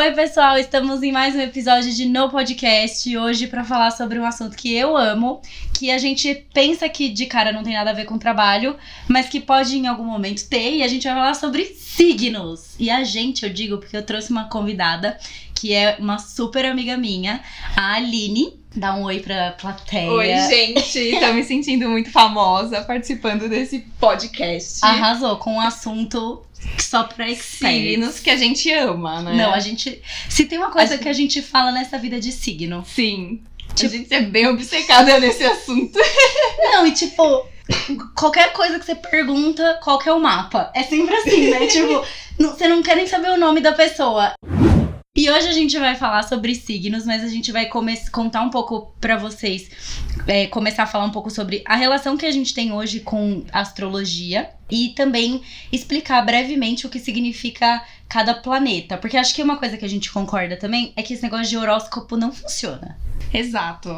Oi, 0.00 0.12
pessoal, 0.12 0.56
estamos 0.56 1.02
em 1.02 1.12
mais 1.12 1.34
um 1.34 1.40
episódio 1.40 1.92
de 1.92 2.06
No 2.06 2.30
Podcast. 2.30 3.18
Hoje 3.18 3.46
para 3.46 3.62
falar 3.62 3.90
sobre 3.90 4.18
um 4.18 4.24
assunto 4.24 4.56
que 4.56 4.74
eu 4.74 4.96
amo, 4.96 5.42
que 5.78 5.90
a 5.90 5.98
gente 5.98 6.46
pensa 6.54 6.88
que 6.88 7.10
de 7.10 7.26
cara 7.26 7.52
não 7.52 7.62
tem 7.62 7.74
nada 7.74 7.90
a 7.90 7.92
ver 7.92 8.06
com 8.06 8.16
trabalho, 8.16 8.74
mas 9.06 9.28
que 9.28 9.38
pode 9.38 9.76
em 9.76 9.86
algum 9.86 10.04
momento 10.04 10.48
ter, 10.48 10.76
e 10.76 10.82
a 10.82 10.88
gente 10.88 11.04
vai 11.06 11.14
falar 11.14 11.34
sobre 11.34 11.66
signos. 11.66 12.76
E 12.78 12.88
a 12.88 13.04
gente, 13.04 13.44
eu 13.44 13.52
digo, 13.52 13.76
porque 13.76 13.94
eu 13.94 14.02
trouxe 14.02 14.30
uma 14.30 14.48
convidada 14.48 15.18
que 15.54 15.74
é 15.74 15.96
uma 15.98 16.18
super 16.18 16.64
amiga 16.64 16.96
minha, 16.96 17.42
a 17.76 17.96
Aline. 17.96 18.58
Dá 18.74 18.94
um 18.94 19.02
oi 19.02 19.20
pra 19.20 19.50
plateia. 19.50 20.10
Oi, 20.10 20.28
gente! 20.48 21.20
Tô 21.20 21.34
me 21.34 21.44
sentindo 21.44 21.90
muito 21.90 22.10
famosa 22.10 22.80
participando 22.80 23.50
desse 23.50 23.80
podcast. 23.98 24.78
Arrasou 24.82 25.36
com 25.36 25.56
um 25.56 25.60
assunto 25.60 26.40
só 26.78 27.04
pra 27.04 27.28
experts. 27.30 27.58
Signos 27.58 28.18
que 28.20 28.30
a 28.30 28.36
gente 28.36 28.70
ama, 28.72 29.22
né? 29.22 29.34
Não, 29.34 29.52
a 29.52 29.60
gente. 29.60 30.00
Se 30.28 30.44
tem 30.46 30.58
uma 30.58 30.70
coisa 30.70 30.94
A 30.94 30.98
que 30.98 31.08
a 31.08 31.12
gente 31.12 31.40
fala 31.42 31.72
nessa 31.72 31.98
vida 31.98 32.18
de 32.20 32.32
signo. 32.32 32.84
Sim. 32.86 33.42
Tipo- 33.74 33.94
A 33.94 33.96
gente 33.98 34.12
é 34.14 34.20
bem 34.22 34.46
obcecada 34.48 35.18
nesse 35.20 35.44
assunto. 35.44 35.98
Não, 36.58 36.86
e 36.86 36.92
tipo, 36.92 37.46
qualquer 38.16 38.52
coisa 38.52 38.78
que 38.78 38.84
você 38.84 38.94
pergunta, 38.96 39.78
qual 39.82 39.98
que 39.98 40.08
é 40.08 40.12
o 40.12 40.20
mapa? 40.20 40.70
É 40.74 40.82
sempre 40.82 41.14
assim, 41.14 41.50
né? 41.50 41.66
tipo, 41.68 42.04
não- 42.38 42.50
você 42.50 42.66
não 42.66 42.82
quer 42.82 42.96
nem 42.96 43.06
saber 43.06 43.30
o 43.30 43.36
nome 43.38 43.60
da 43.60 43.72
pessoa. 43.72 44.32
E 45.16 45.28
hoje 45.28 45.48
a 45.48 45.52
gente 45.52 45.78
vai 45.78 45.96
falar 45.96 46.22
sobre 46.22 46.54
signos, 46.54 47.04
mas 47.04 47.22
a 47.22 47.28
gente 47.28 47.50
vai 47.52 47.68
contar 48.10 48.42
um 48.42 48.48
pouco 48.50 48.94
pra 49.00 49.16
vocês, 49.16 49.68
é, 50.26 50.46
começar 50.46 50.84
a 50.84 50.86
falar 50.86 51.04
um 51.04 51.10
pouco 51.10 51.30
sobre 51.30 51.62
a 51.66 51.74
relação 51.76 52.16
que 52.16 52.24
a 52.24 52.30
gente 52.30 52.54
tem 52.54 52.72
hoje 52.72 53.00
com 53.00 53.44
astrologia 53.52 54.50
e 54.70 54.90
também 54.90 55.42
explicar 55.72 56.24
brevemente 56.24 56.86
o 56.86 56.90
que 56.90 56.98
significa 56.98 57.82
cada 58.08 58.34
planeta. 58.34 58.96
Porque 58.96 59.16
acho 59.16 59.34
que 59.34 59.42
uma 59.42 59.56
coisa 59.56 59.76
que 59.76 59.84
a 59.84 59.88
gente 59.88 60.10
concorda 60.12 60.56
também 60.56 60.92
é 60.96 61.02
que 61.02 61.14
esse 61.14 61.22
negócio 61.22 61.48
de 61.48 61.56
horóscopo 61.56 62.16
não 62.16 62.32
funciona. 62.32 62.98
Exato. 63.32 63.88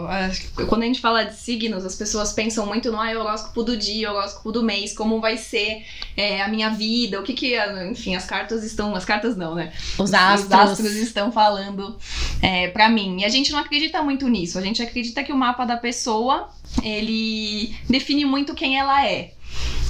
Quando 0.68 0.82
a 0.82 0.86
gente 0.86 1.00
fala 1.00 1.24
de 1.24 1.34
signos, 1.34 1.86
as 1.86 1.94
pessoas 1.94 2.32
pensam 2.34 2.66
muito 2.66 2.92
no 2.92 3.00
ah, 3.00 3.10
horóscopo 3.18 3.62
do 3.62 3.76
dia, 3.78 4.12
horóscopo 4.12 4.52
do 4.52 4.62
mês, 4.62 4.92
como 4.92 5.20
vai 5.22 5.38
ser 5.38 5.86
é, 6.14 6.42
a 6.42 6.48
minha 6.48 6.68
vida, 6.68 7.18
o 7.18 7.22
que 7.22 7.32
que, 7.32 7.56
a- 7.56 7.86
enfim, 7.86 8.14
as 8.14 8.26
cartas 8.26 8.62
estão, 8.62 8.94
as 8.94 9.06
cartas 9.06 9.34
não, 9.34 9.54
né? 9.54 9.72
Os 9.98 10.12
astros. 10.12 10.44
Os 10.46 10.52
astros 10.52 10.96
estão 10.96 11.32
falando 11.32 11.96
é, 12.42 12.68
para 12.68 12.90
mim. 12.90 13.20
E 13.20 13.24
a 13.24 13.30
gente 13.30 13.50
não 13.52 13.58
acredita 13.58 14.02
muito 14.02 14.28
nisso. 14.28 14.58
A 14.58 14.62
gente 14.62 14.82
acredita 14.82 15.24
que 15.24 15.32
o 15.32 15.36
mapa 15.36 15.64
da 15.64 15.78
pessoa 15.78 16.50
ele 16.82 17.74
define 17.88 18.26
muito 18.26 18.54
quem 18.54 18.78
ela 18.78 19.06
é. 19.06 19.32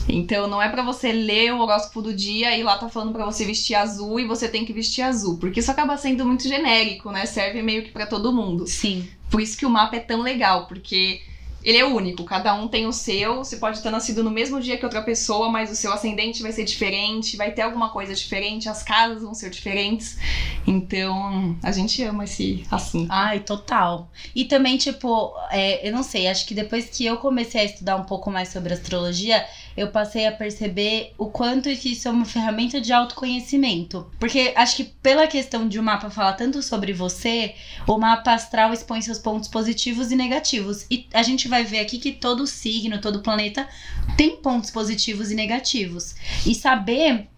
Então 0.09 0.47
não 0.47 0.61
é 0.61 0.69
pra 0.69 0.83
você 0.83 1.13
ler 1.13 1.53
o 1.53 1.61
horóscopo 1.61 2.03
do 2.03 2.15
dia 2.15 2.57
e 2.57 2.63
lá 2.63 2.77
tá 2.77 2.89
falando 2.89 3.13
pra 3.13 3.25
você 3.25 3.45
vestir 3.45 3.75
azul 3.75 4.19
e 4.19 4.27
você 4.27 4.49
tem 4.49 4.65
que 4.65 4.73
vestir 4.73 5.03
azul, 5.03 5.39
porque 5.39 5.61
isso 5.61 5.71
acaba 5.71 5.97
sendo 5.97 6.25
muito 6.25 6.47
genérico, 6.47 7.11
né? 7.11 7.27
Serve 7.27 7.63
meio 7.63 7.85
que 7.85 7.91
pra 7.91 8.07
todo 8.07 8.33
mundo. 8.33 8.67
Sim. 8.67 9.09
Por 9.31 9.41
isso 9.41 9.57
que 9.57 9.67
o 9.67 9.71
mapa 9.71 9.97
é 9.97 10.01
tão 10.01 10.21
legal, 10.21 10.67
porque 10.67 11.23
ele 11.65 11.79
é 11.79 11.85
único, 11.85 12.25
cada 12.25 12.53
um 12.55 12.67
tem 12.67 12.87
o 12.87 12.93
seu, 12.93 13.37
você 13.37 13.57
pode 13.57 13.81
ter 13.81 13.91
nascido 13.91 14.25
no 14.25 14.31
mesmo 14.31 14.61
dia 14.61 14.77
que 14.77 14.85
outra 14.85 15.01
pessoa, 15.01 15.49
mas 15.49 15.71
o 15.71 15.77
seu 15.77 15.93
ascendente 15.93 16.43
vai 16.43 16.51
ser 16.51 16.65
diferente, 16.65 17.37
vai 17.37 17.53
ter 17.53 17.63
alguma 17.63 17.91
coisa 17.91 18.15
diferente, 18.15 18.69
as 18.69 18.83
casas 18.83 19.23
vão 19.23 19.33
ser 19.33 19.49
diferentes. 19.49 20.19
Então, 20.67 21.57
a 21.63 21.71
gente 21.71 22.03
ama 22.03 22.25
esse 22.25 22.65
assunto. 22.71 23.11
Ai, 23.11 23.41
total. 23.41 24.11
E 24.35 24.45
também, 24.45 24.77
tipo, 24.77 25.33
é, 25.51 25.89
eu 25.89 25.93
não 25.93 26.03
sei, 26.03 26.27
acho 26.27 26.47
que 26.47 26.55
depois 26.55 26.87
que 26.87 27.07
eu 27.07 27.17
comecei 27.19 27.61
a 27.61 27.65
estudar 27.65 27.97
um 27.97 28.05
pouco 28.05 28.31
mais 28.31 28.49
sobre 28.49 28.73
astrologia, 28.73 29.45
eu 29.77 29.89
passei 29.89 30.27
a 30.27 30.33
perceber 30.33 31.13
o 31.17 31.27
quanto 31.27 31.69
isso 31.69 32.09
é 32.09 32.11
uma 32.11 32.25
ferramenta 32.25 32.81
de 32.81 32.93
autoconhecimento. 32.93 34.11
Porque 34.19 34.53
acho 34.57 34.77
que 34.77 34.85
pela 34.85 35.27
questão 35.27 35.69
de 35.69 35.79
o 35.79 35.83
mapa 35.83 36.11
falar 36.11 36.35
tanto 36.35 36.63
sobre 36.63 36.93
você, 36.93 37.55
o 37.87 37.99
mapa 37.99 38.33
astral 38.33 38.73
expõe 38.73 39.01
seus 39.01 39.19
pontos 39.19 39.49
positivos 39.49 40.11
e 40.11 40.17
negativos. 40.17 40.87
E 40.91 41.07
a 41.13 41.23
gente 41.23 41.49
vai 41.49 41.65
ver 41.65 41.81
aqui 41.81 41.99
que 41.99 42.13
todo 42.13 42.47
signo, 42.47 43.01
todo 43.01 43.21
planeta 43.21 43.69
tem 44.17 44.37
pontos 44.37 44.71
positivos 44.71 45.31
e 45.31 45.35
negativos. 45.35 46.15
E 46.47 46.55
saber 46.55 47.29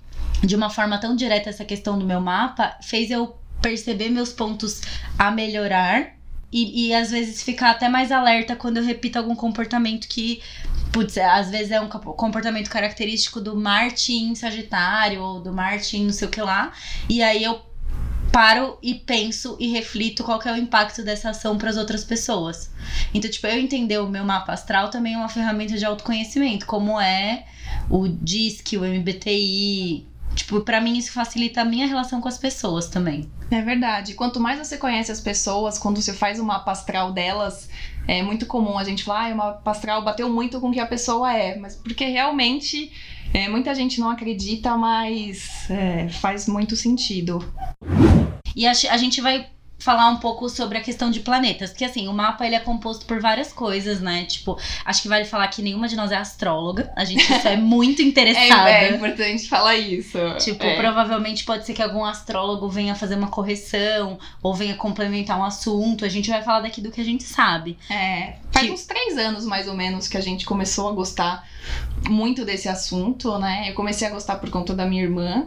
de 0.42 0.54
uma 0.54 0.70
forma 0.70 0.98
tão 0.98 1.16
direta 1.16 1.50
essa 1.50 1.64
questão 1.64 1.98
do 1.98 2.04
meu 2.04 2.20
mapa 2.20 2.76
fez 2.82 3.10
eu 3.10 3.36
perceber 3.62 4.10
meus 4.10 4.32
pontos 4.32 4.82
a 5.18 5.30
melhorar 5.30 6.14
e, 6.54 6.86
e 6.86 6.94
às 6.94 7.10
vezes 7.10 7.42
ficar 7.42 7.70
até 7.70 7.88
mais 7.88 8.12
alerta 8.12 8.54
quando 8.54 8.76
eu 8.76 8.84
repito 8.84 9.18
algum 9.18 9.34
comportamento 9.34 10.06
que, 10.06 10.40
putz, 10.94 11.18
às 11.18 11.50
vezes 11.50 11.72
é 11.72 11.80
um 11.80 11.88
compo- 11.88 12.12
comportamento 12.12 12.70
característico 12.70 13.40
do 13.40 13.56
Marte 13.56 14.12
em 14.12 14.32
Sagitário 14.36 15.20
ou 15.20 15.40
do 15.40 15.52
Marte 15.52 15.96
em 15.96 16.04
não 16.04 16.12
sei 16.12 16.28
o 16.28 16.30
que 16.30 16.40
lá. 16.40 16.72
E 17.08 17.20
aí 17.20 17.42
eu 17.42 17.60
paro 18.30 18.78
e 18.80 18.94
penso 18.94 19.56
e 19.58 19.72
reflito 19.72 20.22
qual 20.22 20.40
é 20.44 20.52
o 20.52 20.56
impacto 20.56 21.02
dessa 21.02 21.30
ação 21.30 21.58
para 21.58 21.68
as 21.68 21.76
outras 21.76 22.04
pessoas. 22.04 22.70
Então, 23.12 23.28
tipo, 23.28 23.44
eu 23.48 23.58
entender 23.58 23.98
o 23.98 24.06
meu 24.08 24.24
mapa 24.24 24.52
astral 24.52 24.88
também 24.88 25.14
é 25.14 25.16
uma 25.16 25.28
ferramenta 25.28 25.76
de 25.76 25.84
autoconhecimento, 25.84 26.64
como 26.64 27.00
é 27.00 27.44
o 27.90 28.06
DISC, 28.06 28.76
o 28.76 28.84
MBTI. 28.84 30.06
Tipo, 30.36 30.60
pra 30.60 30.80
mim 30.80 30.96
isso 30.96 31.12
facilita 31.12 31.62
a 31.62 31.64
minha 31.64 31.88
relação 31.88 32.20
com 32.20 32.28
as 32.28 32.38
pessoas 32.38 32.88
também. 32.88 33.28
É 33.50 33.62
verdade. 33.62 34.14
Quanto 34.14 34.40
mais 34.40 34.58
você 34.58 34.76
conhece 34.76 35.10
as 35.10 35.20
pessoas, 35.20 35.78
quando 35.78 36.00
você 36.00 36.12
faz 36.12 36.40
o 36.40 36.44
mapa 36.44 36.72
astral 36.72 37.12
delas, 37.12 37.68
é 38.06 38.22
muito 38.22 38.46
comum 38.46 38.78
a 38.78 38.84
gente 38.84 39.04
falar, 39.04 39.30
ah, 39.30 39.34
o 39.34 39.36
mapa 39.36 39.70
astral 39.70 40.02
bateu 40.02 40.28
muito 40.28 40.60
com 40.60 40.68
o 40.68 40.72
que 40.72 40.80
a 40.80 40.86
pessoa 40.86 41.32
é. 41.32 41.56
Mas 41.56 41.76
porque 41.76 42.04
realmente 42.04 42.92
é, 43.32 43.48
muita 43.48 43.74
gente 43.74 44.00
não 44.00 44.10
acredita, 44.10 44.76
mas 44.76 45.68
é, 45.70 46.08
faz 46.08 46.46
muito 46.46 46.76
sentido. 46.76 47.44
E 48.54 48.66
a, 48.66 48.70
a 48.70 48.96
gente 48.96 49.20
vai 49.20 49.48
falar 49.84 50.08
um 50.08 50.16
pouco 50.16 50.48
sobre 50.48 50.78
a 50.78 50.80
questão 50.80 51.10
de 51.10 51.20
planetas, 51.20 51.68
porque 51.70 51.84
assim, 51.84 52.08
o 52.08 52.12
mapa 52.12 52.46
ele 52.46 52.54
é 52.54 52.60
composto 52.60 53.04
por 53.04 53.20
várias 53.20 53.52
coisas, 53.52 54.00
né? 54.00 54.24
Tipo, 54.24 54.58
acho 54.82 55.02
que 55.02 55.08
vale 55.08 55.26
falar 55.26 55.46
que 55.48 55.60
nenhuma 55.60 55.86
de 55.86 55.94
nós 55.94 56.10
é 56.10 56.16
astróloga. 56.16 56.90
A 56.96 57.04
gente 57.04 57.22
isso 57.30 57.46
é 57.46 57.56
muito 57.56 58.00
interessada. 58.02 58.70
É, 58.70 58.88
é 58.88 58.94
importante 58.94 59.46
falar 59.46 59.76
isso. 59.76 60.18
Tipo, 60.38 60.64
é. 60.64 60.76
provavelmente 60.76 61.44
pode 61.44 61.66
ser 61.66 61.74
que 61.74 61.82
algum 61.82 62.02
astrólogo 62.02 62.66
venha 62.68 62.94
fazer 62.94 63.16
uma 63.16 63.28
correção 63.28 64.18
ou 64.42 64.54
venha 64.54 64.74
complementar 64.74 65.38
um 65.38 65.44
assunto. 65.44 66.04
A 66.06 66.08
gente 66.08 66.30
vai 66.30 66.42
falar 66.42 66.60
daqui 66.60 66.80
do 66.80 66.90
que 66.90 67.02
a 67.02 67.04
gente 67.04 67.24
sabe. 67.24 67.76
É, 67.90 68.36
faz 68.50 68.66
Que- 68.66 68.72
uns 68.72 68.86
três 68.86 69.18
anos 69.18 69.44
mais 69.44 69.68
ou 69.68 69.74
menos 69.74 70.08
que 70.08 70.16
a 70.16 70.20
gente 70.22 70.46
começou 70.46 70.88
a 70.88 70.92
gostar 70.92 71.46
muito 72.08 72.44
desse 72.44 72.68
assunto, 72.68 73.38
né? 73.38 73.68
Eu 73.68 73.74
comecei 73.74 74.06
a 74.08 74.10
gostar 74.10 74.36
por 74.36 74.50
conta 74.50 74.74
da 74.74 74.86
minha 74.86 75.02
irmã. 75.02 75.46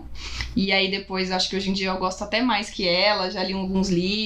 E 0.56 0.72
aí 0.72 0.90
depois, 0.90 1.32
acho 1.32 1.50
que 1.50 1.56
hoje 1.56 1.70
em 1.70 1.74
dia 1.74 1.90
eu 1.90 1.98
gosto 1.98 2.24
até 2.24 2.42
mais 2.42 2.70
que 2.70 2.88
ela. 2.88 3.30
Já 3.30 3.44
li 3.44 3.54
alguns 3.54 3.90
livros, 3.90 4.18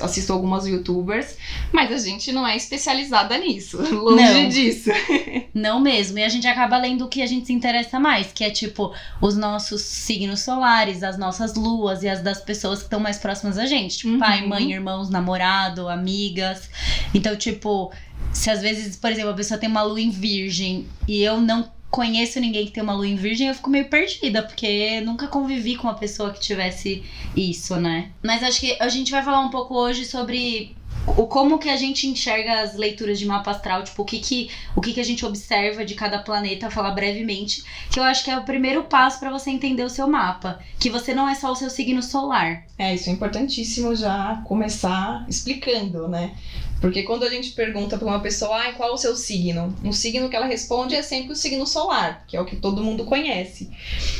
assisto 0.00 0.32
algumas 0.32 0.66
youtubers. 0.66 1.36
Mas 1.72 1.90
a 1.92 1.98
gente 1.98 2.32
não 2.32 2.46
é 2.46 2.56
especializada 2.56 3.36
nisso. 3.38 3.78
Longe 3.94 4.22
Não. 4.42 4.48
disso. 4.48 4.90
Não 5.54 5.80
mesmo. 5.80 6.18
E 6.18 6.24
a 6.24 6.28
gente 6.28 6.46
acaba 6.46 6.76
lendo 6.78 7.04
o 7.04 7.08
que 7.08 7.22
a 7.22 7.26
gente 7.26 7.46
se 7.46 7.52
interessa 7.52 7.98
mais, 7.98 8.32
que 8.32 8.44
é 8.44 8.50
tipo 8.50 8.92
os 9.20 9.36
nossos 9.36 9.82
signos 9.82 10.40
solares, 10.40 11.02
as 11.02 11.18
nossas 11.18 11.54
luas 11.54 12.02
e 12.02 12.08
as 12.08 12.20
das 12.22 12.40
pessoas 12.40 12.78
que 12.80 12.84
estão 12.84 13.00
mais 13.00 13.18
próximas 13.18 13.58
a 13.58 13.66
gente. 13.66 13.98
Tipo, 13.98 14.12
Uhum. 14.14 14.18
pai, 14.18 14.46
mãe, 14.46 14.72
irmãos, 14.72 15.10
namorado, 15.10 15.88
amigas. 15.88 16.68
Então, 17.14 17.34
tipo, 17.36 17.92
se 18.32 18.50
às 18.50 18.60
vezes, 18.60 18.96
por 18.96 19.10
exemplo, 19.10 19.30
a 19.30 19.34
pessoa 19.34 19.58
tem 19.58 19.68
uma 19.68 19.82
lua 19.82 20.00
em 20.00 20.10
virgem 20.10 20.86
e 21.06 21.22
eu 21.22 21.40
não 21.40 21.68
conheço 21.90 22.40
ninguém 22.40 22.66
que 22.66 22.72
tem 22.72 22.82
uma 22.82 22.94
lua 22.94 23.06
em 23.06 23.16
virgem, 23.16 23.48
eu 23.48 23.54
fico 23.54 23.70
meio 23.70 23.88
perdida, 23.88 24.42
porque 24.42 25.00
nunca 25.00 25.26
convivi 25.26 25.76
com 25.76 25.86
uma 25.86 25.94
pessoa 25.94 26.32
que 26.32 26.40
tivesse 26.40 27.02
isso, 27.34 27.76
né? 27.76 28.10
Mas 28.22 28.42
acho 28.42 28.60
que 28.60 28.76
a 28.80 28.88
gente 28.88 29.10
vai 29.10 29.22
falar 29.22 29.40
um 29.40 29.50
pouco 29.50 29.74
hoje 29.74 30.04
sobre 30.04 30.76
o 31.16 31.26
como 31.26 31.58
que 31.58 31.68
a 31.68 31.76
gente 31.76 32.06
enxerga 32.06 32.60
as 32.60 32.76
leituras 32.76 33.18
de 33.18 33.26
mapa 33.26 33.50
astral, 33.50 33.82
tipo, 33.82 34.02
o 34.02 34.04
que 34.04 34.18
que, 34.18 34.50
o 34.76 34.80
que, 34.80 34.92
que 34.92 35.00
a 35.00 35.04
gente 35.04 35.24
observa 35.24 35.84
de 35.84 35.94
cada 35.94 36.18
planeta, 36.18 36.70
falar 36.70 36.90
brevemente, 36.90 37.64
que 37.90 37.98
eu 37.98 38.02
acho 38.02 38.24
que 38.24 38.30
é 38.30 38.38
o 38.38 38.44
primeiro 38.44 38.84
passo 38.84 39.18
pra 39.18 39.30
você 39.30 39.50
entender 39.50 39.84
o 39.84 39.90
seu 39.90 40.06
mapa, 40.06 40.58
que 40.78 40.90
você 40.90 41.14
não 41.14 41.28
é 41.28 41.34
só 41.34 41.52
o 41.52 41.56
seu 41.56 41.70
signo 41.70 42.02
solar. 42.02 42.64
É, 42.76 42.94
isso 42.94 43.08
é 43.08 43.12
importantíssimo 43.12 43.94
já 43.94 44.42
começar 44.44 45.24
explicando, 45.28 46.08
né? 46.08 46.32
Porque 46.80 47.02
quando 47.02 47.24
a 47.24 47.30
gente 47.30 47.50
pergunta 47.52 47.98
para 47.98 48.06
uma 48.06 48.20
pessoa, 48.20 48.56
ah, 48.56 48.72
qual 48.72 48.94
o 48.94 48.98
seu 48.98 49.16
signo? 49.16 49.74
Um 49.82 49.92
signo 49.92 50.28
que 50.28 50.36
ela 50.36 50.46
responde 50.46 50.94
é 50.94 51.02
sempre 51.02 51.32
o 51.32 51.36
signo 51.36 51.66
solar, 51.66 52.24
que 52.26 52.36
é 52.36 52.40
o 52.40 52.44
que 52.44 52.56
todo 52.56 52.84
mundo 52.84 53.04
conhece. 53.04 53.70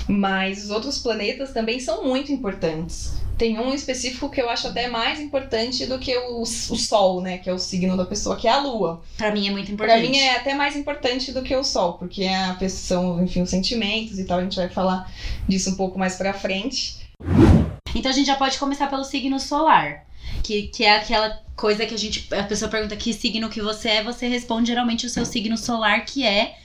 Mas 0.09 0.65
os 0.65 0.71
outros 0.71 0.99
planetas 0.99 1.53
também 1.53 1.79
são 1.79 2.05
muito 2.05 2.33
importantes. 2.33 3.13
tem 3.39 3.57
um 3.61 3.73
específico 3.73 4.29
que 4.29 4.43
eu 4.43 4.51
acho 4.51 4.67
até 4.67 4.89
mais 4.89 5.21
importante 5.21 5.87
do 5.87 6.01
que 6.01 6.17
o, 6.17 6.43
o 6.43 6.45
Sol, 6.45 7.21
né? 7.21 7.39
Que 7.39 7.49
é 7.49 7.53
o 7.53 7.59
signo 7.59 7.97
da 7.97 8.05
pessoa, 8.05 8.35
que 8.35 8.49
é 8.49 8.51
a 8.51 8.61
Lua. 8.61 9.01
Pra 9.17 9.31
mim 9.31 9.47
é 9.47 9.51
muito 9.53 9.71
importante. 9.71 10.01
Pra 10.01 10.11
mim 10.11 10.19
é 10.19 10.37
até 10.37 10.55
mais 10.55 10.75
importante 10.75 11.31
do 11.31 11.43
que 11.43 11.55
o 11.55 11.63
Sol, 11.63 11.93
porque 11.93 12.25
é 12.25 12.45
a 12.47 12.55
pessoa, 12.55 13.23
enfim, 13.23 13.41
os 13.41 13.51
sentimentos 13.51 14.19
e 14.19 14.25
tal. 14.25 14.41
A 14.41 14.43
gente 14.43 14.57
vai 14.57 14.69
falar 14.69 15.09
disso 15.47 15.71
um 15.71 15.77
pouco 15.77 15.97
mais 15.97 16.17
pra 16.17 16.33
frente. 16.33 16.97
Então 17.95 18.11
a 18.11 18.15
gente 18.15 18.27
já 18.27 18.35
pode 18.35 18.59
começar 18.59 18.89
pelo 18.89 19.05
signo 19.05 19.39
solar. 19.39 20.05
Que, 20.43 20.69
que 20.69 20.85
é 20.85 20.97
aquela 20.97 21.41
coisa 21.59 21.85
que 21.85 21.95
a 21.95 21.99
gente. 21.99 22.33
A 22.33 22.45
pessoa 22.45 22.71
pergunta 22.71 22.97
que 22.97 23.13
signo 23.13 23.51
que 23.51 23.61
você 23.61 23.89
é, 23.89 24.03
você 24.03 24.29
responde 24.29 24.69
geralmente 24.69 25.05
o 25.05 25.11
seu 25.11 25.27
signo 25.27 25.59
solar, 25.59 26.05
que 26.05 26.25
é 26.25 26.57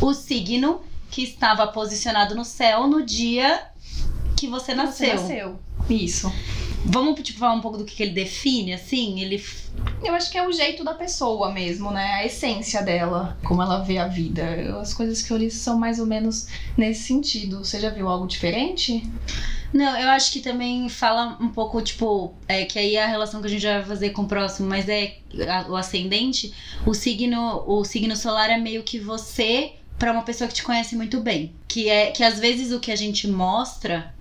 o 0.00 0.14
signo 0.14 0.80
que 1.10 1.22
estava 1.22 1.66
posicionado 1.66 2.34
no 2.34 2.44
céu 2.44 2.86
no 2.86 3.04
dia 3.04 3.60
que 4.36 4.46
você 4.46 4.74
nasceu. 4.74 5.18
Você 5.18 5.22
nasceu. 5.22 5.60
Isso. 5.90 6.32
Vamos 6.88 7.20
tipo, 7.20 7.40
falar 7.40 7.54
um 7.54 7.60
pouco 7.60 7.78
do 7.78 7.84
que, 7.84 7.96
que 7.96 8.02
ele 8.02 8.12
define, 8.12 8.72
assim? 8.72 9.20
Ele. 9.20 9.42
Eu 10.02 10.14
acho 10.14 10.30
que 10.30 10.38
é 10.38 10.46
o 10.46 10.52
jeito 10.52 10.84
da 10.84 10.94
pessoa 10.94 11.52
mesmo, 11.52 11.90
né? 11.90 12.14
A 12.14 12.24
essência 12.24 12.80
dela, 12.82 13.36
como 13.44 13.60
ela 13.60 13.82
vê 13.82 13.98
a 13.98 14.06
vida. 14.06 14.78
As 14.80 14.94
coisas 14.94 15.20
que 15.20 15.32
eu 15.32 15.36
li 15.36 15.50
são 15.50 15.78
mais 15.78 15.98
ou 15.98 16.06
menos 16.06 16.46
nesse 16.76 17.02
sentido. 17.02 17.58
Você 17.58 17.80
já 17.80 17.90
viu 17.90 18.08
algo 18.08 18.26
diferente? 18.26 19.02
Não, 19.72 19.98
eu 19.98 20.08
acho 20.10 20.32
que 20.32 20.40
também 20.40 20.88
fala 20.88 21.36
um 21.40 21.48
pouco, 21.48 21.82
tipo, 21.82 22.34
é 22.46 22.64
que 22.64 22.78
aí 22.78 22.94
é 22.94 23.04
a 23.04 23.08
relação 23.08 23.40
que 23.40 23.46
a 23.48 23.50
gente 23.50 23.66
vai 23.66 23.84
fazer 23.84 24.10
com 24.10 24.22
o 24.22 24.28
próximo, 24.28 24.68
mas 24.68 24.88
é 24.88 25.18
a, 25.48 25.68
o 25.68 25.76
ascendente, 25.76 26.54
o 26.86 26.94
signo, 26.94 27.64
o 27.66 27.84
signo 27.84 28.14
solar 28.16 28.48
é 28.48 28.56
meio 28.56 28.82
que 28.84 28.98
você 28.98 29.72
para 29.98 30.12
uma 30.12 30.22
pessoa 30.22 30.46
que 30.46 30.54
te 30.54 30.62
conhece 30.62 30.94
muito 30.94 31.20
bem. 31.20 31.52
Que 31.66 31.88
é 31.88 32.10
que 32.10 32.22
às 32.22 32.38
vezes 32.38 32.72
o 32.72 32.78
que 32.78 32.92
a 32.92 32.96
gente 32.96 33.26
mostra 33.26 34.14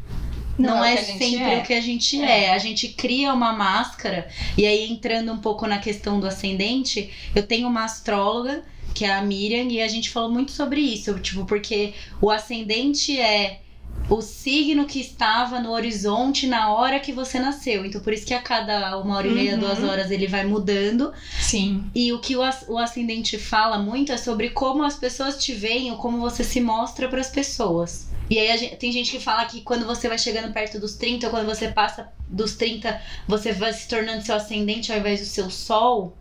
não, 0.57 0.77
não 0.77 0.83
é, 0.83 0.93
é 0.93 0.97
sempre 0.97 1.43
é. 1.43 1.59
o 1.59 1.63
que 1.63 1.73
a 1.73 1.81
gente 1.81 2.21
é. 2.21 2.45
é. 2.45 2.53
A 2.53 2.57
gente 2.57 2.89
cria 2.89 3.33
uma 3.33 3.53
máscara. 3.53 4.27
E 4.57 4.65
aí, 4.65 4.89
entrando 4.91 5.31
um 5.31 5.37
pouco 5.37 5.67
na 5.67 5.77
questão 5.77 6.19
do 6.19 6.27
ascendente, 6.27 7.11
eu 7.35 7.43
tenho 7.43 7.67
uma 7.67 7.83
astróloga, 7.83 8.63
que 8.93 9.05
é 9.05 9.13
a 9.13 9.21
Miriam, 9.21 9.67
e 9.69 9.81
a 9.81 9.87
gente 9.87 10.09
falou 10.09 10.31
muito 10.31 10.51
sobre 10.51 10.79
isso. 10.81 11.19
Tipo, 11.19 11.45
porque 11.45 11.93
o 12.21 12.31
ascendente 12.31 13.19
é 13.19 13.61
o 14.09 14.21
signo 14.21 14.85
que 14.85 14.99
estava 14.99 15.59
no 15.59 15.71
horizonte 15.71 16.45
na 16.47 16.71
hora 16.73 16.99
que 16.99 17.11
você 17.11 17.39
nasceu. 17.39 17.85
Então, 17.85 18.01
por 18.01 18.13
isso 18.13 18.25
que 18.25 18.33
a 18.33 18.41
cada 18.41 18.97
uma 18.99 19.17
hora 19.17 19.27
e 19.27 19.31
meia, 19.33 19.53
uhum. 19.53 19.59
duas 19.59 19.83
horas, 19.83 20.11
ele 20.11 20.27
vai 20.27 20.45
mudando. 20.45 21.11
Sim. 21.39 21.89
E 21.93 22.13
o 22.13 22.19
que 22.19 22.35
o, 22.35 22.41
o 22.67 22.77
ascendente 22.77 23.37
fala 23.37 23.79
muito 23.79 24.11
é 24.11 24.17
sobre 24.17 24.49
como 24.49 24.83
as 24.83 24.95
pessoas 24.95 25.43
te 25.43 25.53
veem 25.53 25.91
ou 25.91 25.97
como 25.97 26.19
você 26.19 26.43
se 26.43 26.61
mostra 26.61 27.07
para 27.07 27.19
as 27.19 27.29
pessoas. 27.29 28.09
E 28.29 28.39
aí 28.39 28.57
gente, 28.57 28.75
tem 28.77 28.91
gente 28.91 29.11
que 29.11 29.19
fala 29.19 29.45
que 29.45 29.61
quando 29.61 29.85
você 29.85 30.07
vai 30.07 30.17
chegando 30.17 30.51
perto 30.51 30.79
dos 30.79 30.95
30, 30.95 31.27
ou 31.27 31.31
quando 31.31 31.45
você 31.45 31.67
passa 31.67 32.11
dos 32.27 32.55
30, 32.55 32.99
você 33.27 33.53
vai 33.53 33.71
se 33.73 33.87
tornando 33.87 34.23
seu 34.23 34.35
ascendente 34.35 34.91
ao 34.91 34.99
invés 34.99 35.19
do 35.19 35.25
seu 35.25 35.49
sol. 35.49 36.15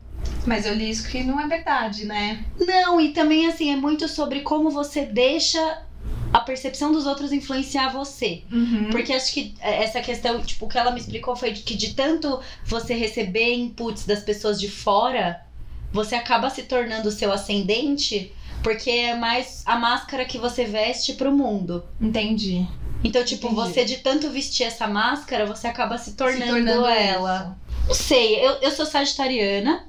Mas 0.47 0.67
eu 0.67 0.75
li 0.75 0.89
isso 0.89 1.09
que 1.09 1.23
não 1.23 1.41
é 1.41 1.47
verdade, 1.47 2.05
né? 2.05 2.45
Não, 2.59 3.01
e 3.01 3.13
também 3.13 3.47
assim, 3.47 3.71
é 3.71 3.77
muito 3.77 4.09
sobre 4.09 4.41
como 4.41 4.71
você 4.71 5.05
deixa 5.05 5.84
a 6.35 6.41
percepção 6.41 6.91
dos 6.91 7.07
outros 7.07 7.33
influenciar 7.33 7.93
você. 7.93 8.43
Uhum. 8.51 8.91
Porque 8.91 9.13
acho 9.13 9.33
que 9.33 9.55
essa 9.61 10.01
questão, 10.01 10.43
tipo, 10.43 10.67
o 10.67 10.69
que 10.69 10.77
ela 10.77 10.91
me 10.91 10.99
explicou 10.99 11.37
foi 11.37 11.53
que 11.53 11.77
de 11.77 11.95
tanto 11.95 12.41
você 12.65 12.93
receber 12.93 13.55
inputs 13.55 14.05
das 14.05 14.21
pessoas 14.21 14.61
de 14.61 14.69
fora, 14.69 15.41
você 15.93 16.17
acaba 16.17 16.51
se 16.51 16.65
tornando 16.65 17.09
o 17.09 17.13
seu 17.13 17.33
ascendente 17.33 18.33
porque 18.65 18.91
é 18.91 19.15
mais 19.15 19.63
a 19.65 19.79
máscara 19.79 20.25
que 20.25 20.37
você 20.37 20.65
veste 20.65 21.13
pro 21.13 21.31
mundo. 21.31 21.85
Entendi. 22.01 22.67
Então, 23.05 23.25
tipo, 23.25 23.47
Entendi. 23.47 23.61
você 23.61 23.85
de 23.85 23.99
tanto 23.99 24.29
vestir 24.29 24.65
essa 24.67 24.89
máscara, 24.89 25.47
você 25.47 25.69
acaba 25.69 25.97
se 25.99 26.15
tornando, 26.15 26.43
se 26.43 26.49
tornando 26.49 26.87
ela. 26.87 27.57
Isso. 27.69 27.87
Não 27.87 27.95
sei, 27.95 28.45
eu, 28.45 28.55
eu 28.55 28.71
sou 28.73 28.87
sagitariana. 28.87 29.87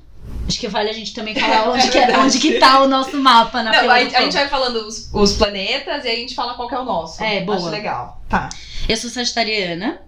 Acho 0.48 0.60
que 0.60 0.68
vale 0.68 0.90
a 0.90 0.94
gente 0.94 1.14
também 1.14 1.36
falar 1.36 1.70
onde, 1.74 1.88
é 1.88 1.90
que, 1.90 1.98
é, 1.98 2.18
onde 2.20 2.40
que 2.40 2.60
tá 2.60 2.82
o 2.82 2.88
nosso 2.88 3.18
mapa 3.18 3.64
na 3.64 3.72
Não, 3.72 3.90
a, 3.90 3.96
a 3.96 4.00
gente 4.00 4.34
vai 4.34 4.48
falando 4.48 4.88
os, 4.88 5.10
os, 5.14 5.34
planetas 5.34 6.06
e 6.06 6.08
a 6.08 6.16
gente 6.16 6.36
fala 6.36 6.54
qual 6.54 6.68
que 6.68 6.76
é 6.76 6.80
o 6.80 6.86
nosso. 6.86 7.24
É, 7.24 7.42
boa. 7.42 7.58
Acho 7.58 7.70
legal. 7.70 8.22
Tá. 8.30 8.50
Eu 8.88 8.96
sou 8.98 9.10
sagitariana. 9.10 10.02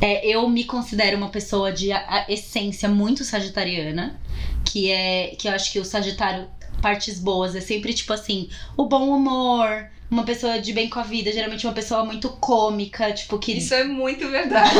É, 0.00 0.26
eu 0.26 0.48
me 0.48 0.64
considero 0.64 1.16
uma 1.16 1.28
pessoa 1.28 1.70
de 1.70 1.92
a 1.92 2.24
essência 2.28 2.88
muito 2.88 3.24
sagitariana. 3.24 4.18
Que 4.64 4.90
é. 4.90 5.36
Que 5.38 5.48
eu 5.48 5.52
acho 5.52 5.70
que 5.70 5.78
o 5.78 5.84
Sagitário 5.84 6.48
partes 6.82 7.18
boas. 7.18 7.54
É 7.54 7.60
sempre, 7.60 7.94
tipo 7.94 8.12
assim, 8.12 8.50
o 8.76 8.84
bom 8.84 9.08
humor, 9.08 9.88
uma 10.12 10.24
pessoa 10.24 10.60
de 10.60 10.74
bem 10.74 10.90
com 10.90 11.00
a 11.00 11.02
vida, 11.02 11.32
geralmente 11.32 11.66
uma 11.66 11.72
pessoa 11.72 12.04
muito 12.04 12.28
cômica, 12.28 13.10
tipo, 13.14 13.38
que. 13.38 13.56
Isso 13.56 13.72
é 13.72 13.82
muito 13.82 14.28
verdade. 14.28 14.70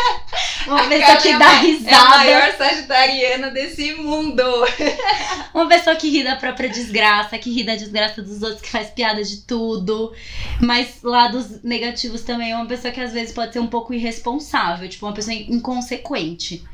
uma 0.66 0.80
a 0.80 0.88
pessoa 0.88 1.16
que 1.16 1.28
é 1.28 1.38
dá 1.38 1.48
risada. 1.58 1.90
É 1.90 1.94
a 1.94 2.08
maior 2.08 2.56
sagitariana 2.56 3.50
desse 3.50 3.92
mundo. 3.96 4.42
uma 5.52 5.68
pessoa 5.68 5.94
que 5.94 6.08
ri 6.08 6.24
da 6.24 6.36
própria 6.36 6.70
desgraça, 6.70 7.36
que 7.36 7.50
ri 7.52 7.64
da 7.64 7.76
desgraça 7.76 8.22
dos 8.22 8.42
outros, 8.42 8.62
que 8.62 8.70
faz 8.70 8.88
piada 8.88 9.22
de 9.22 9.42
tudo. 9.42 10.14
Mas 10.58 11.02
lados 11.02 11.62
negativos 11.62 12.22
também 12.22 12.52
é 12.52 12.56
uma 12.56 12.64
pessoa 12.64 12.90
que 12.90 13.00
às 13.02 13.12
vezes 13.12 13.34
pode 13.34 13.52
ser 13.52 13.58
um 13.58 13.66
pouco 13.66 13.92
irresponsável, 13.92 14.88
tipo, 14.88 15.04
uma 15.04 15.12
pessoa 15.12 15.34
inconsequente. 15.34 16.64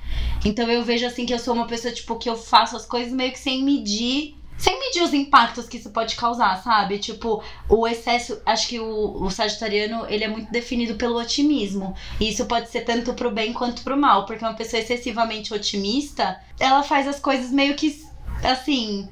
Então 0.45 0.71
eu 0.71 0.85
vejo 0.85 1.05
assim 1.05 1.27
que 1.27 1.35
eu 1.35 1.39
sou 1.41 1.53
uma 1.53 1.67
pessoa, 1.67 1.93
tipo, 1.93 2.15
que 2.15 2.31
eu 2.31 2.37
faço 2.37 2.77
as 2.77 2.87
coisas 2.87 3.13
meio 3.13 3.33
que 3.33 3.41
sem 3.41 3.65
medir 3.65 4.37
sem 4.57 4.79
medir 4.79 5.03
os 5.03 5.13
impactos 5.13 5.69
que 5.69 5.77
isso 5.77 5.91
pode 5.91 6.17
causar, 6.17 6.63
sabe? 6.63 6.99
Tipo, 6.99 7.43
o 7.69 7.87
excesso, 7.87 8.41
acho 8.47 8.69
que 8.69 8.79
o, 8.79 9.23
o 9.23 9.31
sagitariano, 9.31 10.07
ele 10.09 10.25
é 10.25 10.29
muito 10.29 10.51
definido 10.51 10.95
pelo 10.95 11.19
otimismo. 11.19 11.95
E 12.21 12.31
isso 12.31 12.47
pode 12.47 12.71
ser 12.71 12.83
tanto 12.83 13.15
pro 13.15 13.31
bem 13.31 13.53
quanto 13.53 13.83
pro 13.83 13.97
mal, 13.97 14.27
porque 14.27 14.45
uma 14.45 14.55
pessoa 14.55 14.81
excessivamente 14.81 15.53
otimista, 15.53 16.41
ela 16.59 16.83
faz 16.83 17.09
as 17.09 17.19
coisas 17.19 17.51
meio 17.51 17.75
que 17.75 18.05
assim, 18.43 19.09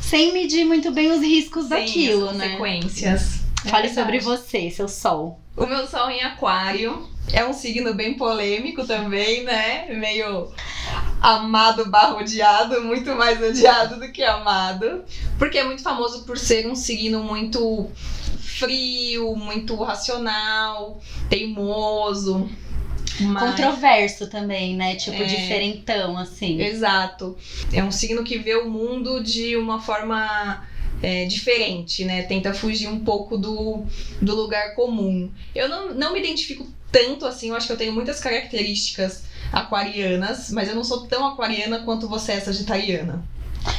sem 0.00 0.32
medir 0.32 0.64
muito 0.64 0.92
bem 0.92 1.10
os 1.10 1.20
riscos 1.20 1.64
Sim, 1.64 1.70
daquilo, 1.70 2.30
as 2.30 2.36
né? 2.36 2.48
consequências. 2.50 3.40
É 3.64 3.68
Fale 3.68 3.92
sobre 3.92 4.20
você, 4.20 4.70
seu 4.70 4.88
sol. 4.88 5.40
O 5.56 5.66
meu 5.66 5.86
sol 5.86 6.08
em 6.10 6.22
aquário 6.22 7.08
é 7.32 7.44
um 7.44 7.52
signo 7.52 7.94
bem 7.94 8.14
polêmico 8.14 8.86
também, 8.86 9.42
né? 9.42 9.86
Meio 9.94 10.52
amado 11.26 11.90
barra 11.90 12.18
odiado, 12.18 12.80
muito 12.82 13.12
mais 13.16 13.42
odiado 13.42 13.98
do 13.98 14.12
que 14.12 14.22
amado. 14.22 15.04
Porque 15.38 15.58
é 15.58 15.64
muito 15.64 15.82
famoso 15.82 16.24
por 16.24 16.38
ser 16.38 16.68
um 16.68 16.76
signo 16.76 17.20
muito 17.24 17.90
frio, 18.38 19.34
muito 19.34 19.74
racional, 19.82 21.00
teimoso. 21.28 22.48
Mas... 23.18 23.42
Controverso 23.42 24.28
também, 24.28 24.76
né? 24.76 24.94
Tipo, 24.94 25.20
é... 25.20 25.24
diferentão, 25.24 26.16
assim. 26.16 26.60
Exato. 26.60 27.36
É 27.72 27.82
um 27.82 27.90
signo 27.90 28.22
que 28.22 28.38
vê 28.38 28.54
o 28.54 28.70
mundo 28.70 29.20
de 29.20 29.56
uma 29.56 29.80
forma 29.80 30.64
é, 31.02 31.24
diferente, 31.24 32.04
né? 32.04 32.22
Tenta 32.22 32.54
fugir 32.54 32.86
um 32.86 33.00
pouco 33.00 33.36
do, 33.36 33.84
do 34.22 34.34
lugar 34.36 34.76
comum. 34.76 35.28
Eu 35.52 35.68
não, 35.68 35.92
não 35.92 36.12
me 36.12 36.20
identifico 36.20 36.68
tanto 36.92 37.26
assim, 37.26 37.48
eu 37.48 37.56
acho 37.56 37.66
que 37.66 37.72
eu 37.72 37.76
tenho 37.76 37.92
muitas 37.92 38.20
características 38.20 39.24
aquarianas, 39.52 40.50
mas 40.50 40.68
eu 40.68 40.74
não 40.74 40.84
sou 40.84 41.06
tão 41.06 41.26
aquariana 41.26 41.80
quanto 41.80 42.08
você 42.08 42.32
é 42.32 42.40
sagitariana. 42.40 43.22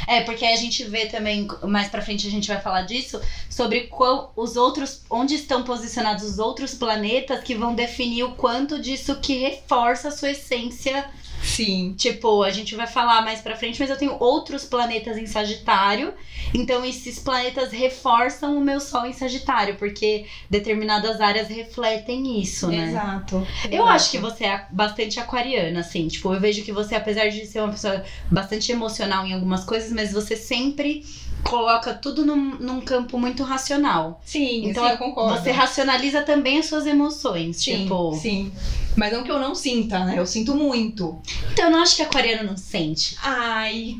É, 0.06 0.22
porque 0.22 0.46
a 0.46 0.56
gente 0.56 0.84
vê 0.84 1.06
também, 1.06 1.48
mais 1.64 1.88
pra 1.90 2.02
frente 2.02 2.28
a 2.28 2.32
gente 2.32 2.48
vai 2.48 2.60
falar 2.60 2.82
disso, 2.84 3.22
sobre 3.50 3.88
qual, 3.88 4.32
os 4.36 4.56
outros, 4.56 5.02
onde 5.10 5.36
estão 5.36 5.64
posicionados 5.64 6.24
os 6.24 6.40
outros 6.40 6.74
planetas 6.74 7.44
que 7.44 7.56
vão 7.56 7.74
definir 7.74 8.24
o 8.24 8.36
quanto 8.36 8.80
disso 8.80 9.20
que 9.22 9.38
reforça 9.38 10.10
a 10.10 10.12
sua 10.12 10.32
essência 10.32 11.06
Sim. 11.48 11.94
Tipo, 11.98 12.44
a 12.44 12.52
gente 12.52 12.76
vai 12.76 12.86
falar 12.86 13.22
mais 13.22 13.40
pra 13.40 13.56
frente, 13.56 13.80
mas 13.80 13.90
eu 13.90 13.98
tenho 13.98 14.18
outros 14.20 14.66
planetas 14.66 15.18
em 15.18 15.26
Sagitário. 15.26 16.14
Então, 16.54 16.84
esses 16.86 17.18
planetas 17.20 17.72
reforçam 17.72 18.58
o 18.58 18.62
meu 18.62 18.80
Sol 18.80 19.06
em 19.06 19.14
Sagitário, 19.14 19.76
porque 19.76 20.26
determinadas 20.50 21.22
áreas 21.22 21.48
refletem 21.48 22.40
isso, 22.40 22.68
né? 22.68 22.90
Exato. 22.90 23.48
Eu 23.66 23.84
Exato. 23.84 23.90
acho 23.90 24.12
que 24.12 24.18
você 24.18 24.46
é 24.46 24.66
bastante 24.70 25.20
aquariana, 25.20 25.80
assim. 25.80 26.08
Tipo, 26.08 26.34
eu 26.34 26.40
vejo 26.40 26.64
que 26.64 26.72
você, 26.72 26.96
apesar 26.96 27.30
de 27.30 27.46
ser 27.46 27.62
uma 27.62 27.72
pessoa 27.72 28.04
bastante 28.30 28.72
emocional 28.72 29.26
em 29.26 29.34
algumas 29.34 29.64
coisas, 29.64 29.92
mas 29.92 30.12
você 30.12 30.36
sempre 30.36 31.06
coloca 31.48 31.94
tudo 31.94 32.26
num, 32.26 32.56
num 32.56 32.82
campo 32.82 33.18
muito 33.18 33.44
racional. 33.44 34.22
Sim, 34.26 34.70
então 34.70 34.84
sim, 34.86 34.92
eu 34.92 34.98
concordo. 34.98 35.40
Você 35.40 35.52
racionaliza 35.52 36.22
também 36.22 36.60
as 36.60 36.66
suas 36.66 36.86
emoções. 36.86 37.58
Sim, 37.58 37.84
tipo... 37.84 38.14
sim. 38.16 38.52
Mas 38.96 39.14
não 39.14 39.24
que 39.24 39.32
eu 39.32 39.40
não 39.40 39.56
sinta, 39.56 40.04
né? 40.04 40.16
Eu 40.18 40.26
sinto 40.26 40.56
muito. 40.56 41.20
Então 41.54 41.66
eu 41.66 41.72
não 41.72 41.82
acho 41.82 41.96
que 41.96 42.02
aquariano 42.02 42.50
não 42.50 42.58
sente. 42.58 43.16
Ai, 43.22 43.98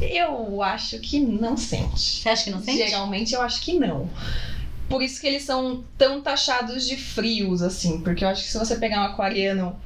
eu 0.00 0.62
acho 0.62 0.98
que 1.00 1.20
não 1.20 1.56
sente. 1.56 2.22
Você 2.22 2.28
acha 2.28 2.44
que 2.44 2.50
não 2.50 2.62
sente? 2.62 2.78
Geralmente 2.78 3.34
eu 3.34 3.42
acho 3.42 3.60
que 3.60 3.78
não. 3.78 4.08
Por 4.88 5.02
isso 5.02 5.20
que 5.20 5.26
eles 5.26 5.42
são 5.42 5.84
tão 5.98 6.20
taxados 6.20 6.86
de 6.86 6.96
frios, 6.96 7.62
assim. 7.62 8.00
Porque 8.00 8.24
eu 8.24 8.28
acho 8.28 8.42
que 8.42 8.48
se 8.48 8.58
você 8.58 8.76
pegar 8.76 9.02
um 9.02 9.06
aquariano 9.06 9.76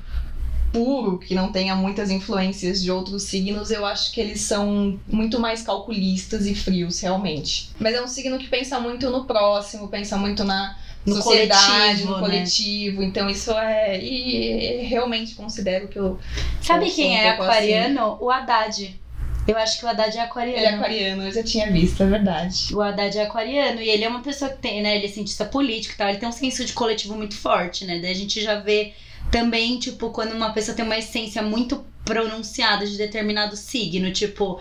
puro, 0.74 1.18
que 1.18 1.36
não 1.36 1.52
tenha 1.52 1.76
muitas 1.76 2.10
influências 2.10 2.82
de 2.82 2.90
outros 2.90 3.22
signos, 3.22 3.70
eu 3.70 3.86
acho 3.86 4.10
que 4.10 4.20
eles 4.20 4.40
são 4.40 4.98
muito 5.06 5.38
mais 5.38 5.62
calculistas 5.62 6.46
e 6.46 6.54
frios, 6.54 6.98
realmente. 6.98 7.70
Mas 7.78 7.94
é 7.94 8.02
um 8.02 8.08
signo 8.08 8.36
que 8.36 8.48
pensa 8.48 8.80
muito 8.80 9.08
no 9.08 9.24
próximo, 9.24 9.86
pensa 9.86 10.16
muito 10.16 10.42
na 10.42 10.76
no 11.06 11.14
sociedade, 11.14 12.02
coletivo, 12.02 12.06
no 12.08 12.14
né? 12.14 12.20
coletivo. 12.20 13.02
Então 13.04 13.30
isso 13.30 13.52
é. 13.52 14.02
E 14.02 14.82
realmente 14.86 15.36
considero 15.36 15.86
que 15.86 15.96
eu. 15.96 16.18
Sabe 16.60 16.88
eu 16.88 16.92
quem 16.92 17.12
um 17.12 17.18
é 17.18 17.28
aquariano? 17.28 18.18
O 18.20 18.28
Haddad. 18.28 19.00
Eu 19.46 19.56
acho 19.58 19.78
que 19.78 19.84
o 19.84 19.88
Haddad 19.88 20.16
é 20.16 20.22
aquariano. 20.22 20.58
Ele 20.58 20.66
é 20.66 20.74
aquariano, 20.74 21.22
eu 21.22 21.30
já 21.30 21.42
tinha 21.44 21.70
visto, 21.70 22.02
é 22.02 22.06
verdade. 22.06 22.74
O 22.74 22.80
Haddad 22.80 23.16
é 23.16 23.22
aquariano 23.22 23.80
e 23.80 23.88
ele 23.90 24.02
é 24.02 24.08
uma 24.08 24.22
pessoa 24.22 24.50
que 24.50 24.56
tem, 24.56 24.82
né? 24.82 24.96
Ele 24.96 25.06
é 25.06 25.08
cientista 25.08 25.44
político 25.44 25.94
e 25.94 25.98
tal, 25.98 26.08
ele 26.08 26.18
tem 26.18 26.28
um 26.28 26.32
senso 26.32 26.64
de 26.64 26.72
coletivo 26.72 27.14
muito 27.14 27.36
forte, 27.36 27.84
né? 27.84 28.00
Daí 28.00 28.10
a 28.10 28.14
gente 28.14 28.42
já 28.42 28.58
vê 28.58 28.94
também, 29.30 29.78
tipo, 29.78 30.10
quando 30.10 30.32
uma 30.32 30.52
pessoa 30.52 30.76
tem 30.76 30.84
uma 30.84 30.98
essência 30.98 31.42
muito 31.42 31.84
pronunciada 32.04 32.86
de 32.86 32.96
determinado 32.96 33.56
signo, 33.56 34.12
tipo, 34.12 34.60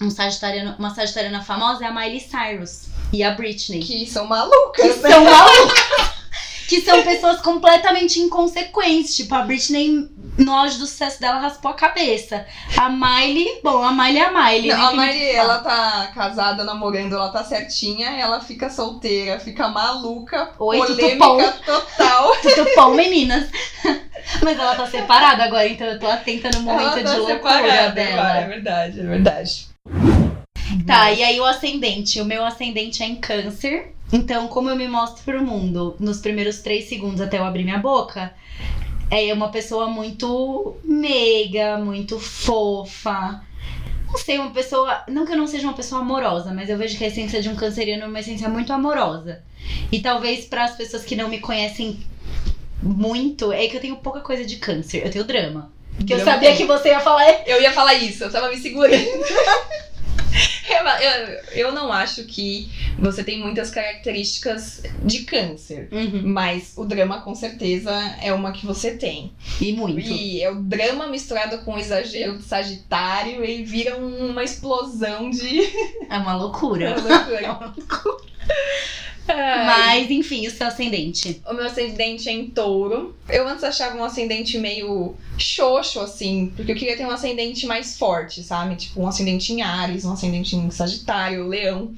um 0.00 0.10
sagitariano, 0.10 0.74
uma 0.78 0.94
sagitariana 0.94 1.42
famosa 1.42 1.84
é 1.84 1.88
a 1.88 1.92
Miley 1.92 2.20
Cyrus 2.20 2.86
e 3.12 3.22
a 3.22 3.30
Britney. 3.30 3.80
Que 3.80 4.06
são 4.06 4.26
malucas, 4.26 4.94
Que 4.96 5.02
né? 5.02 5.10
são 5.10 5.24
malucas. 5.24 6.14
Que 6.66 6.80
são 6.80 7.02
pessoas 7.02 7.42
completamente 7.42 8.18
inconsequentes. 8.18 9.14
Tipo, 9.14 9.34
a 9.34 9.42
Britney, 9.42 10.08
no 10.36 10.52
auge 10.52 10.78
do 10.78 10.86
sucesso 10.86 11.20
dela, 11.20 11.38
raspou 11.38 11.70
a 11.70 11.74
cabeça. 11.74 12.46
A 12.76 12.88
Miley, 12.88 13.60
bom, 13.62 13.82
a 13.82 13.92
Miley 13.92 14.18
é 14.18 14.24
a 14.24 14.30
Miley. 14.30 14.68
Não, 14.68 14.96
né, 14.96 15.10
a 15.10 15.12
fala. 15.12 15.52
ela 15.52 15.58
tá 15.58 16.10
casada, 16.14 16.64
namorando, 16.64 17.14
ela 17.14 17.28
tá 17.30 17.44
certinha, 17.44 18.10
ela 18.10 18.40
fica 18.40 18.68
solteira, 18.68 19.38
fica 19.38 19.68
maluca, 19.68 20.50
Oi, 20.58 20.78
polêmica 20.78 21.16
bom? 21.16 21.52
total. 21.64 22.32
Tudo 22.42 22.70
bom, 22.76 22.94
meninas? 22.94 23.48
Mas 24.42 24.58
ela 24.58 24.74
tá 24.74 24.86
separada 24.86 25.44
agora, 25.44 25.68
então 25.68 25.86
eu 25.86 25.98
tô 25.98 26.06
atenta 26.06 26.50
no 26.50 26.62
momento 26.62 26.98
ela 26.98 27.02
tá 27.02 27.12
de 27.12 27.18
loucura 27.18 27.34
separada, 27.34 27.90
dela. 27.90 28.38
É 28.38 28.46
verdade, 28.46 29.00
é 29.00 29.04
verdade. 29.04 29.68
Tá, 30.86 31.12
e 31.12 31.22
aí 31.22 31.38
o 31.38 31.44
ascendente. 31.44 32.20
O 32.20 32.24
meu 32.24 32.44
ascendente 32.44 33.02
é 33.02 33.06
em 33.06 33.16
câncer. 33.16 33.94
Então, 34.12 34.48
como 34.48 34.70
eu 34.70 34.76
me 34.76 34.86
mostro 34.86 35.22
pro 35.24 35.42
mundo 35.42 35.96
nos 35.98 36.20
primeiros 36.20 36.60
três 36.60 36.88
segundos 36.88 37.20
até 37.20 37.38
eu 37.38 37.44
abrir 37.44 37.64
minha 37.64 37.78
boca, 37.78 38.32
é 39.10 39.32
uma 39.32 39.48
pessoa 39.50 39.86
muito 39.86 40.76
meiga, 40.84 41.78
muito 41.78 42.18
fofa. 42.18 43.42
Não 44.08 44.18
sei, 44.18 44.38
uma 44.38 44.50
pessoa. 44.50 45.02
Não 45.08 45.26
que 45.26 45.32
eu 45.32 45.36
não 45.36 45.46
seja 45.46 45.66
uma 45.66 45.74
pessoa 45.74 46.00
amorosa, 46.00 46.52
mas 46.52 46.68
eu 46.68 46.78
vejo 46.78 46.96
que 46.96 47.04
a 47.04 47.08
essência 47.08 47.42
de 47.42 47.48
um 47.48 47.56
canceriano 47.56 48.04
é 48.04 48.06
uma 48.06 48.20
essência 48.20 48.48
muito 48.48 48.72
amorosa. 48.72 49.42
E 49.90 50.00
talvez 50.00 50.44
para 50.44 50.64
as 50.64 50.76
pessoas 50.76 51.04
que 51.04 51.16
não 51.16 51.28
me 51.28 51.40
conhecem 51.40 51.98
muito, 52.82 53.52
é 53.52 53.66
que 53.66 53.76
eu 53.76 53.80
tenho 53.80 53.96
pouca 53.96 54.20
coisa 54.20 54.44
de 54.44 54.56
câncer. 54.56 55.04
Eu 55.04 55.10
tenho 55.10 55.24
drama. 55.24 55.72
Que 56.06 56.12
eu 56.12 56.24
sabia 56.24 56.54
que 56.54 56.64
você 56.64 56.88
ia 56.88 57.00
falar. 57.00 57.24
Eu 57.46 57.60
ia 57.60 57.72
falar 57.72 57.94
isso, 57.94 58.24
eu 58.24 58.30
tava 58.30 58.50
me 58.50 58.56
segurando. 58.56 58.94
Eu, 61.54 61.66
eu- 61.68 61.72
não 61.72 61.92
acho 61.92 62.24
que 62.24 62.70
você 62.98 63.22
tem 63.24 63.40
muitas 63.40 63.70
características 63.70 64.82
de 65.02 65.20
câncer. 65.24 65.88
Uhum. 65.92 66.22
Mas 66.24 66.72
o 66.76 66.84
drama, 66.84 67.20
com 67.20 67.34
certeza, 67.34 67.90
é 68.20 68.32
uma 68.32 68.52
que 68.52 68.66
você 68.66 68.96
tem. 68.96 69.32
E 69.60 69.72
muito. 69.72 70.00
E 70.00 70.42
é 70.42 70.50
o 70.50 70.56
drama 70.56 71.06
misturado 71.06 71.58
com 71.58 71.74
o 71.74 71.78
exagero 71.78 72.38
de 72.38 72.44
Sagitário 72.44 73.44
e 73.44 73.62
vira 73.64 73.96
uma 73.96 74.42
explosão 74.42 75.30
de. 75.30 75.60
É 76.10 76.16
uma 76.18 76.34
loucura. 76.36 76.94
Ai. 77.28 77.44
Mas, 79.26 80.10
enfim, 80.10 80.46
o 80.46 80.50
seu 80.50 80.66
ascendente. 80.66 81.40
O 81.48 81.54
meu 81.54 81.66
ascendente 81.66 82.28
é 82.28 82.32
em 82.32 82.46
touro. 82.46 83.16
Eu 83.28 83.48
antes 83.48 83.64
achava 83.64 83.96
um 83.96 84.04
ascendente 84.04 84.58
meio 84.58 85.14
xoxo, 85.38 86.00
assim, 86.00 86.52
porque 86.54 86.72
eu 86.72 86.76
queria 86.76 86.96
ter 86.96 87.06
um 87.06 87.10
ascendente 87.10 87.66
mais 87.66 87.96
forte, 87.98 88.42
sabe? 88.42 88.76
Tipo, 88.76 89.00
um 89.00 89.06
ascendente 89.06 89.52
em 89.52 89.62
Ares, 89.62 90.04
um 90.04 90.12
ascendente 90.12 90.54
em 90.56 90.70
Sagitário, 90.70 91.46
Leão. 91.48 91.94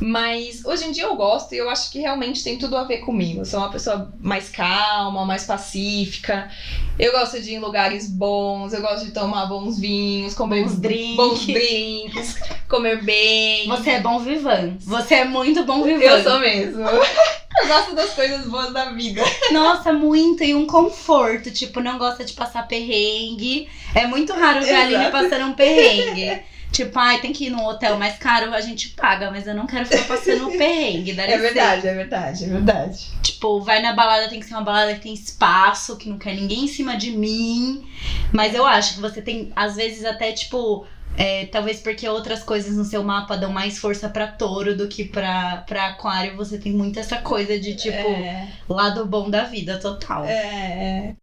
Mas 0.00 0.64
hoje 0.64 0.84
em 0.86 0.92
dia 0.92 1.04
eu 1.04 1.16
gosto 1.16 1.54
e 1.54 1.58
eu 1.58 1.70
acho 1.70 1.90
que 1.90 2.00
realmente 2.00 2.42
tem 2.42 2.58
tudo 2.58 2.76
a 2.76 2.84
ver 2.84 2.98
comigo. 2.98 3.40
Eu 3.40 3.44
sou 3.44 3.60
uma 3.60 3.70
pessoa 3.70 4.12
mais 4.20 4.48
calma, 4.48 5.24
mais 5.24 5.44
pacífica. 5.44 6.50
Eu 6.98 7.12
gosto 7.12 7.40
de 7.40 7.52
ir 7.52 7.54
em 7.54 7.58
lugares 7.60 8.08
bons, 8.08 8.72
eu 8.72 8.80
gosto 8.80 9.06
de 9.06 9.12
tomar 9.12 9.46
bons 9.46 9.78
vinhos, 9.78 10.34
comer 10.34 10.62
Bons 10.64 10.78
drinks. 10.78 11.16
bons 11.16 11.46
drinks, 11.46 12.36
comer 12.68 13.02
bem. 13.02 13.66
Você 13.68 13.90
é 13.90 14.00
bom 14.00 14.18
vivan. 14.18 14.76
Você 14.80 15.14
é 15.16 15.24
muito 15.24 15.64
bom 15.64 15.82
vivan. 15.82 16.02
Eu 16.02 16.22
sou 16.22 16.38
mesmo. 16.40 16.84
Eu 17.56 17.68
gosto 17.68 17.94
das 17.94 18.10
coisas 18.14 18.48
boas 18.48 18.72
da 18.72 18.86
vida. 18.90 19.22
Nossa, 19.52 19.92
muito. 19.92 20.42
E 20.42 20.56
um 20.56 20.66
conforto. 20.66 21.52
Tipo, 21.52 21.78
não 21.80 21.98
gosta 21.98 22.24
de 22.24 22.32
passar 22.32 22.66
perrengue. 22.66 23.68
É 23.94 24.08
muito 24.08 24.32
raro 24.32 24.60
ver 24.60 24.74
a 24.74 24.82
Aline 24.82 25.10
passando 25.12 25.46
um 25.46 25.52
perrengue. 25.52 26.42
Tipo, 26.74 26.98
ai, 26.98 27.20
tem 27.20 27.32
que 27.32 27.46
ir 27.46 27.50
num 27.50 27.64
hotel 27.64 27.96
mais 27.96 28.18
caro, 28.18 28.52
a 28.52 28.60
gente 28.60 28.88
paga, 28.90 29.30
mas 29.30 29.46
eu 29.46 29.54
não 29.54 29.64
quero 29.64 29.86
ficar 29.86 30.04
passando 30.08 30.50
perrengue. 30.58 31.12
É 31.22 31.38
verdade, 31.38 31.86
é 31.86 31.94
verdade, 31.94 32.44
é 32.44 32.48
verdade. 32.48 33.06
Tipo, 33.22 33.60
vai 33.60 33.80
na 33.80 33.92
balada, 33.92 34.28
tem 34.28 34.40
que 34.40 34.46
ser 34.46 34.54
uma 34.54 34.62
balada 34.64 34.92
que 34.94 35.00
tem 35.00 35.14
espaço, 35.14 35.96
que 35.96 36.08
não 36.08 36.18
quer 36.18 36.34
ninguém 36.34 36.64
em 36.64 36.68
cima 36.68 36.96
de 36.96 37.12
mim. 37.12 37.86
Mas 38.32 38.54
eu 38.54 38.66
acho 38.66 38.94
que 38.94 39.00
você 39.00 39.22
tem, 39.22 39.52
às 39.54 39.76
vezes, 39.76 40.04
até, 40.04 40.32
tipo. 40.32 40.84
é, 41.16 41.46
talvez 41.46 41.78
porque 41.78 42.08
outras 42.08 42.42
coisas 42.42 42.76
no 42.76 42.84
seu 42.84 43.04
mapa 43.04 43.36
dão 43.36 43.52
mais 43.52 43.78
força 43.78 44.08
pra 44.08 44.26
touro 44.26 44.76
do 44.76 44.88
que 44.88 45.04
pra, 45.04 45.58
pra 45.68 45.86
aquário, 45.90 46.36
você 46.36 46.58
tem 46.58 46.72
muito 46.72 46.98
essa 46.98 47.18
coisa 47.18 47.56
de, 47.56 47.76
tipo, 47.76 47.96
É, 48.08 48.48
lado 48.68 49.06
bom 49.06 49.30
da 49.30 49.44
vida, 49.44 49.78
total. 49.78 50.24
é, 50.24 50.32
é. 50.32 51.14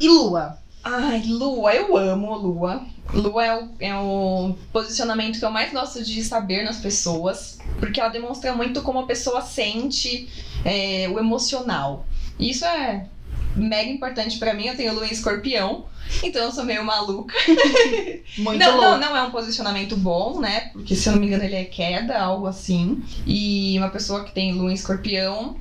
E 0.00 0.08
lua? 0.08 0.56
Ai, 0.82 1.22
Lua, 1.26 1.74
eu 1.74 1.96
amo 1.96 2.34
Lua. 2.36 2.82
Lua 3.12 3.44
é 3.44 3.56
o, 3.56 3.68
é 3.80 3.94
o 3.94 4.54
posicionamento 4.72 5.38
que 5.38 5.44
eu 5.44 5.50
mais 5.50 5.72
gosto 5.72 6.02
de 6.02 6.22
saber 6.22 6.64
nas 6.64 6.78
pessoas, 6.78 7.58
porque 7.78 8.00
ela 8.00 8.08
demonstra 8.08 8.54
muito 8.54 8.82
como 8.82 9.00
a 9.00 9.06
pessoa 9.06 9.42
sente 9.42 10.28
é, 10.64 11.08
o 11.08 11.18
emocional. 11.18 12.06
Isso 12.38 12.64
é 12.64 13.06
mega 13.56 13.90
importante 13.90 14.38
pra 14.38 14.54
mim. 14.54 14.66
Eu 14.66 14.76
tenho 14.76 14.94
Lua 14.94 15.06
em 15.06 15.12
escorpião, 15.12 15.84
então 16.22 16.42
eu 16.42 16.52
sou 16.52 16.64
meio 16.64 16.84
maluca. 16.84 17.34
Muito 18.38 18.58
não, 18.58 18.72
louca. 18.76 18.98
não, 18.98 18.98
não 18.98 19.16
é 19.16 19.22
um 19.22 19.30
posicionamento 19.30 19.96
bom, 19.96 20.40
né? 20.40 20.70
Porque 20.72 20.94
se 20.94 21.08
eu 21.08 21.12
não 21.12 21.20
me 21.20 21.26
engano 21.26 21.44
ele 21.44 21.56
é 21.56 21.64
queda, 21.64 22.18
algo 22.18 22.46
assim. 22.46 23.02
E 23.26 23.76
uma 23.78 23.90
pessoa 23.90 24.24
que 24.24 24.32
tem 24.32 24.52
lua 24.52 24.70
em 24.70 24.74
escorpião 24.74 25.56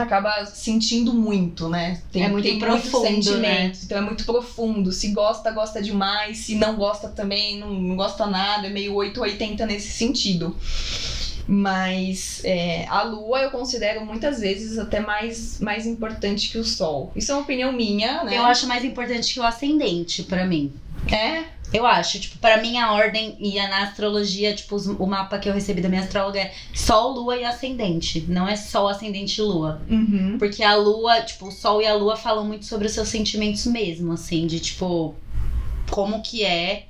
acaba 0.00 0.46
sentindo 0.46 1.12
muito, 1.12 1.68
né? 1.68 2.00
Tem, 2.12 2.24
É 2.24 2.28
muito 2.28 2.44
tem 2.44 2.58
profundo, 2.58 3.04
muitos 3.04 3.24
sentimentos, 3.26 3.84
então 3.84 3.98
é 3.98 4.00
muito 4.00 4.24
profundo. 4.24 4.92
Se 4.92 5.08
gosta, 5.08 5.50
gosta 5.50 5.82
demais. 5.82 6.38
Se 6.38 6.54
não 6.54 6.76
gosta 6.76 7.08
também, 7.08 7.58
não, 7.58 7.72
não 7.72 7.96
gosta 7.96 8.26
nada. 8.26 8.66
É 8.66 8.70
meio 8.70 8.94
880 8.94 9.66
nesse 9.66 9.90
sentido. 9.90 10.56
Mas 11.48 12.40
é, 12.44 12.86
a 12.88 13.02
lua 13.02 13.40
eu 13.40 13.50
considero 13.50 14.04
muitas 14.04 14.40
vezes 14.40 14.78
até 14.78 14.98
mais, 14.98 15.60
mais 15.60 15.86
importante 15.86 16.50
que 16.50 16.58
o 16.58 16.64
sol. 16.64 17.12
Isso 17.14 17.30
é 17.30 17.34
uma 17.34 17.42
opinião 17.42 17.72
minha, 17.72 18.24
né? 18.24 18.36
Eu 18.36 18.44
acho 18.44 18.66
mais 18.66 18.84
importante 18.84 19.32
que 19.32 19.38
o 19.38 19.44
ascendente 19.44 20.24
pra 20.24 20.44
mim. 20.44 20.72
É, 21.12 21.44
Eu 21.72 21.84
acho, 21.84 22.20
tipo, 22.20 22.38
pra 22.38 22.62
mim 22.62 22.78
a 22.78 22.92
ordem 22.92 23.36
e 23.40 23.58
a, 23.58 23.68
na 23.68 23.82
astrologia, 23.82 24.54
tipo, 24.54 24.76
o 24.76 25.06
mapa 25.06 25.38
que 25.38 25.48
eu 25.48 25.52
recebi 25.52 25.80
da 25.80 25.88
minha 25.88 26.02
astróloga 26.02 26.38
é 26.38 26.54
Sol, 26.72 27.12
Lua 27.12 27.36
e 27.36 27.44
Ascendente. 27.44 28.24
Não 28.28 28.48
é 28.48 28.56
só 28.56 28.88
Ascendente 28.88 29.40
e 29.40 29.44
Lua. 29.44 29.82
Uhum. 29.90 30.36
Porque 30.38 30.62
a 30.62 30.76
Lua, 30.76 31.20
tipo, 31.22 31.48
o 31.48 31.52
Sol 31.52 31.82
e 31.82 31.86
a 31.86 31.94
Lua 31.94 32.16
falam 32.16 32.44
muito 32.44 32.64
sobre 32.64 32.86
os 32.86 32.92
seus 32.92 33.08
sentimentos 33.08 33.66
mesmo, 33.66 34.12
assim, 34.12 34.46
de 34.46 34.60
tipo, 34.60 35.14
como 35.90 36.22
que 36.22 36.44
é, 36.44 36.86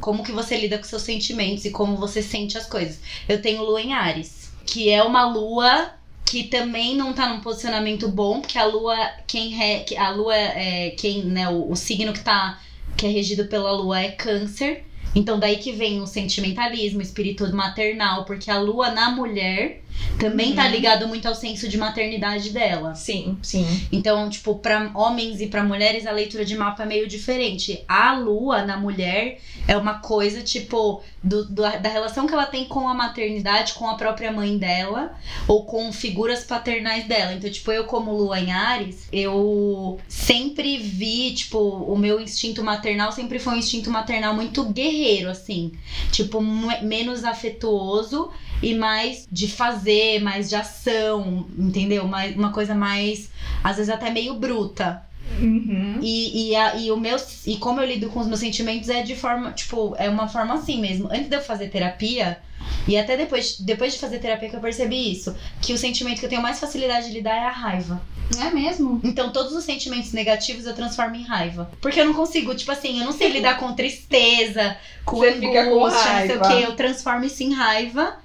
como 0.00 0.22
que 0.22 0.32
você 0.32 0.56
lida 0.56 0.78
com 0.78 0.84
seus 0.84 1.02
sentimentos 1.02 1.64
e 1.64 1.70
como 1.70 1.96
você 1.96 2.22
sente 2.22 2.56
as 2.56 2.66
coisas. 2.66 3.00
Eu 3.28 3.42
tenho 3.42 3.64
Lua 3.64 3.82
em 3.82 3.92
Ares, 3.92 4.52
que 4.64 4.90
é 4.90 5.02
uma 5.02 5.26
Lua 5.26 5.90
que 6.24 6.44
também 6.44 6.96
não 6.96 7.12
tá 7.12 7.28
num 7.28 7.40
posicionamento 7.40 8.08
bom, 8.08 8.40
porque 8.40 8.58
a 8.58 8.64
Lua, 8.64 8.96
quem 9.26 9.50
re, 9.50 9.84
a 9.96 10.10
Lua 10.10 10.34
é 10.34 10.90
quem, 10.90 11.24
né, 11.24 11.48
o, 11.48 11.70
o 11.70 11.76
signo 11.76 12.12
que 12.12 12.20
tá 12.20 12.58
que 12.96 13.06
é 13.06 13.08
regido 13.08 13.46
pela 13.46 13.72
Lua 13.72 14.00
é 14.00 14.10
Câncer. 14.10 14.84
Então 15.14 15.38
daí 15.38 15.56
que 15.58 15.70
vem 15.70 16.00
o 16.00 16.06
sentimentalismo, 16.08 16.98
o 16.98 17.02
espírito 17.02 17.46
maternal, 17.54 18.24
porque 18.24 18.50
a 18.50 18.58
Lua 18.58 18.90
na 18.90 19.10
mulher 19.10 19.80
também 20.18 20.56
tá 20.56 20.64
Uhum. 20.64 20.70
ligado 20.72 21.06
muito 21.06 21.28
ao 21.28 21.36
senso 21.36 21.68
de 21.68 21.78
maternidade 21.78 22.50
dela. 22.50 22.96
Sim, 22.96 23.38
sim. 23.40 23.64
Então, 23.92 24.28
tipo, 24.28 24.56
para 24.56 24.90
homens 24.92 25.40
e 25.40 25.46
para 25.46 25.62
mulheres 25.62 26.04
a 26.04 26.10
leitura 26.10 26.44
de 26.44 26.56
mapa 26.56 26.82
é 26.82 26.86
meio 26.86 27.06
diferente. 27.06 27.84
A 27.86 28.18
lua 28.18 28.64
na 28.64 28.76
mulher 28.76 29.38
é 29.68 29.76
uma 29.76 30.00
coisa, 30.00 30.42
tipo, 30.42 31.00
do, 31.22 31.44
do- 31.44 31.62
da 31.62 31.88
relação 31.88 32.26
que 32.26 32.34
ela 32.34 32.46
tem 32.46 32.64
com 32.64 32.88
a 32.88 32.92
maternidade, 32.94 33.74
com 33.74 33.88
a 33.88 33.94
própria 33.96 34.32
mãe 34.32 34.58
dela, 34.58 35.14
ou 35.46 35.64
com 35.64 35.92
figuras 35.92 36.42
paternais 36.42 37.06
dela. 37.06 37.32
Então, 37.32 37.48
tipo, 37.48 37.70
eu 37.70 37.84
como 37.84 38.10
lua 38.16 38.40
em 38.40 38.50
Ares, 38.50 39.06
eu 39.12 40.00
sempre 40.26 40.78
vi, 40.78 41.32
tipo, 41.34 41.58
o 41.58 41.96
meu 41.98 42.20
instinto 42.20 42.62
maternal 42.64 43.12
sempre 43.12 43.38
foi 43.38 43.54
um 43.54 43.58
instinto 43.58 43.90
maternal 43.90 44.34
muito 44.34 44.64
guerreiro, 44.64 45.28
assim. 45.30 45.72
Tipo, 46.10 46.40
menos 46.82 47.24
afetuoso 47.24 48.30
e 48.62 48.74
mais 48.74 49.26
de 49.30 49.46
fazer, 49.48 50.20
mais 50.22 50.48
de 50.48 50.56
ação, 50.56 51.46
entendeu? 51.58 52.06
Mais, 52.08 52.34
uma 52.34 52.52
coisa 52.52 52.74
mais, 52.74 53.30
às 53.62 53.76
vezes 53.76 53.90
até 53.92 54.10
meio 54.10 54.34
bruta. 54.34 55.02
Uhum. 55.40 55.98
E, 56.02 56.50
e, 56.50 56.56
a- 56.56 56.76
e 56.76 56.90
o 56.90 56.96
meu, 56.96 57.16
e 57.46 57.56
como 57.56 57.80
eu 57.80 57.86
lido 57.86 58.08
com 58.08 58.20
os 58.20 58.26
meus 58.26 58.40
sentimentos 58.40 58.88
é 58.88 59.02
de 59.02 59.16
forma, 59.16 59.52
tipo, 59.52 59.94
é 59.98 60.08
uma 60.08 60.28
forma 60.28 60.54
assim 60.54 60.80
mesmo. 60.80 61.08
Antes 61.10 61.28
de 61.28 61.36
eu 61.36 61.40
fazer 61.40 61.68
terapia, 61.68 62.38
E 62.86 62.96
até 62.98 63.16
depois, 63.16 63.58
depois 63.58 63.94
de 63.94 63.98
fazer 63.98 64.18
terapia 64.18 64.48
que 64.48 64.56
eu 64.56 64.60
percebi 64.60 65.12
isso. 65.12 65.34
Que 65.60 65.72
o 65.72 65.78
sentimento 65.78 66.20
que 66.20 66.26
eu 66.26 66.30
tenho 66.30 66.42
mais 66.42 66.60
facilidade 66.60 67.08
de 67.08 67.14
lidar 67.14 67.36
é 67.36 67.46
a 67.46 67.50
raiva. 67.50 68.00
É 68.40 68.50
mesmo? 68.50 69.00
Então, 69.04 69.30
todos 69.30 69.52
os 69.52 69.64
sentimentos 69.64 70.12
negativos 70.12 70.64
eu 70.66 70.74
transformo 70.74 71.14
em 71.14 71.22
raiva. 71.22 71.70
Porque 71.80 72.00
eu 72.00 72.06
não 72.06 72.14
consigo, 72.14 72.54
tipo 72.54 72.72
assim, 72.72 72.98
eu 72.98 73.04
não 73.04 73.12
sei 73.12 73.28
lidar 73.28 73.58
com 73.58 73.72
tristeza, 73.74 74.76
com 75.04 75.16
Você 75.16 75.28
angústia, 75.28 75.48
fica 75.48 75.64
com 75.70 75.78
não 75.80 75.90
sei 75.90 76.36
o 76.36 76.40
quê. 76.40 76.66
Eu 76.66 76.76
transformo 76.76 77.24
isso 77.24 77.42
em 77.42 77.52
raiva. 77.52 78.18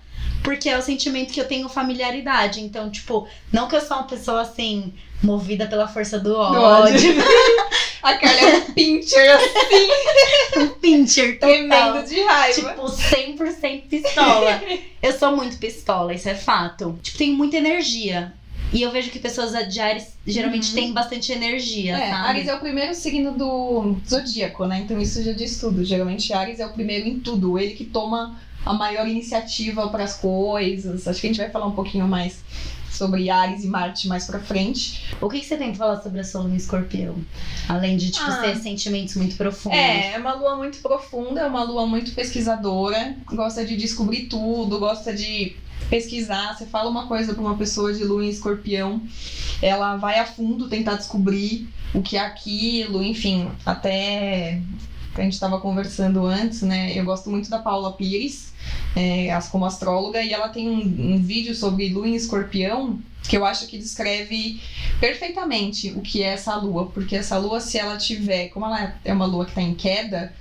Porque 0.44 0.70
é 0.70 0.78
o 0.78 0.82
sentimento 0.82 1.34
que 1.34 1.40
eu 1.42 1.48
tenho 1.48 1.68
familiaridade. 1.70 2.62
Então, 2.62 2.90
tipo, 2.90 3.28
não 3.52 3.68
que 3.68 3.76
eu 3.76 3.82
sou 3.82 3.98
uma 3.98 4.08
pessoa 4.08 4.42
assim, 4.42 4.94
movida 5.22 5.68
pela 5.68 5.88
força 5.88 6.18
do 6.20 6.36
ódio. 6.36 6.62
ódio. 6.62 7.14
A 8.02 8.18
Carla 8.18 8.40
é 8.40 8.58
um 8.60 8.62
pincher 8.72 9.30
assim, 9.36 9.90
um 10.62 10.68
pincher 10.80 11.34
total. 11.38 11.50
tremendo 11.50 12.08
de 12.08 12.22
raiva. 12.22 12.70
Tipo, 12.70 12.86
100% 12.86 13.82
pistola. 13.90 14.62
eu 15.04 15.12
sou 15.12 15.36
muito 15.36 15.58
pistola, 15.58 16.14
isso 16.14 16.30
é 16.30 16.36
fato. 16.36 16.98
Tipo, 17.04 17.18
tenho 17.18 17.36
muita 17.36 17.58
energia. 17.58 18.32
E 18.72 18.82
eu 18.84 18.92
vejo 18.92 19.10
que 19.10 19.20
pessoas 19.20 19.52
de 19.70 19.80
Ares 19.82 20.16
geralmente 20.26 20.70
Uhum. 20.70 20.76
têm 20.76 20.94
bastante 20.94 21.32
energia, 21.34 21.98
É, 21.98 22.10
sabe? 22.12 22.28
Ares 22.30 22.48
é 22.48 22.56
o 22.56 22.60
primeiro 22.60 22.94
signo 22.94 23.32
do 23.34 23.98
zodíaco, 24.08 24.66
né? 24.66 24.80
Então 24.86 24.98
isso 25.02 25.22
já 25.24 25.34
diz 25.34 25.60
tudo. 25.60 25.84
Geralmente 25.84 26.32
Ares 26.32 26.60
é 26.62 26.66
o 26.66 26.72
primeiro 26.72 27.06
em 27.08 27.20
tudo, 27.20 27.58
ele 27.60 27.74
que 27.74 27.84
toma 27.84 28.40
a 28.66 28.74
maior 28.74 29.08
iniciativa 29.08 29.88
para 29.90 30.04
as 30.04 30.16
coisas. 30.16 31.08
Acho 31.08 31.22
que 31.22 31.28
a 31.28 31.30
gente 31.30 31.40
vai 31.40 31.50
falar 31.50 31.68
um 31.68 31.72
pouquinho 31.72 32.08
mais 32.08 32.40
sobre 32.92 33.30
Ares 33.30 33.64
e 33.64 33.68
Marte 33.68 34.08
mais 34.08 34.26
pra 34.26 34.40
frente. 34.40 35.14
O 35.22 35.30
que, 35.30 35.40
que 35.40 35.46
você 35.46 35.56
tem 35.56 35.70
pra 35.70 35.78
falar 35.78 36.02
sobre 36.02 36.20
a 36.20 36.24
sua 36.24 36.42
lua 36.42 36.52
em 36.52 36.56
escorpião? 36.58 37.16
Além 37.68 37.96
de, 37.98 38.12
tipo, 38.12 38.26
Ah. 38.30 38.38
ter 38.42 38.56
sentimentos 38.58 39.16
muito 39.16 39.38
profundos. 39.38 39.78
É, 39.78 40.14
é 40.14 40.18
uma 40.18 40.34
lua 40.34 40.56
muito 40.58 40.80
profunda, 40.80 41.42
é 41.42 41.48
uma 41.48 41.64
lua 41.64 41.86
muito 41.86 42.12
pesquisadora, 42.14 43.16
gosta 43.28 43.66
de 43.66 43.78
descobrir 43.78 44.26
tudo, 44.26 44.80
gosta 44.80 45.14
de 45.14 45.56
pesquisar. 45.90 46.58
Você 46.58 46.66
fala 46.66 46.90
uma 46.90 47.08
coisa 47.08 47.34
pra 47.34 47.42
uma 47.42 47.56
pessoa 47.56 47.94
de 47.94 48.04
lua 48.04 48.26
em 48.26 48.30
escorpião, 48.30 49.02
ela 49.62 49.96
vai 49.96 50.20
a 50.20 50.26
fundo 50.26 50.68
tentar 50.68 50.96
descobrir 50.96 51.70
o 51.94 52.02
que 52.02 52.18
é 52.18 52.20
aquilo, 52.20 53.02
enfim, 53.04 53.50
até 53.66 54.62
que 55.20 55.22
a 55.22 55.26
gente 55.26 55.34
estava 55.34 55.60
conversando 55.60 56.26
antes, 56.26 56.62
né? 56.62 56.98
Eu 56.98 57.04
gosto 57.04 57.30
muito 57.30 57.50
da 57.50 57.60
Paula 57.60 57.92
Pires, 57.94 58.54
é, 58.96 59.38
como 59.52 59.66
astróloga, 59.66 60.24
e 60.24 60.32
ela 60.32 60.48
tem 60.48 60.70
um, 60.70 61.16
um 61.16 61.22
vídeo 61.22 61.54
sobre 61.54 61.90
lua 61.90 62.08
em 62.08 62.16
escorpião 62.16 63.00
que 63.28 63.36
eu 63.36 63.46
acho 63.46 63.68
que 63.68 63.78
descreve 63.78 64.62
perfeitamente 65.00 65.92
o 65.92 66.02
que 66.02 66.24
é 66.24 66.28
essa 66.28 66.56
lua, 66.56 66.88
porque 66.88 67.18
essa 67.18 67.38
lua, 67.38 67.60
se 67.60 67.78
ela 67.78 67.98
tiver, 67.98 68.48
como 68.48 68.66
ela 68.66 68.96
é 69.04 69.14
uma 69.14 69.26
lua 69.26 69.44
que 69.44 69.52
está 69.52 69.62
em 69.62 69.76
queda, 69.76 70.34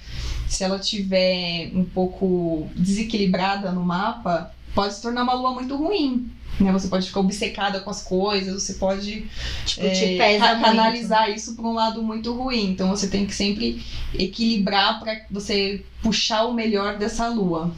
se 0.48 0.62
ela 0.62 0.78
tiver 0.78 1.70
um 1.74 1.84
pouco 1.84 2.68
desequilibrada 2.76 3.72
no 3.72 3.84
mapa, 3.84 4.54
pode 4.74 4.94
se 4.94 5.02
tornar 5.02 5.24
uma 5.24 5.34
lua 5.34 5.52
muito 5.52 5.76
ruim. 5.76 6.30
Né? 6.60 6.72
Você 6.72 6.88
pode 6.88 7.06
ficar 7.06 7.20
obcecada 7.20 7.80
com 7.80 7.90
as 7.90 8.02
coisas, 8.02 8.62
você 8.62 8.74
pode 8.74 9.26
Tipo, 9.64 9.86
é, 9.86 10.38
canalizar 10.38 11.30
isso 11.30 11.54
para 11.54 11.64
um 11.64 11.74
lado 11.74 12.02
muito 12.02 12.32
ruim. 12.32 12.70
Então 12.70 12.88
você 12.88 13.06
tem 13.08 13.26
que 13.26 13.34
sempre 13.34 13.84
equilibrar 14.14 14.98
para 15.00 15.20
você 15.30 15.84
puxar 16.02 16.44
o 16.44 16.54
melhor 16.54 16.98
dessa 16.98 17.28
lua. 17.28 17.72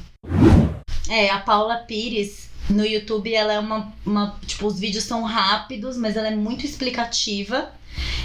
É, 1.08 1.28
a 1.30 1.38
Paula 1.40 1.76
Pires, 1.76 2.48
no 2.68 2.86
YouTube, 2.86 3.34
ela 3.34 3.52
é 3.52 3.58
uma, 3.58 3.92
uma. 4.06 4.38
Tipo, 4.46 4.66
os 4.66 4.78
vídeos 4.78 5.04
são 5.04 5.22
rápidos, 5.22 5.96
mas 5.96 6.16
ela 6.16 6.28
é 6.28 6.34
muito 6.34 6.64
explicativa. 6.64 7.72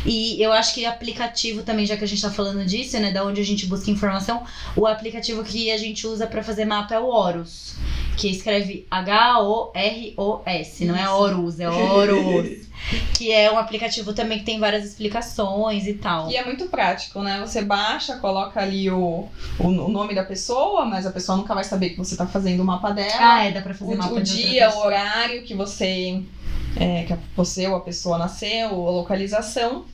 E 0.05 0.41
eu 0.41 0.53
acho 0.53 0.73
que 0.73 0.85
aplicativo 0.85 1.63
também, 1.63 1.85
já 1.85 1.97
que 1.97 2.03
a 2.03 2.07
gente 2.07 2.21
tá 2.21 2.29
falando 2.29 2.63
disso, 2.63 2.99
né? 2.99 3.11
Da 3.11 3.25
onde 3.25 3.41
a 3.41 3.43
gente 3.43 3.65
busca 3.65 3.89
informação, 3.89 4.43
o 4.75 4.85
aplicativo 4.85 5.43
que 5.43 5.71
a 5.71 5.77
gente 5.77 6.05
usa 6.05 6.27
pra 6.27 6.43
fazer 6.43 6.65
mapa 6.65 6.93
é 6.93 6.99
o 6.99 7.07
Horus. 7.07 7.75
Que 8.17 8.29
escreve 8.29 8.85
H-O-R-O-S, 8.89 10.85
não 10.85 10.95
é. 10.95 11.09
Horus, 11.09 11.59
é 11.59 11.69
Horus. 11.69 12.65
que 13.17 13.31
é 13.31 13.51
um 13.51 13.57
aplicativo 13.57 14.13
também 14.13 14.39
que 14.39 14.45
tem 14.45 14.59
várias 14.59 14.85
explicações 14.85 15.87
e 15.87 15.93
tal. 15.95 16.29
E 16.29 16.35
é 16.35 16.43
muito 16.45 16.65
prático, 16.67 17.21
né? 17.21 17.39
Você 17.41 17.61
baixa, 17.63 18.17
coloca 18.17 18.61
ali 18.61 18.89
o, 18.91 19.27
o, 19.59 19.67
o 19.67 19.89
nome 19.89 20.13
da 20.13 20.23
pessoa, 20.23 20.85
mas 20.85 21.05
a 21.05 21.11
pessoa 21.11 21.37
nunca 21.37 21.53
vai 21.55 21.63
saber 21.63 21.89
que 21.91 21.97
você 21.97 22.15
tá 22.15 22.25
fazendo 22.27 22.59
o 22.61 22.65
mapa 22.65 22.91
dela. 22.91 23.11
Ah, 23.19 23.43
é, 23.45 23.51
dá 23.51 23.61
pra 23.61 23.73
fazer 23.73 23.93
o, 23.93 23.97
mapa 23.97 24.13
o 24.13 24.21
dia, 24.21 24.69
o 24.71 24.77
horário 24.79 25.43
que 25.43 25.53
você, 25.53 26.21
é, 26.79 27.03
que 27.03 27.13
a- 27.13 27.17
você 27.35 27.67
ou 27.67 27.75
a 27.75 27.81
pessoa 27.81 28.17
nasceu, 28.17 28.67
a 28.69 28.91
localização. 28.91 29.85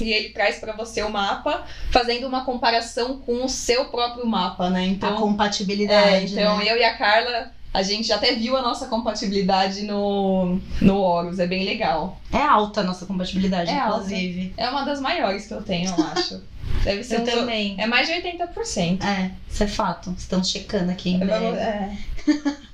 E 0.00 0.10
ele 0.10 0.30
traz 0.30 0.56
pra 0.58 0.72
você 0.74 1.02
o 1.02 1.10
mapa, 1.10 1.64
fazendo 1.92 2.26
uma 2.26 2.44
comparação 2.44 3.18
com 3.18 3.44
o 3.44 3.48
seu 3.48 3.84
próprio 3.84 4.26
mapa, 4.26 4.68
né? 4.68 4.80
a 4.80 4.86
Então, 4.86 5.16
compatibilidade. 5.16 6.36
é, 6.36 6.40
então 6.42 6.58
né? 6.58 6.64
eu 6.68 6.76
e 6.76 6.82
a 6.82 6.96
Carla, 6.96 7.52
a 7.72 7.82
gente 7.82 8.08
já 8.08 8.16
até 8.16 8.34
viu 8.34 8.56
a 8.56 8.62
nossa 8.62 8.86
compatibilidade 8.86 9.82
no, 9.82 10.58
no 10.80 10.96
Horus, 11.00 11.38
é 11.38 11.46
bem 11.46 11.64
legal. 11.64 12.20
É 12.32 12.38
alta 12.42 12.80
a 12.80 12.84
nossa 12.84 13.06
compatibilidade, 13.06 13.70
É 13.70 13.78
alta. 13.78 13.96
inclusive. 14.06 14.52
É 14.56 14.68
uma 14.68 14.82
das 14.84 15.00
maiores 15.00 15.46
que 15.46 15.54
eu 15.54 15.62
tenho, 15.62 15.88
eu 15.88 16.04
acho. 16.06 16.42
Deve 16.84 17.02
ser 17.04 17.16
Eu 17.16 17.22
uns- 17.22 17.30
também. 17.30 17.74
É 17.78 17.86
mais 17.86 18.06
de 18.08 18.14
80%. 18.14 19.02
É, 19.04 19.30
isso 19.48 19.62
é 19.62 19.66
fato. 19.66 20.14
Estamos 20.18 20.48
checando 20.50 20.90
aqui 20.90 21.10
em 21.10 21.18
breve. 21.18 21.44
É. 21.56 21.96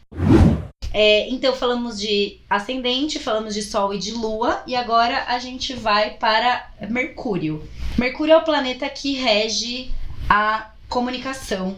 É, 0.90 1.28
então 1.28 1.52
falamos 1.54 1.98
de 2.00 2.38
ascendente, 2.48 3.18
falamos 3.18 3.54
de 3.54 3.62
Sol 3.62 3.92
e 3.92 3.98
de 3.98 4.10
Lua, 4.12 4.62
e 4.66 4.74
agora 4.74 5.24
a 5.28 5.38
gente 5.38 5.74
vai 5.74 6.10
para 6.12 6.70
Mercúrio. 6.88 7.62
Mercúrio 7.98 8.32
é 8.32 8.36
o 8.38 8.42
planeta 8.42 8.88
que 8.88 9.14
rege 9.14 9.90
a 10.30 10.70
comunicação 10.88 11.76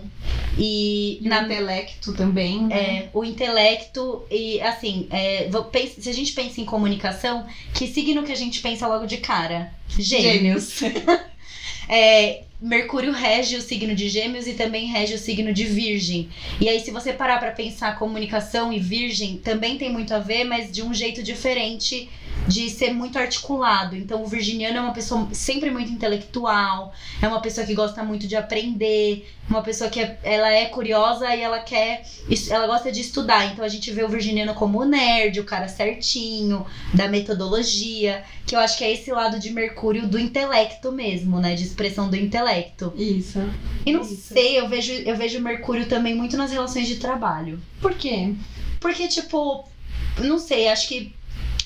e 0.57 1.19
E 1.21 1.29
na 1.29 1.41
o 1.41 1.45
intelecto 1.45 2.13
também, 2.13 2.63
né? 2.63 2.77
é, 2.77 3.09
o 3.13 3.25
intelecto 3.25 4.25
e 4.31 4.61
assim, 4.61 5.09
é, 5.11 5.49
se 5.99 6.09
a 6.09 6.13
gente 6.13 6.33
pensa 6.33 6.61
em 6.61 6.65
comunicação, 6.65 7.47
que 7.75 7.87
signo 7.87 8.23
que 8.23 8.33
a 8.33 8.37
gente 8.37 8.61
pensa 8.61 8.87
logo 8.87 9.07
de 9.07 9.19
cara? 9.19 9.73
Gêmeos. 9.89 10.81
É, 11.93 12.45
Mercúrio 12.61 13.11
rege 13.11 13.57
o 13.57 13.61
signo 13.61 13.97
de 13.97 14.09
Gêmeos 14.09 14.47
e 14.47 14.53
também 14.53 14.87
rege 14.87 15.15
o 15.15 15.19
signo 15.19 15.53
de 15.53 15.65
Virgem. 15.65 16.29
E 16.61 16.69
aí, 16.69 16.79
se 16.79 16.93
você 16.93 17.13
parar 17.13 17.41
pra 17.41 17.51
pensar, 17.51 17.99
comunicação 17.99 18.73
e 18.73 18.79
Virgem 18.79 19.39
também 19.39 19.77
tem 19.77 19.91
muito 19.91 20.15
a 20.15 20.21
ver, 20.21 20.45
mas 20.45 20.71
de 20.71 20.83
um 20.85 20.95
jeito 20.95 21.21
diferente 21.21 22.09
de 22.49 22.69
ser 22.71 22.93
muito 22.93 23.19
articulado. 23.19 23.95
Então, 23.97 24.23
o 24.23 24.27
virginiano 24.27 24.79
é 24.79 24.81
uma 24.81 24.93
pessoa 24.93 25.29
sempre 25.33 25.71
muito 25.71 25.93
intelectual, 25.93 26.93
é 27.23 27.29
uma 27.29 27.41
pessoa 27.41 27.67
que 27.67 27.75
gosta 27.75 28.03
muito 28.03 28.27
de 28.27 28.35
aprender, 28.37 29.29
uma 29.49 29.63
pessoa 29.63 29.89
que 29.91 30.01
é- 30.01 30.19
ela 30.23 30.51
é 30.51 30.67
curiosa 30.67 31.35
e 31.35 31.41
ela 31.41 31.61
quer, 31.61 32.05
ela 32.51 32.67
gosta 32.67 32.91
de 32.91 33.01
estudar. 33.01 33.47
Então, 33.47 33.65
a 33.65 33.69
gente 33.69 33.91
vê 33.93 34.03
o 34.03 34.09
virginiano 34.09 34.55
como 34.55 34.81
o 34.81 34.85
nerd, 34.85 35.39
o 35.39 35.45
cara 35.45 35.69
certinho, 35.69 36.67
da 36.95 37.09
metodologia, 37.09 38.25
que 38.47 38.55
eu 38.57 38.61
acho 38.61 38.79
que 38.79 38.85
é 38.85 38.93
esse 38.93 39.11
lado 39.13 39.39
de 39.39 39.51
Mercúrio 39.51 40.07
do 40.09 40.19
intelecto 40.19 40.91
mesmo, 40.93 41.39
né, 41.41 41.55
de 41.55 41.65
expressão 41.65 42.09
do 42.09 42.17
intelecto. 42.17 42.93
Isso. 42.97 43.39
E 43.85 43.93
não 43.93 44.03
Isso. 44.03 44.17
sei, 44.33 44.59
eu 44.59 44.69
vejo, 44.69 44.93
eu 44.93 45.17
vejo 45.17 45.41
Mercúrio 45.41 45.87
também 45.87 46.15
muito 46.15 46.37
nas 46.37 46.51
relações 46.51 46.87
de 46.89 46.97
trabalho. 46.97 47.61
Por 47.81 47.95
quê? 47.95 48.35
Porque, 48.81 49.07
tipo, 49.09 49.69
não 50.19 50.39
sei, 50.39 50.69
acho 50.69 50.89
que 50.89 51.15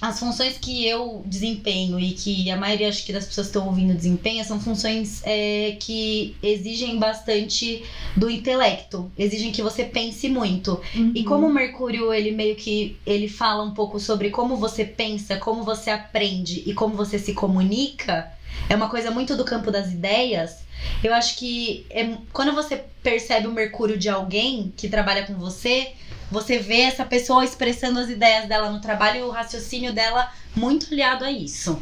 as 0.09 0.19
funções 0.19 0.59
que 0.59 0.87
eu 0.87 1.23
desempenho 1.27 1.99
e 1.99 2.13
que 2.13 2.51
a 2.51 2.57
maioria 2.57 2.89
acho 2.89 3.05
que 3.05 3.13
das 3.13 3.25
pessoas 3.25 3.47
que 3.47 3.51
estão 3.57 3.67
ouvindo 3.67 3.95
desempenha 3.95 4.45
são 4.45 4.61
funções 4.61 5.23
é, 5.25 5.77
que 5.81 6.37
exigem 6.43 6.99
bastante 6.99 7.83
do 8.17 8.29
intelecto, 8.29 9.11
exigem 9.19 9.51
que 9.53 9.63
você 9.63 9.85
pense 9.85 10.29
muito. 10.29 10.81
E 10.95 10.99
Uhum. 11.21 11.25
como 11.25 11.47
o 11.47 11.53
Mercúrio, 11.53 12.13
ele 12.13 12.31
meio 12.33 12.57
que 12.57 12.97
ele 13.07 13.29
fala 13.29 13.63
um 13.63 13.73
pouco 13.73 13.99
sobre 13.99 14.31
como 14.31 14.57
você 14.57 14.85
pensa, 14.85 15.37
como 15.37 15.63
você 15.63 15.91
aprende 15.91 16.63
e 16.67 16.75
como 16.75 16.95
você 16.97 17.19
se 17.19 17.33
comunica, 17.35 18.31
é 18.69 18.75
uma 18.77 18.89
coisa 18.89 19.11
muito 19.11 19.37
do 19.37 19.45
campo 19.45 19.71
das 19.71 19.93
ideias. 19.93 20.63
Eu 21.03 21.15
acho 21.15 21.37
que 21.37 21.87
é- 21.91 22.17
quando 22.33 22.53
você 22.53 22.83
percebe 23.03 23.47
o 23.47 23.53
Mercúrio 23.53 23.97
de 23.99 24.09
alguém 24.09 24.73
que 24.77 24.89
trabalha 24.89 25.25
com 25.27 25.35
você, 25.35 25.93
você 26.31 26.59
vê 26.59 26.83
essa 26.83 27.05
pessoa 27.05 27.45
expressando 27.45 27.99
as 28.01 28.09
ideias 28.09 28.49
dela 28.49 28.71
no 28.71 28.81
trabalho 28.81 29.21
e 29.21 29.23
o 29.23 29.31
raciocínio 29.31 29.93
dela 29.93 30.31
muito 30.55 30.93
aliado 30.93 31.25
a 31.25 31.31
isso. 31.31 31.81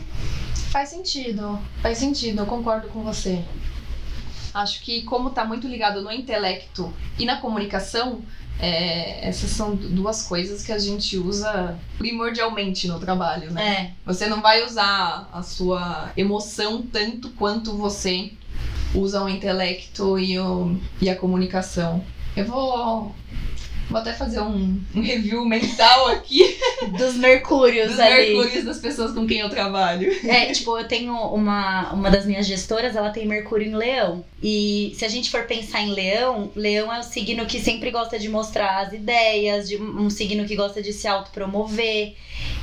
Faz 0.71 0.89
sentido, 0.89 1.59
faz 1.83 1.99
sentido, 1.99 2.41
eu 2.41 2.47
concordo 2.47 2.89
com 2.89 3.03
você. 3.03 3.45
Acho 4.55 4.83
que 4.83 5.03
como 5.03 5.31
tá 5.31 5.45
muito 5.45 5.67
ligado 5.67 6.03
no 6.03 6.13
intelecto 6.13 6.93
e 7.19 7.25
na 7.25 7.37
comunicação, 7.37 8.23
é, 8.59 9.27
essas 9.27 9.51
são 9.51 9.75
duas 9.75 10.23
coisas 10.25 10.63
que 10.63 10.73
a 10.73 10.79
gente 10.79 11.17
usa 11.17 11.79
primordialmente 11.99 12.87
no 12.87 13.01
trabalho, 13.01 13.51
né? 13.51 13.67
É, 13.67 13.91
Você 14.05 14.27
não 14.27 14.43
vai 14.43 14.65
usar 14.65 15.29
a 15.33 15.43
sua 15.43 16.13
emoção 16.17 16.83
tanto 16.83 17.31
quanto 17.31 17.77
você 17.77 18.33
usa 18.95 19.23
o 19.23 19.29
intelecto 19.29 20.19
e, 20.19 20.39
o, 20.39 20.79
e 21.01 21.09
a 21.09 21.17
comunicação. 21.17 22.05
Eu 22.37 22.45
vou, 22.45 23.15
Vou 23.93 24.01
até 24.01 24.15
fazer 24.15 24.41
um, 24.41 24.81
um 24.95 25.03
review 25.03 25.45
mental 25.45 26.09
aqui 26.09 26.59
Dos 26.99 27.15
Mercúrios 27.15 27.91
dos 27.91 28.01
ali. 28.01 28.35
mercúrios 28.35 28.65
das 28.65 28.79
pessoas 28.79 29.13
com 29.13 29.27
quem 29.27 29.41
eu 29.41 29.51
trabalho. 29.51 30.11
É, 30.27 30.47
tipo, 30.53 30.77
eu 30.79 30.89
tenho 30.89 31.15
uma, 31.15 31.93
uma 31.93 32.11
das 32.11 32.25
minhas 32.27 32.47
gestoras, 32.47 32.97
ela 32.97 33.11
tem 33.11 33.27
Mercúrio 33.27 33.69
em 33.69 33.75
Leão. 33.75 34.25
E 34.43 34.93
se 34.97 35.05
a 35.05 35.09
gente 35.09 35.31
for 35.31 35.45
pensar 35.45 35.83
em 35.83 35.93
Leão, 35.93 36.51
Leão 36.57 36.93
é 36.93 36.99
o 36.99 37.03
signo 37.03 37.47
que 37.47 37.61
sempre 37.61 37.91
gosta 37.91 38.19
de 38.19 38.29
mostrar 38.29 38.81
as 38.87 38.93
ideias, 38.93 39.69
de 39.69 39.77
um 39.77 40.11
signo 40.11 40.45
que 40.45 40.57
gosta 40.57 40.83
de 40.83 40.93
se 40.93 41.07
autopromover. 41.07 42.15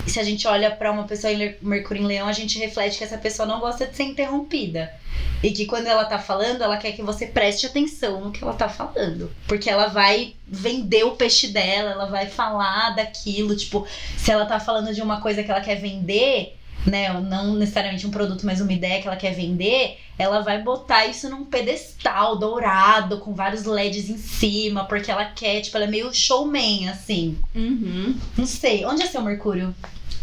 E 0.05 0.09
se 0.09 0.19
a 0.19 0.23
gente 0.23 0.47
olha 0.47 0.71
pra 0.71 0.91
uma 0.91 1.03
pessoa 1.03 1.31
em 1.31 1.55
Mercúrio 1.61 2.03
em 2.03 2.07
Leão, 2.07 2.27
a 2.27 2.33
gente 2.33 2.57
reflete 2.57 2.97
que 2.97 3.03
essa 3.03 3.17
pessoa 3.17 3.47
não 3.47 3.59
gosta 3.59 3.85
de 3.85 3.95
ser 3.95 4.03
interrompida. 4.03 4.91
E 5.41 5.51
que 5.51 5.65
quando 5.65 5.87
ela 5.87 6.03
tá 6.05 6.19
falando, 6.19 6.61
ela 6.61 6.77
quer 6.77 6.91
que 6.91 7.01
você 7.01 7.25
preste 7.25 7.65
atenção 7.65 8.19
no 8.19 8.31
que 8.31 8.43
ela 8.43 8.53
tá 8.53 8.67
falando. 8.67 9.31
Porque 9.47 9.69
ela 9.69 9.87
vai 9.87 10.35
vender 10.45 11.03
o 11.03 11.11
peixe 11.11 11.47
dela, 11.47 11.91
ela 11.91 12.05
vai 12.07 12.27
falar 12.27 12.95
daquilo. 12.95 13.55
Tipo, 13.55 13.87
se 14.17 14.31
ela 14.31 14.45
tá 14.45 14.59
falando 14.59 14.93
de 14.93 15.01
uma 15.01 15.21
coisa 15.21 15.41
que 15.41 15.49
ela 15.49 15.61
quer 15.61 15.75
vender, 15.75 16.57
né? 16.85 17.13
Não 17.21 17.55
necessariamente 17.55 18.05
um 18.05 18.11
produto, 18.11 18.45
mas 18.45 18.59
uma 18.59 18.73
ideia 18.73 19.01
que 19.01 19.07
ela 19.07 19.15
quer 19.15 19.33
vender, 19.33 19.97
ela 20.17 20.41
vai 20.41 20.61
botar 20.61 21.05
isso 21.05 21.29
num 21.29 21.45
pedestal 21.45 22.37
dourado, 22.37 23.19
com 23.19 23.33
vários 23.33 23.63
LEDs 23.63 24.09
em 24.09 24.17
cima, 24.17 24.85
porque 24.85 25.09
ela 25.09 25.25
quer, 25.25 25.61
tipo, 25.61 25.77
ela 25.77 25.85
é 25.85 25.89
meio 25.89 26.13
showman, 26.13 26.89
assim. 26.89 27.37
Uhum. 27.55 28.15
Não 28.37 28.45
sei. 28.45 28.85
Onde 28.85 29.03
é 29.03 29.05
seu 29.05 29.21
Mercúrio? 29.21 29.73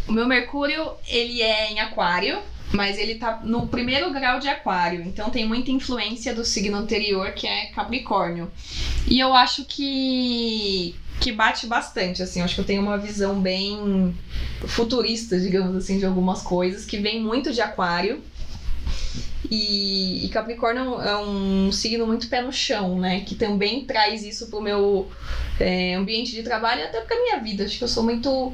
O 0.07 0.11
meu 0.11 0.27
Mercúrio, 0.27 0.91
ele 1.07 1.41
é 1.41 1.71
em 1.71 1.79
Aquário, 1.79 2.39
mas 2.73 2.97
ele 2.97 3.15
tá 3.15 3.39
no 3.43 3.67
primeiro 3.67 4.11
grau 4.11 4.39
de 4.39 4.47
Aquário, 4.47 5.01
então 5.01 5.29
tem 5.29 5.47
muita 5.47 5.71
influência 5.71 6.33
do 6.33 6.43
signo 6.43 6.77
anterior, 6.77 7.31
que 7.31 7.47
é 7.47 7.67
Capricórnio. 7.67 8.51
E 9.07 9.19
eu 9.19 9.33
acho 9.33 9.65
que 9.65 10.95
que 11.19 11.31
bate 11.31 11.65
bastante, 11.65 12.21
assim, 12.21 12.39
eu 12.39 12.45
acho 12.45 12.53
que 12.53 12.61
eu 12.61 12.65
tenho 12.65 12.81
uma 12.81 12.97
visão 12.97 13.41
bem 13.41 14.15
futurista, 14.67 15.39
digamos 15.39 15.75
assim, 15.75 15.97
de 15.97 16.05
algumas 16.05 16.43
coisas, 16.43 16.85
que 16.85 16.97
vem 16.99 17.21
muito 17.21 17.51
de 17.51 17.59
Aquário. 17.59 18.21
E, 19.49 20.25
e 20.25 20.29
Capricórnio 20.29 21.01
é 21.01 21.17
um 21.17 21.71
signo 21.71 22.05
muito 22.05 22.27
pé 22.27 22.41
no 22.41 22.51
chão, 22.51 22.99
né? 22.99 23.21
Que 23.21 23.33
também 23.33 23.85
traz 23.85 24.23
isso 24.23 24.47
pro 24.47 24.61
meu 24.61 25.09
é, 25.59 25.95
ambiente 25.95 26.33
de 26.33 26.43
trabalho 26.43 26.81
e 26.81 26.83
até 26.83 27.01
pra 27.01 27.19
minha 27.19 27.39
vida. 27.39 27.63
Acho 27.63 27.77
que 27.77 27.83
eu 27.83 27.87
sou 27.87 28.03
muito 28.03 28.53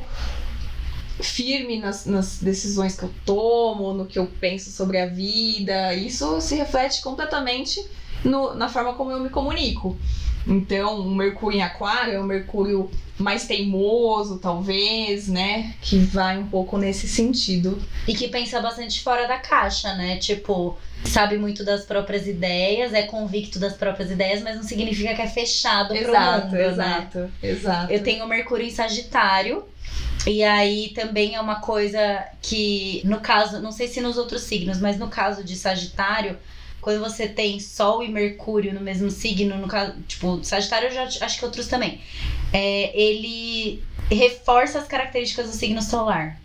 firme 1.21 1.79
nas, 1.79 2.05
nas 2.05 2.37
decisões 2.39 2.95
que 2.97 3.03
eu 3.03 3.11
tomo, 3.25 3.93
no 3.93 4.05
que 4.05 4.17
eu 4.19 4.25
penso 4.39 4.71
sobre 4.71 4.97
a 4.99 5.05
vida. 5.05 5.93
Isso 5.93 6.39
se 6.41 6.55
reflete 6.55 7.01
completamente 7.01 7.83
no- 8.23 8.53
na 8.55 8.67
forma 8.69 8.93
como 8.93 9.11
eu 9.11 9.19
me 9.19 9.29
comunico. 9.29 9.97
Então, 10.45 10.99
o 10.99 11.15
Mercúrio 11.15 11.59
em 11.59 11.61
Aquário 11.63 12.13
é 12.15 12.19
um 12.19 12.23
Mercúrio 12.25 12.91
mais 13.17 13.45
teimoso, 13.45 14.39
talvez, 14.39 15.27
né? 15.29 15.73
Que 15.81 15.97
vai 15.99 16.37
um 16.37 16.47
pouco 16.47 16.77
nesse 16.77 17.07
sentido. 17.07 17.81
E 18.07 18.13
que 18.13 18.27
pensa 18.27 18.59
bastante 18.59 19.01
fora 19.01 19.25
da 19.25 19.37
caixa, 19.37 19.93
né? 19.93 20.17
Tipo, 20.17 20.77
sabe 21.05 21.37
muito 21.37 21.63
das 21.63 21.85
próprias 21.85 22.27
ideias, 22.27 22.91
é 22.93 23.03
convicto 23.03 23.57
das 23.57 23.73
próprias 23.73 24.11
ideias, 24.11 24.41
mas 24.41 24.57
não 24.57 24.63
significa 24.63 25.13
que 25.13 25.21
é 25.21 25.27
fechado 25.27 25.93
pro 25.93 25.97
mundo, 26.45 26.55
né? 26.55 26.67
exato, 26.67 27.31
exato. 27.41 27.93
Eu 27.93 28.03
tenho 28.03 28.27
Mercúrio 28.27 28.65
em 28.65 28.71
Sagitário. 28.71 29.63
E 30.25 30.41
aí 30.43 30.89
também 30.95 31.35
é 31.35 31.41
uma 31.41 31.59
coisa 31.59 32.25
que, 32.41 33.01
no 33.03 33.19
caso, 33.19 33.59
não 33.61 33.71
sei 33.71 33.87
se 33.87 33.99
nos 33.99 34.17
outros 34.17 34.43
signos, 34.43 34.79
mas 34.79 34.97
no 34.97 35.09
caso 35.09 35.43
de 35.43 35.55
Sagitário, 35.55 36.37
quando 36.79 36.99
você 37.01 37.27
tem 37.27 37.59
Sol 37.59 38.03
e 38.03 38.09
Mercúrio 38.09 38.73
no 38.73 38.79
mesmo 38.81 39.09
signo, 39.09 39.57
no 39.57 39.67
caso, 39.67 39.93
tipo, 40.07 40.39
Sagitário 40.43 40.89
eu 40.89 41.09
já 41.09 41.25
acho 41.25 41.39
que 41.39 41.45
outros 41.45 41.67
também. 41.67 42.01
É, 42.53 42.91
ele 42.97 43.83
reforça 44.09 44.79
as 44.79 44.87
características 44.87 45.47
do 45.47 45.53
signo 45.55 45.81
solar. 45.81 46.39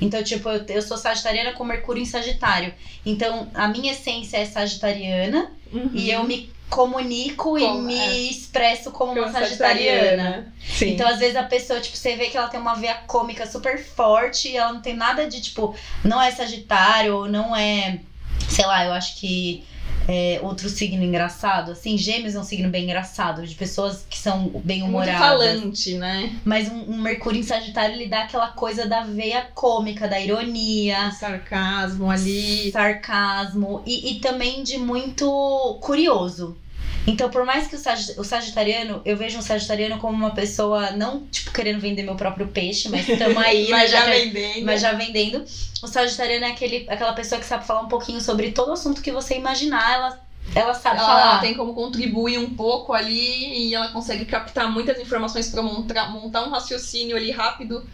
Então, 0.00 0.22
tipo, 0.22 0.48
eu, 0.48 0.64
eu 0.68 0.82
sou 0.82 0.96
sagitariana 0.96 1.52
com 1.52 1.64
Mercúrio 1.64 2.02
em 2.02 2.06
Sagitário. 2.06 2.74
Então, 3.06 3.48
a 3.54 3.68
minha 3.68 3.92
essência 3.92 4.36
é 4.36 4.44
sagitariana 4.44 5.50
Uhum. 5.72 5.90
e 5.94 6.10
eu 6.10 6.22
me 6.24 6.50
comunico 6.72 7.58
e 7.58 7.62
Como- 7.62 7.82
me 7.82 7.98
é. 7.98 8.14
expresso 8.30 8.90
como 8.90 9.12
uma 9.12 9.30
sagitariana. 9.30 10.52
Sim. 10.66 10.90
Então, 10.94 11.06
às 11.06 11.18
vezes, 11.18 11.36
a 11.36 11.42
pessoa, 11.42 11.80
tipo, 11.80 11.96
você 11.96 12.16
vê 12.16 12.26
que 12.26 12.36
ela 12.36 12.48
tem 12.48 12.58
uma 12.58 12.74
veia 12.74 12.94
cômica 13.06 13.46
super 13.46 13.78
forte 13.84 14.48
e 14.48 14.56
ela 14.56 14.72
não 14.72 14.80
tem 14.80 14.94
nada 14.96 15.26
de, 15.28 15.40
tipo, 15.40 15.74
não 16.02 16.20
é 16.20 16.30
Sagitário 16.30 17.14
ou 17.16 17.28
não 17.28 17.54
é. 17.54 18.00
Sei 18.48 18.64
lá, 18.66 18.84
eu 18.86 18.92
acho 18.92 19.16
que 19.20 19.64
é 20.08 20.40
outro 20.42 20.68
signo 20.68 21.02
engraçado. 21.02 21.72
Assim, 21.72 21.96
Gêmeos 21.96 22.34
é 22.34 22.40
um 22.40 22.44
signo 22.44 22.68
bem 22.68 22.84
engraçado, 22.84 23.46
de 23.46 23.54
pessoas 23.54 24.04
que 24.08 24.18
são 24.18 24.48
bem 24.64 24.80
muito 24.80 24.90
humoradas. 24.90 25.20
falante, 25.20 25.94
né? 25.94 26.36
Mas 26.44 26.68
um, 26.68 26.92
um 26.92 27.00
Mercúrio 27.00 27.40
em 27.40 27.42
Sagitário, 27.42 27.94
ele 27.94 28.08
dá 28.08 28.22
aquela 28.22 28.48
coisa 28.48 28.86
da 28.86 29.02
veia 29.02 29.42
cômica, 29.54 30.08
da 30.08 30.20
ironia, 30.20 31.10
sarcasmo 31.12 32.10
ali. 32.10 32.70
sarcasmo 32.70 33.82
e, 33.86 34.12
e 34.12 34.20
também 34.20 34.62
de 34.62 34.78
muito 34.78 35.78
curioso. 35.80 36.56
Então, 37.06 37.28
por 37.30 37.44
mais 37.44 37.66
que 37.66 37.74
o, 37.74 37.78
sag 37.78 38.00
o 38.18 38.24
sagitariano, 38.24 39.02
eu 39.04 39.16
vejo 39.16 39.38
um 39.38 39.42
sagitariano 39.42 39.98
como 39.98 40.14
uma 40.14 40.30
pessoa, 40.30 40.92
não, 40.92 41.26
tipo, 41.26 41.50
querendo 41.52 41.80
vender 41.80 42.02
meu 42.02 42.14
próprio 42.14 42.46
peixe, 42.48 42.88
mas 42.88 43.06
tamo 43.18 43.38
aí? 43.40 43.68
Mas 43.70 43.90
já 43.90 44.04
que- 44.04 44.10
vendendo. 44.10 44.64
mas 44.66 44.80
já 44.80 44.92
vendendo. 44.92 45.44
O 45.82 45.86
sagitariano 45.88 46.44
é 46.46 46.50
aquele, 46.50 46.86
aquela 46.88 47.12
pessoa 47.12 47.40
que 47.40 47.46
sabe 47.46 47.66
falar 47.66 47.80
um 47.82 47.88
pouquinho 47.88 48.20
sobre 48.20 48.52
todo 48.52 48.72
assunto 48.72 49.02
que 49.02 49.10
você 49.10 49.34
imaginar, 49.36 49.92
ela, 49.92 50.20
ela 50.54 50.74
sabe 50.74 50.98
ela 50.98 51.06
falar. 51.06 51.40
tem 51.40 51.54
como 51.54 51.72
contribuir 51.72 52.36
um 52.38 52.50
pouco 52.50 52.92
ali 52.92 53.68
e 53.68 53.74
ela 53.74 53.88
consegue 53.88 54.24
captar 54.26 54.70
muitas 54.70 54.98
informações 55.00 55.48
para 55.48 55.62
montar, 55.62 56.10
montar 56.10 56.42
um 56.46 56.50
raciocínio 56.50 57.16
ali 57.16 57.30
rápido. 57.30 57.84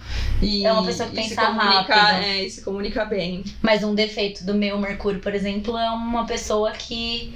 E, 0.42 0.64
É 0.64 0.72
uma 0.72 0.84
pessoa 0.84 1.08
que 1.08 1.14
se 1.22 1.28
pensa 1.36 1.46
comunica, 1.46 1.94
rápido. 1.94 2.24
É, 2.24 2.44
e 2.44 2.50
se 2.50 2.62
comunica 2.62 3.04
bem. 3.04 3.44
Mas 3.62 3.84
um 3.84 3.94
defeito 3.94 4.44
do 4.44 4.54
meu 4.54 4.76
Mercúrio, 4.78 5.20
por 5.20 5.34
exemplo, 5.34 5.76
é 5.78 5.88
uma 5.90 6.26
pessoa 6.26 6.72
que 6.72 7.34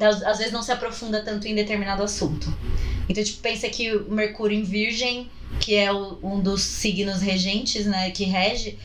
às, 0.00 0.22
às 0.22 0.38
vezes 0.38 0.52
não 0.52 0.62
se 0.62 0.72
aprofunda 0.72 1.22
tanto 1.22 1.46
em 1.46 1.54
determinado 1.54 2.02
assunto. 2.02 2.52
Então, 3.08 3.22
tipo, 3.22 3.40
pensa 3.42 3.68
que 3.68 3.94
o 3.94 4.10
Mercúrio 4.10 4.58
em 4.58 4.62
Virgem, 4.64 5.30
que 5.60 5.74
é 5.76 5.92
o- 5.92 6.18
um 6.22 6.40
dos 6.40 6.62
signos 6.62 7.20
regentes, 7.20 7.86
né, 7.86 8.10
que 8.10 8.24
rege, 8.24 8.78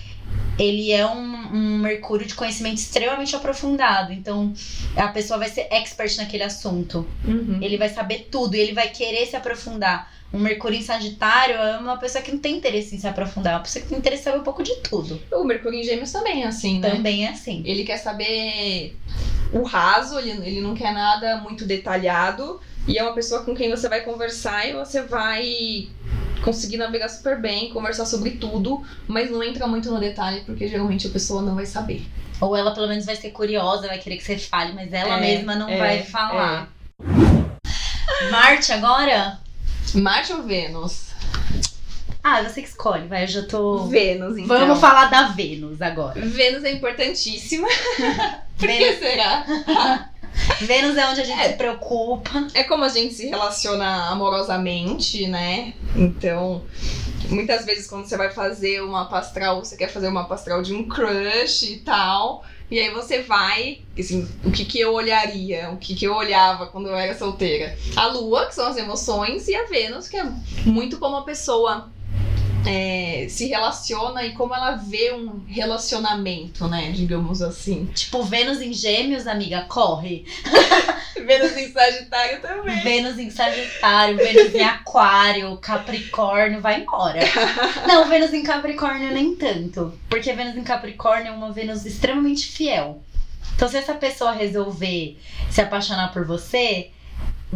ele 0.58 0.92
é 0.92 1.08
um, 1.08 1.56
um 1.56 1.78
Mercúrio 1.80 2.28
de 2.28 2.36
conhecimento 2.36 2.78
extremamente 2.78 3.36
aprofundado. 3.36 4.12
Então, 4.12 4.54
a 4.96 5.08
pessoa 5.08 5.40
vai 5.40 5.50
ser 5.50 5.68
expert 5.72 6.18
naquele 6.18 6.44
assunto. 6.44 7.08
Uhum. 7.26 7.60
Ele 7.62 7.78
vai 7.78 7.90
saber 7.90 8.28
tudo 8.30 8.56
e 8.56 8.60
ele 8.60 8.74
vai 8.74 8.90
querer 8.90 9.26
se 9.26 9.36
aprofundar. 9.36 10.12
Um 10.32 10.38
Mercúrio 10.38 10.78
em 10.78 10.84
Sagitário 10.84 11.56
é 11.56 11.78
uma 11.78 11.98
pessoa 11.98 12.22
que 12.22 12.32
não 12.32 12.40
tem 12.40 12.58
interesse 12.58 12.96
em 12.96 13.00
se 13.00 13.08
aprofundar, 13.08 13.54
é 13.54 13.56
uma 13.56 13.64
pessoa 13.64 13.82
que 13.82 13.90
tem 13.90 13.98
interesse 13.98 14.22
em 14.22 14.26
saber 14.26 14.40
um 14.40 14.44
pouco 14.44 14.62
de 14.62 14.76
tudo. 14.82 15.20
O 15.32 15.44
Mercúrio 15.44 15.80
em 15.80 15.84
Gêmeos 15.84 16.12
também 16.12 16.44
é 16.44 16.48
assim, 16.48 16.80
né? 16.80 16.92
Também 16.92 17.26
é 17.26 17.30
assim. 17.30 17.64
Ele 17.66 17.84
quer 17.84 17.98
saber 17.98 18.96
o 19.52 19.64
raso, 19.64 20.20
ele, 20.20 20.32
ele 20.46 20.62
não 20.62 20.76
quer 20.76 20.94
nada 20.94 21.38
muito 21.38 21.66
detalhado. 21.66 22.60
E 22.90 22.98
é 22.98 23.04
uma 23.04 23.14
pessoa 23.14 23.44
com 23.44 23.56
quem 23.56 23.70
você 23.70 23.88
vai 23.88 24.02
conversar 24.02 24.68
e 24.68 24.74
você 24.74 25.04
vai 25.04 25.88
conseguir 26.44 26.78
navegar 26.78 27.08
super 27.08 27.40
bem, 27.40 27.70
conversar 27.70 28.04
sobre 28.08 28.32
tudo, 28.32 28.84
mas 29.08 29.30
não 29.30 29.44
entra 29.44 29.68
muito 29.68 29.92
no 29.92 30.00
detalhe, 30.00 30.42
porque 30.42 30.68
geralmente 30.68 31.06
a 31.06 31.12
pessoa 31.12 31.44
não 31.44 31.54
vai 31.54 31.68
saber. 31.68 32.04
Ou 32.42 32.58
ela 32.58 32.74
pelo 32.74 32.88
menos 32.88 33.06
vai 33.06 33.16
ser 33.16 33.30
curiosa, 33.30 33.88
vai 33.88 34.00
querer 34.00 34.18
que 34.18 34.24
você 34.24 34.40
fale, 34.40 34.74
mas 34.74 34.92
ela 34.92 35.18
É, 35.18 35.22
mesma 35.22 35.56
não 35.56 35.70
é, 35.70 35.78
vai 35.78 36.04
falar. 36.04 36.74
Marte 38.32 38.72
agora? 38.72 39.40
Marte 39.94 40.34
ou 40.34 40.42
Vênus? 40.42 41.10
Ah, 42.24 42.42
você 42.42 42.64
que 42.64 42.70
escolhe, 42.70 43.08
vai, 43.08 43.24
eu 43.24 43.28
já 43.28 43.44
tô. 43.44 43.86
Vênus, 43.86 44.36
então. 44.36 44.58
Vamos 44.58 44.80
falar 44.80 45.12
da 45.12 45.28
Vênus 45.28 45.80
agora. 45.80 46.20
Vênus 46.22 46.64
é 46.64 46.72
importantíssima. 46.72 47.68
Por 48.58 48.68
que 48.68 48.78
Vênus, 48.78 49.00
será? 49.00 50.10
Vênus 50.62 50.98
é 50.98 51.08
onde 51.10 51.22
a 51.22 51.24
gente 51.24 51.40
É. 51.40 51.50
se 51.50 51.54
preocupa. 51.56 52.48
É 52.54 52.64
como 52.64 52.84
a 52.84 52.90
gente 52.90 53.14
se 53.14 53.28
relaciona 53.28 54.10
amorosamente, 54.10 55.28
né? 55.28 55.74
Então, 55.96 56.64
muitas 57.30 57.66
vezes 57.66 57.88
quando 57.88 58.06
você 58.06 58.18
vai 58.18 58.30
fazer 58.32 58.82
uma 58.82 59.06
pastral, 59.06 59.64
você 59.64 59.76
quer 59.78 59.90
fazer 59.90 60.08
uma 60.08 60.26
pastral 60.26 60.62
de 60.62 60.74
um 60.74 60.88
crush 60.88 61.64
e 61.64 61.78
tal. 61.78 62.44
E 62.72 62.80
aí 62.80 62.92
você 62.92 63.24
vai, 63.24 63.80
assim, 63.98 64.30
o 64.46 64.52
que 64.52 64.64
que 64.64 64.80
eu 64.80 64.94
olharia, 64.94 65.72
o 65.72 65.78
que 65.78 65.96
que 65.96 66.06
eu 66.06 66.14
olhava 66.14 66.68
quando 66.68 66.88
eu 66.88 66.96
era 66.96 67.18
solteira? 67.18 67.76
A 67.96 68.06
lua, 68.08 68.46
que 68.46 68.54
são 68.54 68.68
as 68.68 68.78
emoções, 68.78 69.48
e 69.48 69.56
a 69.56 69.66
Vênus, 69.66 70.08
que 70.08 70.16
é 70.18 70.24
muito 70.66 71.00
como 71.00 71.16
a 71.16 71.24
pessoa 71.24 71.90
é, 72.70 73.26
se 73.28 73.48
relaciona 73.48 74.24
e 74.24 74.34
como 74.34 74.54
ela 74.54 74.76
vê 74.76 75.12
um 75.12 75.44
relacionamento, 75.48 76.68
né? 76.68 76.92
Digamos 76.92 77.42
assim. 77.42 77.86
Tipo, 77.96 78.22
Vênus 78.22 78.62
em 78.62 78.72
Gêmeos, 78.72 79.26
amiga, 79.26 79.66
corre. 79.68 80.24
Vênus 81.26 81.58
em 81.58 81.72
Sagitário 81.72 82.40
também. 82.42 82.80
Vênus 82.82 83.18
em 83.18 83.32
Sagitário, 83.32 84.18
Vênus 84.18 84.54
em 84.54 84.62
Aquário, 84.62 85.58
Capricórnio, 85.58 86.62
vai 86.62 86.82
embora. 86.82 87.22
Não, 87.88 88.08
Vênus 88.08 88.34
em 88.34 88.44
Capricórnio 88.44 89.12
nem 89.12 89.36
tanto. 89.36 89.92
Porque 90.08 90.32
Vênus 90.32 90.56
em 90.56 90.64
Capricórnio 90.64 91.30
é 91.30 91.32
uma 91.32 91.52
Vênus 91.52 91.88
extremamente 91.88 92.46
fiel. 92.46 93.02
Então, 93.56 93.68
se 93.68 93.78
essa 93.78 93.96
pessoa 93.96 94.32
resolver 94.32 95.18
se 95.50 95.60
apaixonar 95.60 96.14
por 96.14 96.24
você, 96.24 96.92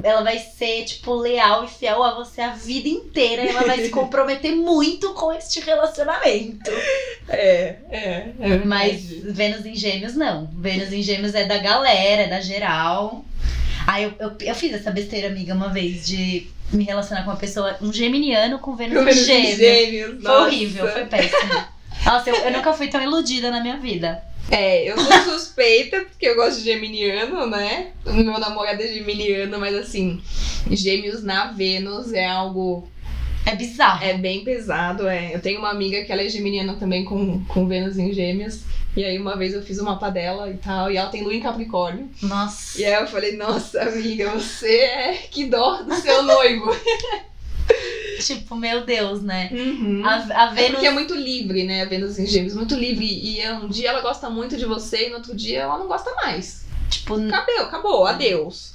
ela 0.01 0.23
vai 0.23 0.39
ser, 0.39 0.85
tipo, 0.85 1.13
leal 1.13 1.65
e 1.65 1.67
fiel 1.67 2.03
a 2.03 2.15
você 2.15 2.41
a 2.41 2.51
vida 2.51 2.87
inteira. 2.87 3.43
Ela 3.43 3.63
vai 3.63 3.79
se 3.79 3.89
comprometer 3.89 4.51
muito 4.55 5.13
com 5.13 5.31
este 5.31 5.59
relacionamento. 5.59 6.71
É, 7.29 7.75
é. 7.91 8.31
é 8.39 8.57
Mas 8.65 9.03
Vênus 9.03 9.65
em 9.65 9.75
Gêmeos, 9.75 10.15
não. 10.15 10.49
Vênus 10.57 10.91
em 10.91 11.03
Gêmeos 11.03 11.35
é 11.35 11.45
da 11.45 11.57
galera, 11.59 12.23
é 12.23 12.27
da 12.27 12.41
geral. 12.41 13.23
Aí 13.85 14.03
eu, 14.05 14.13
eu, 14.19 14.31
eu 14.39 14.55
fiz 14.55 14.73
essa 14.73 14.89
besteira, 14.89 15.27
amiga, 15.27 15.53
uma 15.53 15.69
vez, 15.69 16.07
de 16.07 16.47
me 16.71 16.85
relacionar 16.85 17.23
com 17.23 17.29
uma 17.29 17.37
pessoa, 17.37 17.77
um 17.81 17.93
geminiano 17.93 18.57
com 18.57 18.75
Vênus, 18.75 18.95
Com 18.95 19.01
em 19.03 19.13
Vênus 19.13 19.29
em 19.29 19.55
Gêmeos. 19.55 20.23
Foi 20.23 20.41
horrível, 20.41 20.91
foi 20.91 21.05
péssimo. 21.05 21.63
Nossa, 22.05 22.29
eu, 22.29 22.35
eu 22.35 22.51
nunca 22.51 22.73
fui 22.73 22.87
tão 22.87 23.01
iludida 23.01 23.51
na 23.51 23.61
minha 23.61 23.77
vida. 23.77 24.23
É, 24.49 24.89
eu 24.89 24.97
sou 24.97 25.33
suspeita 25.39 26.01
porque 26.01 26.27
eu 26.27 26.35
gosto 26.35 26.59
de 26.59 26.65
geminiano, 26.65 27.47
né? 27.47 27.91
Meu 28.05 28.39
namorado 28.39 28.81
é 28.81 28.87
geminiano, 28.87 29.59
mas 29.59 29.75
assim, 29.75 30.21
gêmeos 30.69 31.23
na 31.23 31.51
Vênus 31.51 32.13
é 32.13 32.25
algo. 32.25 32.87
É 33.45 33.55
bizarro. 33.55 34.03
É 34.05 34.13
bem 34.13 34.43
pesado, 34.43 35.07
é. 35.07 35.35
Eu 35.35 35.41
tenho 35.41 35.59
uma 35.59 35.69
amiga 35.69 36.03
que 36.03 36.11
ela 36.11 36.21
é 36.21 36.29
geminiana 36.29 36.75
também 36.75 37.03
com, 37.03 37.43
com 37.45 37.67
Vênus 37.67 37.97
em 37.97 38.13
Gêmeos. 38.13 38.61
E 38.95 39.03
aí 39.03 39.17
uma 39.17 39.35
vez 39.35 39.53
eu 39.53 39.63
fiz 39.63 39.79
o 39.79 39.85
mapa 39.85 40.09
dela 40.09 40.49
e 40.49 40.57
tal, 40.57 40.91
e 40.91 40.97
ela 40.97 41.09
tem 41.09 41.23
lua 41.23 41.33
em 41.33 41.41
Capricórnio. 41.41 42.09
Nossa. 42.21 42.79
E 42.79 42.85
aí 42.85 42.93
eu 42.93 43.07
falei, 43.07 43.35
nossa, 43.35 43.81
amiga, 43.81 44.29
você 44.29 44.75
é 44.77 45.13
que 45.13 45.45
dó 45.45 45.81
do 45.81 45.95
seu 45.95 46.21
noivo. 46.21 46.69
Tipo, 48.25 48.55
meu 48.55 48.85
Deus, 48.85 49.21
né? 49.21 49.49
Uhum. 49.51 50.01
A, 50.05 50.15
a 50.15 50.51
É 50.51 50.53
Vênus. 50.53 50.71
porque 50.71 50.87
é 50.87 50.91
muito 50.91 51.15
livre, 51.15 51.63
né? 51.63 51.81
A 51.81 51.85
Vênus 51.85 52.19
em 52.19 52.25
Gêmeos, 52.25 52.53
muito 52.55 52.75
livre. 52.75 53.05
E 53.05 53.47
um 53.51 53.67
dia 53.67 53.89
ela 53.89 54.01
gosta 54.01 54.29
muito 54.29 54.57
de 54.57 54.65
você 54.65 55.07
e 55.07 55.09
no 55.09 55.15
outro 55.17 55.35
dia 55.35 55.61
ela 55.61 55.77
não 55.77 55.87
gosta 55.87 56.13
mais. 56.15 56.65
Tipo, 56.89 57.15
Acabou, 57.27 57.59
acabou, 57.61 58.05
adeus. 58.05 58.73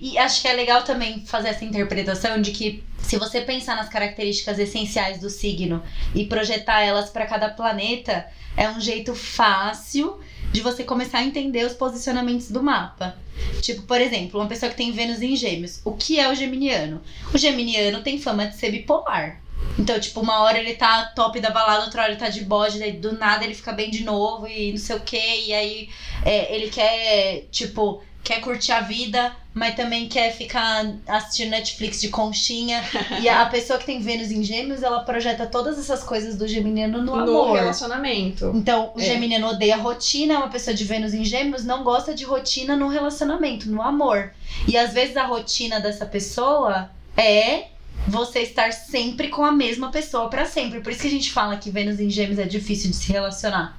E 0.00 0.16
acho 0.16 0.40
que 0.40 0.48
é 0.48 0.52
legal 0.54 0.82
também 0.82 1.24
fazer 1.26 1.48
essa 1.48 1.64
interpretação 1.64 2.40
de 2.40 2.52
que 2.52 2.82
se 2.98 3.18
você 3.18 3.42
pensar 3.42 3.76
nas 3.76 3.88
características 3.88 4.58
essenciais 4.58 5.20
do 5.20 5.28
signo 5.28 5.82
e 6.14 6.24
projetar 6.24 6.80
elas 6.80 7.10
para 7.10 7.26
cada 7.26 7.50
planeta, 7.50 8.26
é 8.56 8.68
um 8.70 8.80
jeito 8.80 9.14
fácil 9.14 10.18
de 10.52 10.60
você 10.60 10.84
começar 10.84 11.18
a 11.18 11.24
entender 11.24 11.64
os 11.64 11.74
posicionamentos 11.74 12.50
do 12.50 12.62
mapa. 12.62 13.16
Tipo, 13.60 13.82
por 13.82 14.00
exemplo, 14.00 14.40
uma 14.40 14.48
pessoa 14.48 14.70
que 14.70 14.76
tem 14.76 14.92
Vênus 14.92 15.22
em 15.22 15.36
Gêmeos. 15.36 15.80
O 15.84 15.92
que 15.92 16.18
é 16.18 16.30
o 16.30 16.34
geminiano? 16.34 17.00
O 17.32 17.38
geminiano 17.38 18.02
tem 18.02 18.18
fama 18.18 18.46
de 18.46 18.56
ser 18.56 18.70
bipolar. 18.70 19.40
Então, 19.78 19.98
tipo, 20.00 20.20
uma 20.20 20.40
hora 20.40 20.58
ele 20.58 20.74
tá 20.74 21.06
top 21.14 21.38
da 21.40 21.50
balada, 21.50 21.84
outra 21.84 22.02
hora 22.02 22.10
ele 22.12 22.20
tá 22.20 22.28
de 22.28 22.44
bode, 22.44 22.78
daí 22.78 22.92
do 22.92 23.12
nada 23.12 23.44
ele 23.44 23.54
fica 23.54 23.72
bem 23.72 23.90
de 23.90 24.04
novo 24.04 24.46
e 24.46 24.72
não 24.72 24.78
sei 24.78 24.96
o 24.96 25.00
que. 25.00 25.16
E 25.16 25.54
aí 25.54 25.88
é, 26.24 26.54
ele 26.54 26.68
quer, 26.68 27.46
tipo, 27.50 28.02
quer 28.22 28.40
curtir 28.40 28.72
a 28.72 28.80
vida, 28.80 29.32
mas 29.54 29.74
também 29.74 30.08
quer 30.08 30.32
ficar 30.32 30.86
assistindo 31.06 31.50
Netflix 31.50 32.00
de 32.00 32.08
conchinha. 32.08 32.82
e 33.20 33.28
a, 33.28 33.44
pessoa 33.50 33.78
que 33.78 33.86
tem 33.86 34.00
Vênus 34.00 34.30
em 34.30 34.42
Gêmeos, 34.42 34.82
ela 34.82 35.00
projeta 35.00 35.46
todas 35.46 35.78
essas 35.78 36.02
coisas 36.04 36.36
do 36.36 36.46
geminiano 36.46 36.98
no, 36.98 37.16
No 37.16 37.22
amor. 37.22 37.56
relacionamento. 37.56 38.52
Então, 38.54 38.92
o 38.94 39.00
É. 39.00 39.04
geminiano 39.04 39.48
odeia 39.48 39.76
rotina, 39.76 40.38
uma 40.38 40.48
pessoa 40.48 40.74
de 40.74 40.84
Vênus 40.84 41.14
em 41.14 41.24
Gêmeos 41.24 41.64
não 41.64 41.82
gosta 41.82 42.14
de 42.14 42.24
rotina 42.24 42.76
no 42.76 42.88
relacionamento, 42.88 43.68
no 43.70 43.82
amor. 43.82 44.32
E 44.68 44.76
às 44.76 44.92
vezes 44.92 45.16
a 45.16 45.24
rotina 45.24 45.80
dessa 45.80 46.04
pessoa 46.06 46.90
é 47.16 47.64
você 48.06 48.40
estar 48.40 48.72
sempre 48.72 49.28
com 49.28 49.44
a 49.44 49.52
mesma 49.52 49.90
pessoa 49.90 50.28
pra 50.28 50.44
sempre. 50.46 50.80
Por 50.80 50.92
isso 50.92 51.02
que 51.02 51.08
a 51.08 51.10
gente 51.10 51.32
fala 51.32 51.56
que 51.56 51.70
Vênus 51.70 51.98
em 52.00 52.08
Gêmeos 52.10 52.38
é 52.38 52.44
difícil 52.44 52.90
de 52.90 52.96
se 52.96 53.12
relacionar. 53.12 53.78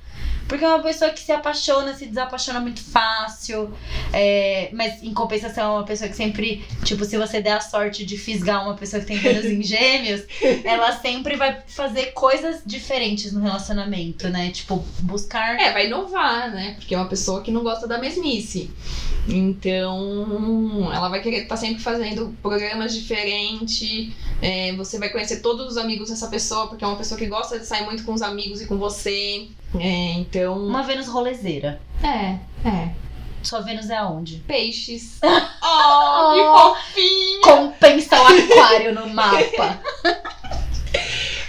Porque 0.52 0.66
é 0.66 0.68
uma 0.68 0.84
pessoa 0.84 1.12
que 1.12 1.22
se 1.22 1.32
apaixona, 1.32 1.94
se 1.94 2.06
desapaixona 2.06 2.60
muito 2.60 2.84
fácil. 2.84 3.72
é, 4.12 4.70
mas 4.74 5.02
em 5.02 5.14
compensação 5.14 5.64
é 5.64 5.78
uma 5.78 5.86
pessoa 5.86 6.10
que 6.10 6.16
sempre, 6.18 6.62
tipo, 6.84 7.06
se 7.06 7.18
você 7.18 7.40
der 7.40 7.54
a 7.54 7.62
sorte 7.62 8.06
de 8.06 8.18
fisgar 8.18 8.62
uma 8.62 8.76
pessoa 8.76 9.00
que 9.00 9.08
tem 9.08 9.18
Vênus 9.18 9.46
em 9.48 9.64
Gêmeos, 9.64 10.24
ela 10.66 10.92
sempre 10.92 11.38
vai 11.38 11.62
fazer 11.66 12.08
coisas 12.08 12.64
diferentes 12.66 13.32
no 13.32 13.40
relacionamento, 13.40 14.28
né? 14.28 14.52
Tipo, 14.52 14.84
buscar. 15.00 15.58
É, 15.58 15.72
vai 15.72 15.88
inovar, 15.88 16.52
né? 16.52 16.74
Porque 16.78 16.94
é 16.94 16.98
uma 16.98 17.08
pessoa 17.08 17.42
que 17.42 17.50
não 17.50 17.64
gosta 17.64 17.88
da 17.88 17.98
mesmice. 17.98 18.70
Então, 19.30 20.92
ela 20.94 21.08
vai 21.08 21.22
querer 21.22 21.44
estar 21.44 21.56
sempre 21.56 21.82
fazendo 21.82 22.36
programas 22.42 22.94
diferentes. 22.94 24.12
é, 24.42 24.74
você 24.74 25.00
vai 25.00 25.08
conhecer 25.08 25.40
todos 25.40 25.66
os 25.66 25.78
amigos 25.78 26.10
dessa 26.10 26.28
pessoa, 26.28 26.68
porque 26.68 26.84
é 26.84 26.88
uma 26.88 26.98
pessoa 26.98 27.18
que 27.18 27.28
gosta 27.28 27.58
de 27.58 27.66
sair 27.66 27.86
muito 27.86 28.04
com 28.04 28.12
os 28.14 28.22
amigos 28.22 28.60
e 28.62 28.66
com 28.66 28.78
você. 28.78 29.48
É, 29.80 30.14
então. 30.14 30.58
Uma 30.58 30.84
Vênus 30.84 31.08
rolezeira. 31.08 31.82
É, 32.04 32.38
é. 32.68 32.90
Sua 33.44 33.62
Vênus 33.62 33.90
é 33.90 33.98
aonde? 33.98 34.38
Peixes. 34.48 35.20
Oh, 35.64 36.34
que 36.34 36.44
fofinho! 36.44 37.42
Compensa 37.44 38.16
o 38.20 38.28
aquário 38.28 38.94
no 38.94 39.08
mapa. 39.08 39.80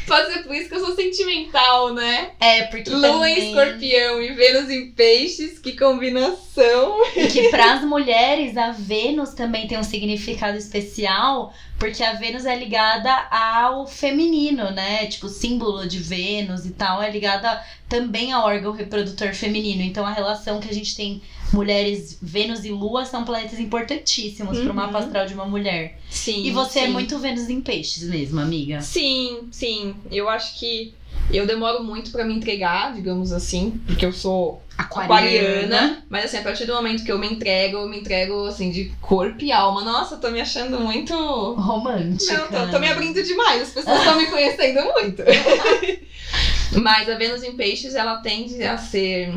Pode 0.07 0.33
ser 0.33 0.43
por 0.43 0.55
isso 0.55 0.69
que 0.69 0.75
eu 0.75 0.85
sou 0.85 0.95
sentimental, 0.95 1.95
né? 1.95 2.33
É, 2.41 2.63
porque 2.65 2.91
Lua 2.91 3.01
também... 3.01 3.39
em 3.39 3.49
escorpião 3.49 4.23
e 4.23 4.33
Vênus 4.33 4.71
em 4.71 4.91
peixes, 4.91 5.59
que 5.59 5.77
combinação! 5.77 6.99
E 7.17 7.27
que 7.29 7.49
para 7.49 7.75
as 7.75 7.85
mulheres 7.85 8.57
a 8.57 8.73
Vênus 8.73 9.31
também 9.31 9.67
tem 9.67 9.79
um 9.79 9.83
significado 9.83 10.59
especial, 10.59 11.55
porque 11.79 12.03
a 12.03 12.15
Vênus 12.15 12.45
é 12.45 12.57
ligada 12.57 13.13
ao 13.31 13.87
feminino, 13.87 14.71
né? 14.71 15.07
Tipo, 15.07 15.27
o 15.27 15.31
símbolo 15.31 15.87
de 15.87 15.99
Vênus 15.99 16.67
e 16.67 16.71
tal 16.71 17.03
é 17.03 17.11
ligada 17.11 17.63
também 17.89 18.33
ao 18.33 18.45
órgão 18.45 18.73
reprodutor 18.73 19.35
feminino. 19.35 19.83
Então 19.83 20.05
a 20.05 20.13
relação 20.13 20.61
que 20.61 20.69
a 20.69 20.75
gente 20.75 20.97
tem 20.97 21.23
mulheres, 21.53 22.19
Vênus 22.21 22.65
e 22.65 22.71
Lua 22.71 23.05
são 23.05 23.25
planetas 23.25 23.59
importantíssimos 23.61 24.59
pro 24.59 24.69
Uhum. 24.69 24.75
mapa 24.75 24.99
astral 24.99 25.27
de 25.27 25.35
uma 25.35 25.45
mulher. 25.47 25.99
Sim. 26.11 26.45
E 26.45 26.51
você 26.51 26.81
é 26.81 26.87
sim. 26.87 26.93
muito 26.93 27.19
Vênus 27.19 27.49
em 27.49 27.61
peixes 27.61 28.05
mesmo, 28.05 28.41
amiga. 28.41 28.81
Sim, 28.81 29.49
sim. 29.51 29.95
Eu 30.11 30.29
acho 30.29 30.59
que 30.59 30.95
eu 31.31 31.47
demoro 31.47 31.83
muito 31.85 32.11
pra 32.11 32.25
me 32.25 32.35
entregar, 32.35 32.95
digamos 32.95 33.33
assim, 33.33 33.81
porque 33.87 34.05
eu 34.05 34.13
sou 34.13 34.63
aquariana. 34.77 36.03
Mas 36.09 36.25
assim, 36.25 36.39
a 36.39 36.43
partir 36.43 36.65
do 36.65 36.75
momento 36.75 37.05
que 37.05 37.13
eu 37.13 37.19
me 37.19 37.27
entrego, 37.27 37.77
eu 37.79 37.89
me 37.89 37.99
entrego 38.01 38.47
assim 38.47 38.71
de 38.71 38.87
corpo 39.01 39.43
e 39.45 39.53
alma. 39.53 39.83
Nossa, 39.85 40.15
eu 40.15 40.21
tô 40.21 40.31
me 40.31 40.41
achando 40.41 40.81
muito. 40.81 41.15
Romântica. 41.15 42.35
Não, 42.51 42.67
tô, 42.67 42.73
tô 42.73 42.79
me 42.79 42.89
abrindo 42.89 43.23
demais, 43.23 43.63
as 43.63 43.71
pessoas 43.71 43.99
estão 43.99 44.17
me 44.19 44.27
conhecendo 44.27 44.81
muito. 44.95 45.23
Mas 46.83 47.09
a 47.09 47.17
Vênus 47.17 47.43
em 47.43 47.53
Peixes, 47.53 47.95
ela 47.95 48.17
tende 48.17 48.63
a 48.65 48.79
ser. 48.79 49.33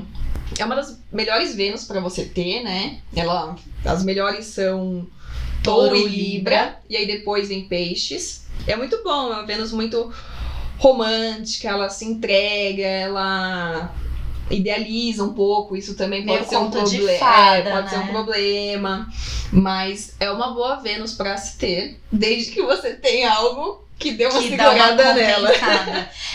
É 0.58 0.66
uma 0.66 0.76
das 0.76 1.00
melhores 1.12 1.56
Vênus 1.56 1.86
pra 1.86 2.00
você 2.00 2.26
ter, 2.26 2.64
né? 2.64 3.00
Ela, 3.16 3.56
as 3.84 4.04
melhores 4.04 4.46
são 4.46 5.08
Touro 5.64 5.96
e 5.96 6.08
Libra, 6.08 6.80
e 6.90 6.96
aí 6.96 7.06
depois 7.06 7.50
vem 7.50 7.68
Peixes. 7.68 8.46
É 8.68 8.76
muito 8.76 9.04
bom, 9.04 9.32
é 9.32 9.36
uma 9.38 9.46
Vênus 9.46 9.72
muito 9.72 10.14
romântica, 10.78 11.70
ela 11.70 11.90
se 11.90 12.06
entrega, 12.06 12.84
ela 12.86 13.94
idealiza 14.50 15.24
um 15.24 15.34
pouco, 15.34 15.76
isso 15.76 15.96
também 15.96 16.24
Meio 16.24 16.38
pode 16.38 16.50
ser 16.50 16.58
um 16.58 16.70
problema. 16.70 17.18
fada, 17.18 17.72
pode 17.72 17.90
ser 17.90 17.96
um 17.98 18.06
né? 18.06 18.12
problema. 18.12 19.10
Mas 19.52 20.16
é 20.20 20.30
uma 20.30 20.54
boa 20.54 20.76
Vênus 20.78 21.14
pra 21.14 21.38
se 21.38 21.58
ter, 21.58 22.00
desde 22.12 22.52
que 22.52 22.62
você 22.62 22.94
tenha 22.94 23.34
algo 23.34 23.85
que 23.98 24.12
dê 24.12 24.26
uma 24.26 24.42
que 24.42 24.56
dá 24.56 24.72
uma 24.72 24.88
segurada 24.88 25.14
nela. 25.14 25.50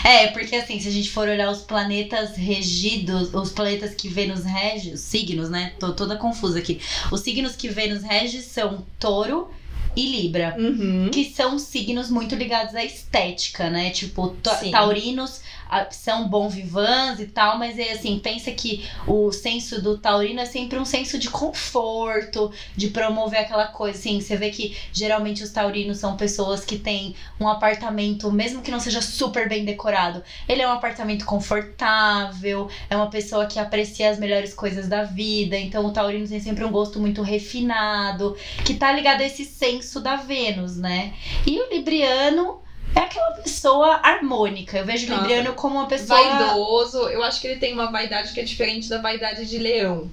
É, 0.03 0.27
porque 0.27 0.55
assim, 0.55 0.79
se 0.79 0.87
a 0.87 0.91
gente 0.91 1.11
for 1.11 1.27
olhar 1.27 1.51
os 1.51 1.61
planetas 1.61 2.35
regidos, 2.35 3.33
os 3.33 3.51
planetas 3.51 3.93
que 3.93 4.07
Vênus 4.07 4.43
rege, 4.43 4.93
os 4.93 5.01
signos, 5.01 5.49
né? 5.49 5.73
Tô 5.79 5.93
toda 5.93 6.15
confusa 6.15 6.57
aqui. 6.57 6.81
Os 7.11 7.21
signos 7.21 7.55
que 7.55 7.69
Vênus 7.69 8.01
rege 8.01 8.41
são 8.41 8.85
Touro 8.99 9.51
e 9.95 10.05
Libra. 10.05 10.55
Uhum. 10.57 11.09
Que 11.11 11.25
são 11.25 11.57
signos 11.57 12.09
muito 12.09 12.35
ligados 12.35 12.75
à 12.75 12.83
estética, 12.83 13.69
né? 13.69 13.89
Tipo, 13.89 14.35
taurinos 14.71 15.41
são 15.89 16.27
bom 16.27 16.49
vivans 16.49 17.19
e 17.19 17.27
tal, 17.27 17.57
mas 17.57 17.79
é 17.79 17.93
assim, 17.93 18.19
pensa 18.19 18.51
que 18.51 18.85
o 19.07 19.31
senso 19.31 19.81
do 19.81 19.97
taurino 19.97 20.41
é 20.41 20.45
sempre 20.45 20.77
um 20.77 20.83
senso 20.83 21.17
de 21.17 21.29
conforto, 21.29 22.51
de 22.75 22.89
promover 22.89 23.39
aquela 23.39 23.67
coisa, 23.67 23.97
assim, 23.97 24.19
você 24.19 24.35
vê 24.35 24.49
que 24.49 24.75
geralmente 24.91 25.41
os 25.41 25.49
taurinos 25.51 25.97
são 25.97 26.17
pessoas 26.17 26.65
que 26.65 26.77
têm 26.77 27.15
um 27.39 27.47
apartamento, 27.47 28.29
mesmo 28.31 28.61
que 28.61 28.69
não 28.69 28.79
seja 28.79 29.01
super 29.01 29.47
bem 29.47 29.63
decorado, 29.63 30.21
ele 30.47 30.61
é 30.61 30.67
um 30.67 30.71
apartamento 30.71 31.25
confortável, 31.25 32.69
é 32.89 32.95
uma 32.95 33.09
pessoa 33.09 33.45
que 33.45 33.57
aprecia 33.57 34.09
as 34.09 34.19
melhores 34.19 34.53
coisas 34.53 34.89
da 34.89 35.03
vida, 35.03 35.57
então 35.57 35.85
o 35.85 35.91
taurino 35.91 36.27
tem 36.27 36.41
sempre 36.41 36.65
um 36.65 36.71
gosto 36.71 36.99
muito 36.99 37.21
refinado, 37.21 38.35
que 38.65 38.73
tá 38.73 38.91
ligado 38.91 39.21
a 39.21 39.25
esse 39.25 39.45
senso 39.45 39.80
da 39.99 40.15
Vênus, 40.15 40.77
né? 40.77 41.13
E 41.45 41.59
o 41.59 41.69
libriano 41.73 42.61
é 42.95 42.99
aquela 42.99 43.31
pessoa 43.31 43.99
harmônica. 44.03 44.77
Eu 44.77 44.85
vejo 44.85 45.11
o 45.11 45.15
libriano 45.15 45.53
como 45.53 45.75
uma 45.75 45.87
pessoa 45.87 46.21
Vaidoso, 46.21 46.99
eu 47.09 47.23
acho 47.23 47.39
que 47.39 47.47
ele 47.47 47.59
tem 47.59 47.73
uma 47.73 47.91
vaidade 47.91 48.33
que 48.33 48.39
é 48.39 48.43
diferente 48.43 48.89
da 48.89 49.01
vaidade 49.01 49.45
de 49.45 49.57
leão. 49.57 50.09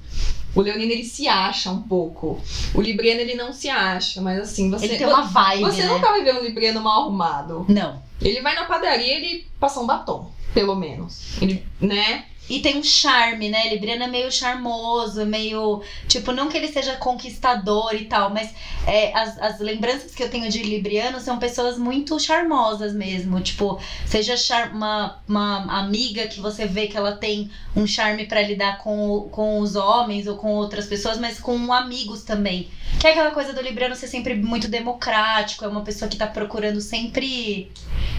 O 0.54 0.61
leonino 0.61 0.92
ele 0.92 1.04
se 1.04 1.28
acha 1.28 1.70
um 1.70 1.83
pouco. 1.83 2.40
O 2.74 2.81
libriano 2.81 3.20
ele 3.20 3.35
não 3.35 3.52
se 3.52 3.68
acha, 3.68 4.20
mas 4.20 4.40
assim, 4.40 4.70
você 4.70 4.87
ele 4.87 4.98
tem 4.98 5.07
uma 5.07 5.22
vibe, 5.22 5.62
Você 5.62 5.83
né? 5.83 5.88
nunca 5.88 6.09
vai 6.09 6.24
ver 6.24 6.35
um 6.35 6.42
libriano 6.42 6.81
mal 6.81 7.02
arrumado. 7.02 7.66
Não. 7.68 8.02
Ele 8.20 8.40
vai 8.40 8.54
na 8.54 8.64
padaria, 8.64 9.14
ele 9.14 9.46
passa 9.61 9.78
um 9.78 9.87
batom, 9.87 10.31
pelo 10.54 10.74
menos. 10.74 11.40
Ele, 11.40 11.64
né? 11.81 12.24
E 12.48 12.61
tem 12.61 12.78
um 12.78 12.82
charme, 12.82 13.48
né? 13.48 13.68
Libriano 13.68 14.04
é 14.04 14.06
meio 14.06 14.32
charmoso, 14.32 15.24
meio. 15.26 15.82
Tipo, 16.06 16.32
não 16.32 16.48
que 16.48 16.56
ele 16.56 16.68
seja 16.68 16.96
conquistador 16.96 17.94
e 17.94 18.06
tal, 18.06 18.30
mas 18.30 18.54
é, 18.87 19.12
as, 19.14 19.38
as 19.38 19.61
lembranças 19.61 20.14
que 20.14 20.22
eu 20.22 20.30
tenho 20.30 20.48
de 20.48 20.62
Libriano 20.62 21.20
são 21.20 21.38
pessoas 21.38 21.78
muito 21.78 22.18
charmosas 22.18 22.94
mesmo. 22.94 23.40
Tipo, 23.40 23.78
seja 24.06 24.37
char 24.37 24.72
uma, 24.72 25.18
uma 25.28 25.78
amiga 25.78 26.26
que 26.26 26.40
você 26.40 26.66
vê 26.66 26.87
que 26.87 26.96
ela 26.96 27.12
tem 27.12 27.50
um 27.76 27.87
charme 27.87 28.26
para 28.26 28.42
lidar 28.42 28.78
com, 28.78 29.28
com 29.30 29.61
os 29.61 29.76
homens 29.76 30.26
ou 30.26 30.37
com 30.37 30.54
outras 30.54 30.87
pessoas, 30.87 31.18
mas 31.18 31.38
com 31.38 31.72
amigos 31.72 32.22
também. 32.22 32.68
Que 32.98 33.06
é 33.06 33.11
aquela 33.11 33.30
coisa 33.30 33.52
do 33.52 33.61
Libriano 33.61 33.94
ser 33.94 34.08
sempre 34.08 34.34
muito 34.34 34.68
democrático, 34.68 35.64
é 35.64 35.68
uma 35.68 35.82
pessoa 35.82 36.08
que 36.08 36.16
tá 36.16 36.26
procurando 36.26 36.80
sempre 36.80 37.70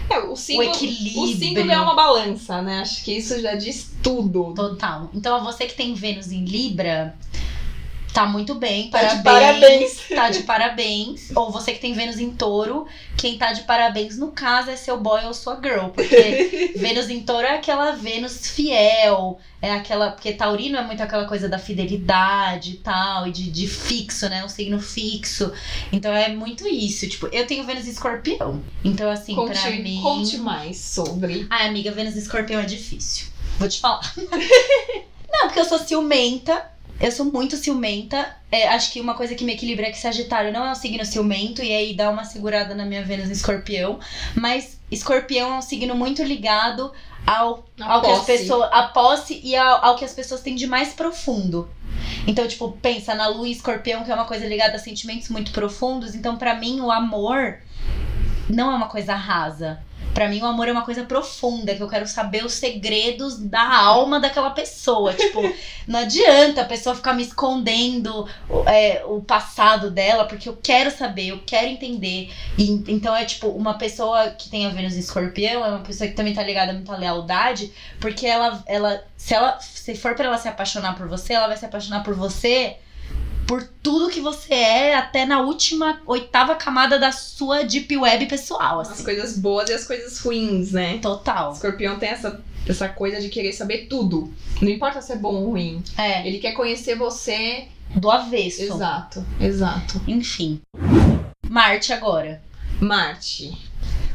é, 0.08 0.18
o, 0.18 0.34
símbolo, 0.34 0.68
o 0.68 0.72
equilíbrio. 0.72 1.22
O 1.22 1.36
símbolo 1.36 1.70
é 1.70 1.80
uma 1.80 1.94
balança, 1.94 2.60
né? 2.62 2.80
Acho 2.80 3.04
que 3.04 3.12
isso 3.16 3.40
já 3.40 3.54
diz 3.54 3.92
tudo. 4.02 4.19
Total. 4.54 5.10
Então, 5.14 5.34
a 5.36 5.38
você 5.40 5.66
que 5.66 5.74
tem 5.74 5.94
Vênus 5.94 6.30
em 6.32 6.44
Libra, 6.44 7.14
tá 8.12 8.26
muito 8.26 8.54
bem, 8.56 8.90
Tá 8.90 8.98
parabéns. 8.98 9.16
de 9.18 9.22
parabéns. 9.22 10.08
Tá 10.08 10.30
de 10.30 10.42
parabéns. 10.42 11.30
Ou 11.34 11.50
você 11.50 11.72
que 11.72 11.80
tem 11.80 11.92
Vênus 11.92 12.18
em 12.18 12.30
touro, 12.32 12.86
quem 13.16 13.38
tá 13.38 13.52
de 13.52 13.62
parabéns, 13.62 14.18
no 14.18 14.32
caso, 14.32 14.70
é 14.70 14.76
seu 14.76 14.98
boy 14.98 15.24
ou 15.24 15.32
sua 15.34 15.60
girl. 15.62 15.88
Porque 15.88 16.72
Vênus 16.76 17.08
em 17.08 17.20
touro 17.20 17.46
é 17.46 17.54
aquela 17.56 17.92
Vênus 17.92 18.48
fiel. 18.50 19.38
É 19.62 19.72
aquela. 19.74 20.10
Porque 20.10 20.32
Taurino 20.32 20.78
é 20.78 20.82
muito 20.82 21.02
aquela 21.02 21.26
coisa 21.26 21.46
da 21.46 21.58
fidelidade 21.58 22.70
e 22.72 22.76
tal, 22.78 23.26
e 23.28 23.30
de, 23.30 23.50
de 23.50 23.68
fixo, 23.68 24.26
né? 24.28 24.42
Um 24.42 24.48
signo 24.48 24.80
fixo. 24.80 25.52
Então 25.92 26.10
é 26.12 26.28
muito 26.34 26.66
isso. 26.66 27.06
Tipo, 27.06 27.28
eu 27.30 27.46
tenho 27.46 27.64
Vênus 27.64 27.86
em 27.86 27.90
escorpião. 27.90 28.62
Então, 28.82 29.08
assim, 29.10 29.34
pra 29.34 29.44
Conte, 29.44 29.82
mim. 29.82 30.00
conte 30.02 30.38
mais 30.38 30.78
sobre. 30.78 31.46
Ai, 31.50 31.68
amiga, 31.68 31.92
Vênus 31.92 32.16
em 32.16 32.20
escorpião 32.20 32.58
é 32.60 32.64
difícil. 32.64 33.26
Vou 33.60 33.68
te 33.68 33.78
falar. 33.78 34.00
Não, 35.30 35.40
porque 35.42 35.60
eu 35.60 35.64
sou 35.66 35.78
ciumenta. 35.78 36.64
Eu 36.98 37.12
sou 37.12 37.26
muito 37.26 37.56
ciumenta. 37.56 38.34
É, 38.50 38.68
acho 38.68 38.90
que 38.90 39.00
uma 39.00 39.12
coisa 39.14 39.34
que 39.34 39.44
me 39.44 39.52
equilibra 39.52 39.86
é 39.86 39.90
que 39.90 39.98
Sagitário 39.98 40.52
não 40.52 40.66
é 40.66 40.70
um 40.72 40.74
signo 40.74 41.04
ciumento, 41.04 41.62
e 41.62 41.72
aí 41.72 41.94
dá 41.94 42.10
uma 42.10 42.24
segurada 42.24 42.74
na 42.74 42.84
minha 42.84 43.04
Vênus 43.04 43.28
em 43.28 43.32
escorpião. 43.32 44.00
Mas 44.34 44.78
escorpião 44.90 45.54
é 45.54 45.58
um 45.58 45.62
signo 45.62 45.94
muito 45.94 46.22
ligado 46.22 46.90
ao, 47.26 47.64
A 47.78 47.92
ao 47.94 48.00
que 48.00 48.06
as 48.10 48.18
posse. 48.18 48.38
pessoas. 48.38 48.68
A 48.72 48.82
posse 48.84 49.40
e 49.44 49.54
ao, 49.54 49.84
ao 49.84 49.96
que 49.96 50.04
as 50.04 50.12
pessoas 50.12 50.40
têm 50.40 50.54
de 50.54 50.66
mais 50.66 50.92
profundo. 50.94 51.70
Então, 52.26 52.46
tipo, 52.48 52.72
pensa 52.82 53.14
na 53.14 53.28
lua 53.28 53.46
e 53.46 53.52
escorpião, 53.52 54.04
que 54.04 54.10
é 54.10 54.14
uma 54.14 54.24
coisa 54.24 54.46
ligada 54.46 54.76
a 54.76 54.78
sentimentos 54.78 55.28
muito 55.28 55.52
profundos. 55.52 56.14
Então, 56.14 56.36
pra 56.36 56.54
mim, 56.54 56.80
o 56.80 56.90
amor 56.90 57.58
não 58.48 58.72
é 58.72 58.74
uma 58.74 58.88
coisa 58.88 59.14
rasa. 59.14 59.80
Pra 60.12 60.28
mim, 60.28 60.40
o 60.40 60.46
amor 60.46 60.68
é 60.68 60.72
uma 60.72 60.84
coisa 60.84 61.04
profunda, 61.04 61.74
que 61.74 61.80
eu 61.82 61.88
quero 61.88 62.06
saber 62.06 62.44
os 62.44 62.52
segredos 62.54 63.38
da 63.38 63.62
alma 63.76 64.18
daquela 64.18 64.50
pessoa. 64.50 65.12
Tipo, 65.14 65.40
não 65.86 66.00
adianta 66.00 66.62
a 66.62 66.64
pessoa 66.64 66.94
ficar 66.96 67.14
me 67.14 67.22
escondendo 67.22 68.28
o- 68.48 68.68
é, 68.68 69.02
o 69.06 69.20
passado 69.22 69.90
dela, 69.90 70.24
porque 70.24 70.48
eu 70.48 70.58
quero 70.62 70.90
saber, 70.90 71.28
eu 71.28 71.40
quero 71.46 71.68
entender. 71.68 72.30
E, 72.58 72.70
então, 72.88 73.14
é 73.14 73.24
tipo, 73.24 73.48
uma 73.48 73.74
pessoa 73.78 74.30
que 74.30 74.48
tem 74.48 74.66
a 74.66 74.70
Vênus 74.70 74.94
em 74.96 75.00
escorpião 75.00 75.64
é 75.64 75.68
uma 75.68 75.78
pessoa 75.80 76.08
que 76.08 76.16
também 76.16 76.34
tá 76.34 76.42
ligada 76.42 76.72
muito 76.72 76.92
à 76.92 76.96
lealdade, 76.96 77.72
porque 78.00 78.26
ela, 78.26 78.62
ela, 78.66 79.02
se 79.16 79.32
ela, 79.32 79.58
se 79.60 79.94
for 79.94 80.14
pra 80.14 80.26
ela 80.26 80.38
se 80.38 80.48
apaixonar 80.48 80.96
por 80.96 81.08
você, 81.08 81.34
ela 81.34 81.46
vai 81.46 81.56
se 81.56 81.64
apaixonar 81.64 82.02
por 82.02 82.14
você 82.14 82.76
por 83.50 83.64
tudo 83.82 84.08
que 84.10 84.20
você 84.20 84.54
é, 84.54 84.94
até 84.94 85.26
na 85.26 85.40
última, 85.40 86.00
oitava 86.06 86.54
camada 86.54 87.00
da 87.00 87.10
sua 87.10 87.64
deep 87.64 87.96
web 87.96 88.26
pessoal, 88.26 88.78
As 88.78 88.92
assim. 88.92 89.02
coisas 89.02 89.36
boas 89.36 89.68
e 89.68 89.72
as 89.72 89.84
coisas 89.84 90.20
ruins, 90.20 90.70
né? 90.70 90.94
O 90.94 91.00
Total. 91.00 91.50
escorpião 91.52 91.98
tem 91.98 92.10
essa, 92.10 92.40
essa 92.64 92.88
coisa 92.88 93.20
de 93.20 93.28
querer 93.28 93.52
saber 93.52 93.88
tudo. 93.88 94.32
Não 94.62 94.68
importa 94.70 95.02
se 95.02 95.10
é 95.10 95.16
bom 95.16 95.34
ou 95.34 95.50
ruim. 95.50 95.82
É, 95.98 96.24
Ele 96.28 96.38
quer 96.38 96.52
conhecer 96.52 96.94
você. 96.94 97.66
do 97.96 98.08
avesso. 98.08 98.62
Exato, 98.62 99.26
exato. 99.40 100.00
Enfim. 100.06 100.60
Marte 101.48 101.92
agora. 101.92 102.40
Marte. 102.80 103.50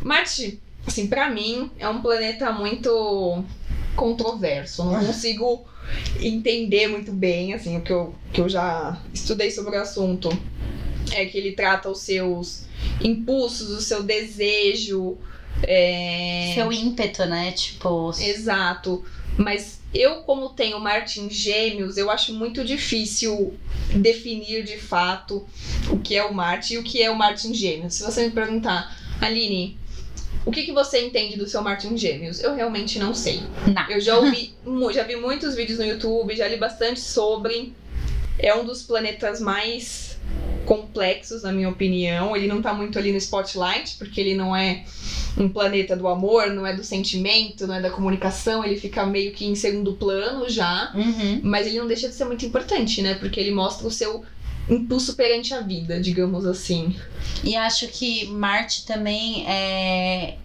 Marte, 0.02 0.62
assim, 0.88 1.08
pra 1.08 1.30
mim, 1.30 1.69
é 1.78 1.89
um 1.89 2.02
planeta 2.02 2.54
muito 2.54 3.43
controverso. 3.98 4.82
Eu 4.84 4.86
Não 4.91 5.06
consigo 5.08 5.65
entender 6.19 6.88
muito 6.88 7.12
bem, 7.12 7.54
assim, 7.54 7.78
o 7.78 7.82
que 7.82 7.91
eu, 7.91 8.15
que 8.34 8.41
eu 8.41 8.50
já 8.50 9.02
estudei 9.13 9.52
sobre 9.52 9.78
o 9.78 9.82
assunto. 9.82 10.30
É 11.12 11.26
que 11.26 11.38
ele 11.38 11.52
trata 11.52 11.89
os 11.89 12.00
seus 12.00 12.65
impulsos, 13.04 13.69
o 13.69 13.82
seu 13.82 14.04
desejo. 14.04 15.17
É... 15.63 16.52
Seu 16.56 16.71
ímpeto, 16.71 17.26
né? 17.26 17.52
Tipo. 17.52 18.12
Exato. 18.19 19.04
Mas 19.38 19.80
eu, 19.93 20.21
como 20.24 20.50
tenho 20.50 20.80
Marte 20.80 21.21
em 21.21 21.30
Gêmeos, 21.30 21.98
eu 21.98 22.10
acho 22.10 22.34
muito 22.34 22.63
difícil 22.63 23.54
definir 23.93 24.63
de 24.63 24.78
fato 24.78 25.45
o 25.89 26.00
que 26.00 26.15
é 26.15 26.24
o 26.24 26.34
Marte 26.34 26.74
e 26.74 26.78
o 26.78 26.84
que 26.84 27.02
é 27.02 27.10
o 27.10 27.15
Marte 27.15 27.48
em 27.48 27.54
Gêmeos. 27.54 27.95
Se 27.95 28.04
você 28.04 28.26
me 28.26 28.32
perguntar, 28.32 28.98
Aline, 29.21 29.78
o 30.45 30.51
que, 30.51 30.63
que 30.63 30.71
você 30.71 31.03
entende 31.03 31.38
do 31.38 31.47
seu 31.47 31.62
Marte 31.62 31.88
em 31.88 31.97
Gêmeos? 31.97 32.39
Eu 32.41 32.53
realmente 32.53 32.99
não 32.99 33.13
sei. 33.13 33.41
Não. 33.65 33.89
Eu 33.89 33.99
já 33.99 34.17
ouvi, 34.17 34.53
já 34.93 35.03
vi 35.03 35.15
muitos 35.15 35.55
vídeos 35.55 35.79
no 35.79 35.86
YouTube, 35.86 36.36
já 36.36 36.47
li 36.47 36.58
bastante 36.58 36.99
sobre. 36.99 37.73
É 38.38 38.53
um 38.53 38.63
dos 38.63 38.84
planetas 38.84 39.39
mais 39.39 40.19
complexos, 40.65 41.43
na 41.43 41.51
minha 41.51 41.69
opinião. 41.69 42.36
Ele 42.36 42.47
não 42.47 42.62
tá 42.62 42.73
muito 42.73 42.99
ali 42.99 43.12
no 43.12 43.17
spotlight, 43.17 43.95
porque 43.97 44.21
ele 44.21 44.36
não 44.36 44.55
é 44.55 44.84
um 45.38 45.49
planeta 45.49 45.95
do 45.95 46.08
amor, 46.08 46.47
não 46.51 46.65
é 46.65 46.75
do 46.75 46.84
sentimento, 46.84 47.65
não 47.65 47.75
é 47.75 47.81
da 47.81 47.89
comunicação, 47.89 48.63
ele 48.63 48.77
fica 48.77 49.05
meio 49.05 49.34
que 49.34 49.45
em 49.45 49.55
segundo 49.55 49.93
plano 49.93 50.49
já. 50.49 50.91
Uhum. 50.93 51.39
Mas 51.43 51.67
ele 51.67 51.79
não 51.79 51.88
deixa 51.88 52.08
de 52.08 52.13
ser 52.13 52.25
muito 52.25 52.45
importante, 52.45 53.01
né? 53.01 53.15
Porque 53.15 53.39
ele 53.39 53.51
mostra 53.51 53.88
o 53.88 53.91
seu 53.91 54.23
impulso 54.69 55.15
perante 55.15 55.54
a 55.54 55.62
vida, 55.62 55.99
digamos 55.99 56.45
assim. 56.45 56.95
E 57.43 57.56
acho 57.56 57.88
que 57.88 58.28
Marte 58.28 58.86
também 58.86 59.45
é. 59.47 60.38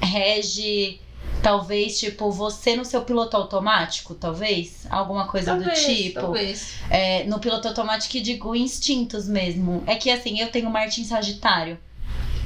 rege. 0.00 1.00
Talvez, 1.42 1.98
tipo, 1.98 2.30
você 2.30 2.76
no 2.76 2.84
seu 2.84 3.00
piloto 3.00 3.34
automático, 3.34 4.14
talvez? 4.14 4.86
Alguma 4.90 5.26
coisa 5.26 5.56
do 5.56 5.70
tipo. 5.70 6.20
talvez. 6.20 6.74
É, 6.90 7.24
no 7.24 7.38
piloto 7.38 7.66
automático 7.66 8.20
digo 8.20 8.54
instintos 8.54 9.26
mesmo. 9.26 9.82
É 9.86 9.94
que 9.94 10.10
assim, 10.10 10.38
eu 10.38 10.50
tenho 10.50 10.68
Marte 10.68 11.00
em 11.00 11.04
Sagitário. 11.04 11.78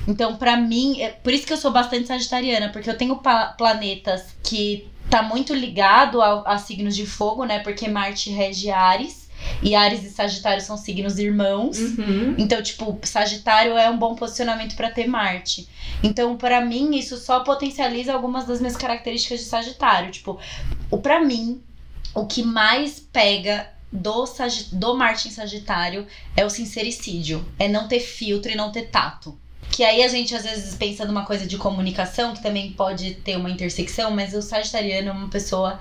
Então, 0.06 0.36
pra 0.36 0.56
mim, 0.56 1.00
é 1.00 1.10
por 1.10 1.32
isso 1.32 1.46
que 1.46 1.52
eu 1.52 1.56
sou 1.56 1.72
bastante 1.72 2.06
sagitariana, 2.06 2.68
porque 2.68 2.88
eu 2.88 2.96
tenho 2.96 3.20
planetas 3.56 4.26
que 4.42 4.86
tá 5.10 5.22
muito 5.22 5.54
ligado 5.54 6.20
a, 6.20 6.42
a 6.42 6.58
signos 6.58 6.94
de 6.94 7.06
fogo, 7.06 7.44
né? 7.44 7.60
Porque 7.60 7.88
Marte 7.88 8.30
rege 8.30 8.70
Ares, 8.70 9.23
e 9.62 9.74
Ares 9.74 10.04
e 10.04 10.11
Sagitário 10.11 10.62
são 10.62 10.76
signos 10.76 11.18
irmãos. 11.18 11.78
Uhum. 11.78 12.35
Então, 12.38 12.62
tipo, 12.62 12.98
Sagitário 13.02 13.76
é 13.76 13.88
um 13.90 13.98
bom 13.98 14.14
posicionamento 14.14 14.76
pra 14.76 14.90
ter 14.90 15.07
Marte. 15.07 15.68
Então, 16.02 16.37
pra 16.37 16.61
mim, 16.64 16.96
isso 16.96 17.16
só 17.16 17.40
potencializa 17.40 18.12
algumas 18.12 18.46
das 18.46 18.61
minhas 18.61 18.76
características 18.76 19.40
de 19.40 19.46
Sagitário. 19.46 20.11
Tipo, 20.11 20.38
o 20.90 20.98
para 20.98 21.22
mim, 21.24 21.62
o 22.14 22.26
que 22.26 22.42
mais 22.42 23.00
pega 23.00 23.68
do, 23.92 24.26
Sagi- 24.26 24.68
do 24.72 24.94
Marte 24.96 25.28
em 25.28 25.30
Sagitário 25.30 26.07
é 26.37 26.44
o 26.44 26.50
sincericídio. 26.50 27.44
É 27.59 27.68
não 27.68 27.87
ter 27.88 28.00
filtro 28.00 28.50
e 28.50 28.54
não 28.57 28.72
ter 28.72 28.88
tato. 28.88 29.38
Que 29.70 29.83
aí 29.83 30.02
a 30.04 30.09
gente 30.09 30.35
às 30.37 30.42
vezes 30.44 30.74
pensa 30.74 31.04
numa 31.04 31.24
coisa 31.24 31.46
de 31.46 31.57
comunicação, 31.57 32.35
que 32.35 32.42
também 32.42 32.72
pode 32.72 33.14
ter 33.14 33.37
uma 33.37 33.50
intersecção, 33.50 34.11
mas 34.11 34.35
o 34.35 34.42
Sagitariano 34.42 35.09
é 35.09 35.12
uma 35.12 35.28
pessoa, 35.28 35.80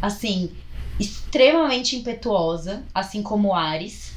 assim, 0.00 0.50
extremamente 0.98 1.96
impetuosa, 1.96 2.82
assim 2.94 3.22
como 3.22 3.54
Ares. 3.54 4.12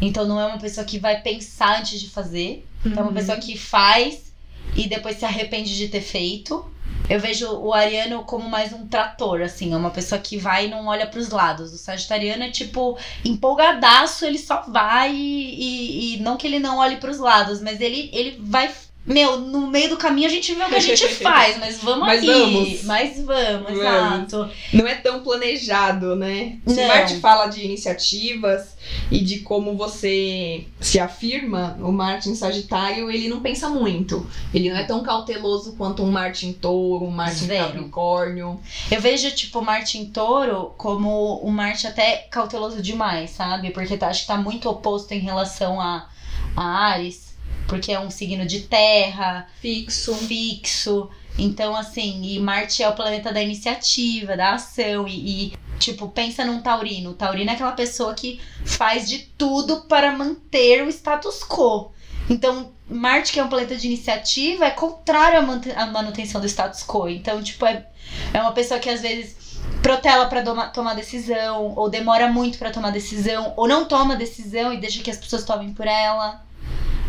Então 0.00 0.26
não 0.26 0.40
é 0.40 0.46
uma 0.46 0.58
pessoa 0.58 0.84
que 0.86 0.98
vai 0.98 1.20
pensar 1.22 1.80
antes 1.80 2.00
de 2.00 2.08
fazer. 2.08 2.66
É 2.84 2.88
uma 2.88 3.06
Uhum. 3.08 3.14
pessoa 3.14 3.38
que 3.38 3.58
faz 3.58 4.32
e 4.76 4.86
depois 4.88 5.16
se 5.18 5.24
arrepende 5.24 5.76
de 5.76 5.88
ter 5.88 6.00
feito. 6.00 6.64
Eu 7.08 7.18
vejo 7.18 7.50
o 7.50 7.72
ariano 7.72 8.22
como 8.24 8.48
mais 8.48 8.72
um 8.72 8.86
trator, 8.86 9.40
assim, 9.40 9.72
é 9.72 9.76
uma 9.76 9.90
pessoa 9.90 10.20
que 10.20 10.36
vai 10.36 10.66
e 10.66 10.70
não 10.70 10.86
olha 10.86 11.06
pros 11.06 11.30
lados. 11.30 11.72
O 11.72 11.78
sagitariano 11.78 12.44
é 12.44 12.50
tipo 12.50 12.98
empolgadaço, 13.24 14.24
ele 14.26 14.38
só 14.38 14.62
vai 14.68 15.14
e, 15.14 15.54
e- 15.54 16.14
e 16.16 16.20
não 16.20 16.36
que 16.36 16.46
ele 16.46 16.58
não 16.58 16.78
olhe 16.78 16.96
pros 16.96 17.18
lados, 17.18 17.60
mas 17.62 17.80
ele, 17.80 18.10
ele 18.12 18.38
vai. 18.42 18.70
Meu, 19.08 19.40
no 19.40 19.66
meio 19.68 19.88
do 19.88 19.96
caminho 19.96 20.26
a 20.26 20.30
gente 20.30 20.54
vê 20.54 20.62
o 20.62 20.68
que 20.68 20.74
a 20.74 20.80
gente 20.80 21.08
faz, 21.16 21.56
mas 21.58 21.78
vamos 21.78 22.06
Mas 22.06 22.20
aí. 22.22 22.26
vamos. 22.26 22.84
Mas 22.84 23.16
vamos, 23.16 23.62
Vamos. 23.62 23.80
exato. 23.80 24.50
não 24.72 24.86
é 24.86 24.94
tão 24.96 25.20
planejado, 25.22 26.14
né? 26.14 26.58
Se. 26.66 26.86
Marte 26.86 27.18
fala 27.18 27.46
de 27.46 27.64
iniciativas 27.64 28.76
e 29.10 29.20
de 29.20 29.40
como 29.40 29.76
você 29.76 30.66
se 30.80 31.00
afirma, 31.00 31.76
o 31.80 31.90
Marte 31.90 32.28
em 32.28 32.34
Sagitário, 32.34 33.10
ele 33.10 33.28
não 33.28 33.40
pensa 33.40 33.68
muito. 33.70 34.26
Ele 34.52 34.68
não 34.70 34.76
é 34.76 34.84
tão 34.84 35.02
cauteloso 35.02 35.74
quanto 35.76 36.02
um 36.02 36.10
Marte 36.10 36.46
em 36.46 36.52
Touro, 36.52 37.04
um 37.06 37.10
Marte 37.10 37.44
em. 37.44 37.48
Capricórnio. 37.48 38.60
Eu 38.90 39.00
vejo, 39.00 39.30
tipo, 39.34 39.62
Marte 39.62 39.98
em 39.98 40.06
touro 40.06 40.74
como 40.76 41.40
um 41.42 41.50
Marte 41.50 41.86
até 41.86 42.26
cauteloso 42.30 42.82
demais, 42.82 43.30
sabe? 43.30 43.70
Porque 43.70 43.96
tá, 43.96 44.08
acho 44.08 44.22
que 44.22 44.26
tá 44.26 44.36
muito 44.36 44.68
oposto 44.68 45.12
em 45.12 45.18
relação 45.20 45.80
a, 45.80 46.08
a 46.56 46.62
Ares. 46.64 47.27
Porque 47.68 47.92
é 47.92 48.00
um 48.00 48.10
signo 48.10 48.46
de 48.46 48.62
terra, 48.62 49.46
Fixo. 49.60 50.14
fixo. 50.14 51.10
Então, 51.38 51.76
assim, 51.76 52.22
e 52.24 52.40
Marte 52.40 52.82
é 52.82 52.88
o 52.88 52.94
planeta 52.94 53.32
da 53.32 53.40
iniciativa, 53.40 54.36
da 54.36 54.54
ação. 54.54 55.06
E, 55.06 55.52
e, 55.52 55.52
tipo, 55.78 56.08
pensa 56.08 56.44
num 56.44 56.60
taurino. 56.60 57.10
O 57.10 57.14
taurino 57.14 57.50
é 57.50 57.54
aquela 57.54 57.72
pessoa 57.72 58.14
que 58.14 58.40
faz 58.64 59.08
de 59.08 59.18
tudo 59.38 59.82
para 59.82 60.10
manter 60.10 60.82
o 60.82 60.88
status 60.88 61.44
quo. 61.44 61.92
Então, 62.28 62.72
Marte, 62.88 63.32
que 63.32 63.38
é 63.38 63.44
um 63.44 63.48
planeta 63.48 63.76
de 63.76 63.86
iniciativa, 63.86 64.66
é 64.66 64.70
contrário 64.70 65.38
à 65.76 65.86
manutenção 65.86 66.40
do 66.40 66.46
status 66.46 66.82
quo. 66.82 67.08
Então, 67.08 67.42
tipo, 67.42 67.64
é, 67.64 67.86
é 68.32 68.40
uma 68.40 68.52
pessoa 68.52 68.80
que 68.80 68.90
às 68.90 69.00
vezes 69.00 69.36
protela 69.82 70.26
para 70.26 70.42
tomar 70.70 70.94
decisão, 70.94 71.74
ou 71.76 71.88
demora 71.88 72.28
muito 72.28 72.58
para 72.58 72.70
tomar 72.70 72.90
decisão, 72.90 73.52
ou 73.56 73.68
não 73.68 73.84
toma 73.84 74.16
decisão 74.16 74.72
e 74.72 74.78
deixa 74.78 75.02
que 75.02 75.10
as 75.10 75.18
pessoas 75.18 75.44
tomem 75.44 75.72
por 75.72 75.86
ela. 75.86 76.42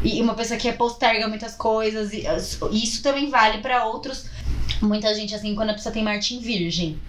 E 0.04 0.22
uma 0.22 0.34
pessoa 0.34 0.60
que 0.60 0.72
posterga 0.74 1.28
muitas 1.28 1.56
coisas. 1.56 2.12
E 2.14 2.84
isso 2.84 3.04
também 3.04 3.30
vale 3.30 3.60
para 3.60 3.86
outros. 3.86 4.26
Muita 4.82 5.14
gente, 5.14 5.36
assim, 5.36 5.56
quando 5.56 5.72
a 5.72 5.74
pessoa 5.74 5.92
tem 5.92 6.04
Marte 6.04 6.36
em 6.36 6.40
Virgem, 6.40 7.00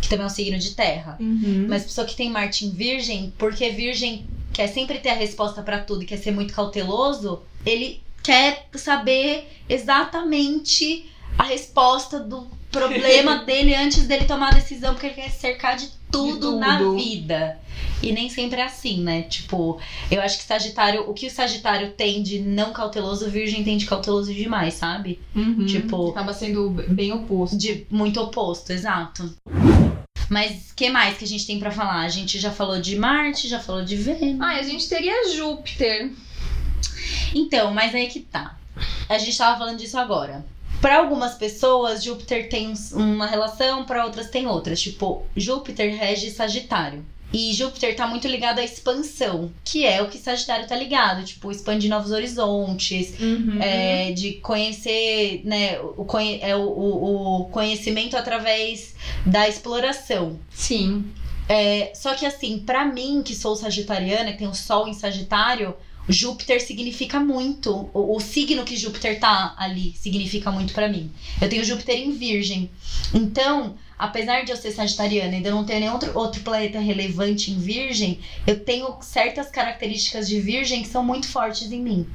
que 0.00 0.08
também 0.08 0.24
é 0.24 0.26
um 0.26 0.30
signo 0.30 0.58
de 0.58 0.74
terra. 0.74 1.16
Uhum. 1.18 1.66
Mas 1.68 1.84
pessoa 1.84 2.06
que 2.06 2.14
tem 2.14 2.30
Marte 2.30 2.64
em 2.66 2.70
Virgem, 2.70 3.32
porque 3.36 3.70
Virgem 3.70 4.26
quer 4.52 4.68
sempre 4.68 4.98
ter 4.98 5.10
a 5.10 5.14
resposta 5.14 5.62
para 5.62 5.80
tudo 5.80 6.02
e 6.02 6.06
quer 6.06 6.18
ser 6.18 6.30
muito 6.30 6.54
cauteloso, 6.54 7.42
ele 7.64 8.00
quer 8.22 8.68
saber 8.74 9.48
exatamente 9.68 11.10
a 11.36 11.42
resposta 11.42 12.18
do 12.20 12.55
problema 12.70 13.38
dele 13.44 13.74
antes 13.74 14.06
dele 14.06 14.24
tomar 14.24 14.48
a 14.48 14.54
decisão, 14.54 14.94
porque 14.94 15.06
ele 15.06 15.14
quer 15.14 15.30
cercar 15.30 15.76
de 15.76 15.88
tudo, 16.10 16.34
de 16.34 16.40
tudo, 16.40 16.58
na 16.58 16.78
vida. 16.92 17.58
E 18.02 18.12
nem 18.12 18.28
sempre 18.28 18.60
é 18.60 18.64
assim, 18.64 19.02
né? 19.02 19.22
Tipo, 19.22 19.80
eu 20.10 20.20
acho 20.20 20.38
que 20.38 20.44
Sagitário, 20.44 21.08
o 21.08 21.14
que 21.14 21.26
o 21.26 21.30
Sagitário 21.30 21.92
tem 21.92 22.22
de 22.22 22.38
não 22.38 22.72
cauteloso, 22.72 23.26
o 23.26 23.30
Virgem 23.30 23.64
tem 23.64 23.76
de 23.76 23.86
cauteloso 23.86 24.32
demais, 24.32 24.74
sabe? 24.74 25.18
Uhum, 25.34 25.66
tipo. 25.66 26.10
Acaba 26.10 26.32
sendo 26.32 26.70
bem 26.88 27.12
oposto. 27.12 27.56
De 27.56 27.86
muito 27.90 28.20
oposto, 28.20 28.70
exato. 28.70 29.34
Mas 30.28 30.72
que 30.72 30.90
mais 30.90 31.16
que 31.16 31.24
a 31.24 31.28
gente 31.28 31.46
tem 31.46 31.58
para 31.58 31.70
falar? 31.70 32.00
A 32.00 32.08
gente 32.08 32.38
já 32.38 32.50
falou 32.50 32.80
de 32.80 32.96
Marte, 32.96 33.48
já 33.48 33.60
falou 33.60 33.84
de 33.84 33.96
Vênus. 33.96 34.40
Ah, 34.40 34.56
a 34.56 34.62
gente 34.62 34.88
teria 34.88 35.30
Júpiter. 35.34 36.10
Então, 37.34 37.72
mas 37.72 37.94
aí 37.94 38.08
que 38.08 38.20
tá. 38.20 38.58
A 39.08 39.18
gente 39.18 39.36
tava 39.38 39.58
falando 39.58 39.78
disso 39.78 39.98
agora. 39.98 40.44
Para 40.80 40.98
algumas 40.98 41.34
pessoas, 41.34 42.04
Júpiter 42.04 42.48
tem 42.48 42.72
uma 42.92 43.26
relação, 43.26 43.84
para 43.84 44.04
outras 44.04 44.30
tem 44.30 44.46
outras. 44.46 44.80
Tipo, 44.80 45.24
Júpiter 45.36 45.96
rege 45.96 46.30
Sagitário. 46.30 47.04
E 47.32 47.52
Júpiter 47.52 47.94
tá 47.96 48.06
muito 48.06 48.28
ligado 48.28 48.60
à 48.60 48.64
expansão, 48.64 49.50
que 49.64 49.84
é 49.84 50.00
o 50.00 50.08
que 50.08 50.16
Sagitário 50.16 50.66
tá 50.66 50.76
ligado, 50.76 51.24
tipo, 51.24 51.50
expandir 51.50 51.90
novos 51.90 52.12
horizontes, 52.12 53.18
uhum. 53.18 53.60
é, 53.60 54.12
de 54.12 54.34
conhecer, 54.34 55.42
né, 55.44 55.78
o, 55.80 56.06
é, 56.40 56.56
o, 56.56 56.62
o, 56.62 57.44
conhecimento 57.46 58.16
através 58.16 58.94
da 59.24 59.48
exploração. 59.48 60.38
Sim. 60.50 61.04
É, 61.48 61.92
só 61.94 62.14
que 62.14 62.24
assim, 62.24 62.60
para 62.60 62.84
mim, 62.84 63.22
que 63.24 63.34
sou 63.34 63.56
sagitariana, 63.56 64.32
que 64.32 64.38
tem 64.38 64.48
o 64.48 64.54
Sol 64.54 64.86
em 64.88 64.94
Sagitário, 64.94 65.74
Júpiter 66.08 66.60
significa 66.60 67.18
muito. 67.18 67.90
O, 67.92 68.16
o, 68.16 68.20
signo 68.20 68.64
que 68.64 68.76
Júpiter 68.76 69.18
tá 69.18 69.54
ali 69.56 69.94
significa 69.96 70.50
muito 70.50 70.72
para 70.72 70.88
mim. 70.88 71.10
Eu 71.40 71.48
tenho 71.48 71.64
Júpiter 71.64 71.96
em 71.96 72.12
Virgem. 72.12 72.70
Então, 73.12 73.76
apesar 73.98 74.44
de 74.44 74.52
eu 74.52 74.56
ser 74.56 74.70
sagitariana 74.70 75.36
e 75.36 75.40
de 75.40 75.48
eu 75.48 75.54
não 75.54 75.64
ter 75.64 75.80
nenhum 75.80 75.94
outro, 75.94 76.12
outro 76.14 76.40
planeta 76.42 76.78
relevante 76.78 77.50
em 77.50 77.58
Virgem, 77.58 78.20
eu 78.46 78.60
tenho 78.60 78.96
certas 79.00 79.48
características 79.48 80.28
de 80.28 80.40
Virgem 80.40 80.82
que 80.82 80.88
são 80.88 81.04
muito 81.04 81.28
fortes 81.28 81.70
em 81.72 81.82
mim. 81.82 82.06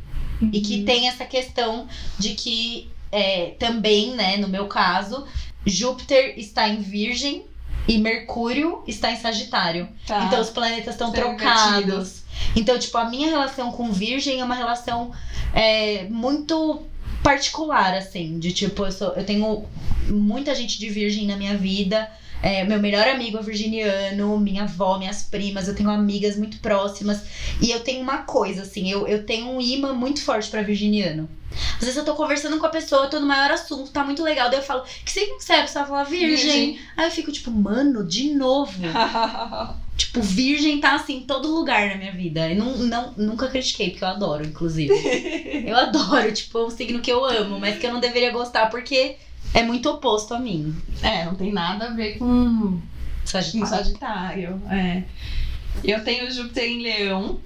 Uhum. 0.42 0.50
E 0.54 0.62
que 0.62 0.80
uhum. 0.80 0.86
tem 0.86 1.08
essa 1.08 1.26
questão 1.26 1.88
de 2.18 2.34
que 2.34 2.90
é, 3.12 3.56
também, 3.60 4.16
né, 4.16 4.38
no 4.38 4.48
meu 4.48 4.68
caso, 4.68 5.28
Júpiter 5.66 6.34
está 6.38 6.68
em 6.68 6.82
Virgem 6.82 7.46
e 7.88 7.98
Mercúrio 7.98 8.84
está 8.88 9.12
em 9.12 9.18
Sagitário. 9.18 9.90
Tá. 10.08 10.26
Então 10.26 10.40
os 10.40 10.50
planetas 10.50 10.94
estão 10.94 11.12
trocados. 11.12 12.21
Então, 12.56 12.78
tipo, 12.78 12.98
a 12.98 13.10
minha 13.10 13.30
relação 13.30 13.72
com 13.72 13.92
Virgem 13.92 14.40
é 14.40 14.44
uma 14.44 14.56
relação 14.56 15.12
é, 15.54 16.06
muito 16.10 16.82
particular, 17.24 17.94
assim, 17.94 18.40
de 18.40 18.52
tipo, 18.52 18.86
eu, 18.86 18.92
sou, 18.92 19.14
eu 19.14 19.26
tenho 19.26 19.66
muita 20.08 20.56
gente 20.56 20.80
de 20.80 20.90
Virgem 20.90 21.28
na 21.28 21.38
minha 21.38 21.58
vida. 21.58 22.10
É, 22.44 22.64
meu 22.64 22.80
melhor 22.80 23.08
amigo 23.08 23.38
é 23.38 23.42
virginiano, 23.44 24.40
minha 24.40 24.64
avó, 24.64 24.98
minhas 24.98 25.22
primas, 25.22 25.68
eu 25.68 25.76
tenho 25.76 25.92
amigas 25.92 26.36
muito 26.36 26.58
próximas. 26.58 27.22
E 27.62 27.70
eu 27.70 27.82
tenho 27.82 28.02
uma 28.02 28.20
coisa, 28.20 28.64
assim, 28.64 28.90
eu, 28.90 29.08
eu 29.08 29.24
tenho 29.26 29.48
um 29.48 29.62
imã 29.62 29.94
muito 29.94 30.24
forte 30.24 30.50
para 30.50 30.64
virginiano. 30.64 31.30
Às 31.76 31.82
vezes 31.82 31.98
eu 31.98 32.06
tô 32.06 32.16
conversando 32.16 32.58
com 32.58 32.66
a 32.66 32.70
pessoa, 32.70 33.08
tô 33.08 33.20
no 33.20 33.28
maior 33.28 33.52
assunto, 33.52 33.92
tá 33.92 34.04
muito 34.04 34.24
legal. 34.24 34.50
Daí 34.50 34.60
eu 34.60 34.64
falo, 34.64 34.84
que 35.06 35.12
signo 35.12 35.40
você 35.40 35.54
é? 35.54 35.60
A 35.60 35.64
pessoa 35.64 35.86
fala, 35.86 36.04
virgem. 36.04 36.30
virgem. 36.30 36.80
Aí 36.98 37.06
eu 37.06 37.12
fico 37.12 37.32
tipo, 37.32 37.52
mano, 37.52 38.04
de 38.04 38.34
novo. 38.34 38.74
tipo, 39.96 40.22
virgem 40.22 40.80
tá 40.80 40.96
assim 40.96 41.18
em 41.18 41.26
todo 41.26 41.54
lugar 41.54 41.90
na 41.90 41.96
minha 41.96 42.12
vida. 42.12 42.50
Eu 42.50 42.58
não, 42.58 42.78
não, 42.78 43.14
nunca 43.18 43.48
critiquei, 43.48 43.92
porque 43.92 44.04
eu 44.04 44.10
adoro, 44.10 44.46
inclusive. 44.46 44.94
eu 45.66 45.76
adoro, 45.76 46.32
tipo, 46.34 46.58
é 46.58 46.66
um 46.66 46.70
signo 46.70 47.02
que 47.02 47.12
eu 47.12 47.24
amo, 47.26 47.60
mas 47.60 47.78
que 47.78 47.86
eu 47.86 47.94
não 47.94 48.00
deveria 48.00 48.32
gostar 48.32 48.68
porque 48.68 49.18
é 49.54 49.64
muito 49.64 49.90
oposto 49.90 50.34
a 50.34 50.40
mim. 50.40 50.76
É, 51.02 51.26
não 51.26 51.36
tem 51.36 51.52
nada 51.52 51.88
a 51.88 51.90
ver 51.92 52.18
com 52.18 52.80
Sagitário. 53.26 53.68
Sagitário. 53.68 54.62
É. 54.70 55.04
Eu 55.84 56.04
tenho 56.04 56.32
Júpiter 56.32 56.66
em 56.66 56.82
Leão. 56.82 57.40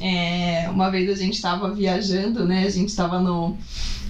É, 0.00 0.68
uma 0.70 0.90
vez 0.90 1.08
a 1.08 1.14
gente 1.14 1.34
estava 1.34 1.72
viajando, 1.72 2.44
né? 2.44 2.64
A 2.64 2.70
gente 2.70 2.88
estava 2.88 3.20
no, 3.20 3.56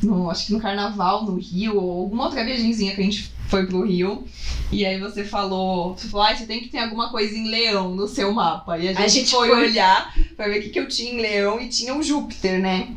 no, 0.03 0.31
acho 0.31 0.47
que 0.47 0.53
no 0.53 0.61
carnaval 0.61 1.25
no 1.25 1.37
Rio, 1.37 1.77
ou 1.77 2.03
alguma 2.03 2.25
outra 2.25 2.45
viagemzinha 2.45 2.95
que 2.95 3.01
a 3.01 3.05
gente 3.05 3.33
foi 3.49 3.67
pro 3.67 3.87
Rio. 3.87 4.25
E 4.73 4.85
aí 4.85 4.99
você 4.99 5.25
falou, 5.25 5.97
você 5.97 6.09
falou, 6.09 6.27
ah, 6.27 6.35
você 6.35 6.47
tem 6.47 6.61
que 6.61 6.69
ter 6.69 6.79
alguma 6.79 7.11
coisa 7.11 7.37
em 7.37 7.49
leão 7.49 7.95
no 7.95 8.09
seu 8.09 8.33
mapa. 8.33 8.79
E 8.79 8.89
a 8.89 8.93
gente, 8.93 9.03
a 9.03 9.09
gente 9.09 9.31
foi, 9.31 9.49
foi, 9.49 9.69
olhar 9.69 10.15
pra 10.37 10.49
ver 10.49 10.59
o 10.59 10.63
que, 10.63 10.71
que 10.71 10.81
eu 10.81 10.89
tinha 10.89 11.13
em 11.13 11.21
leão 11.21 11.61
e 11.61 11.69
tinha 11.69 11.95
o 11.95 12.03
Júpiter, 12.03 12.61
né? 12.61 12.97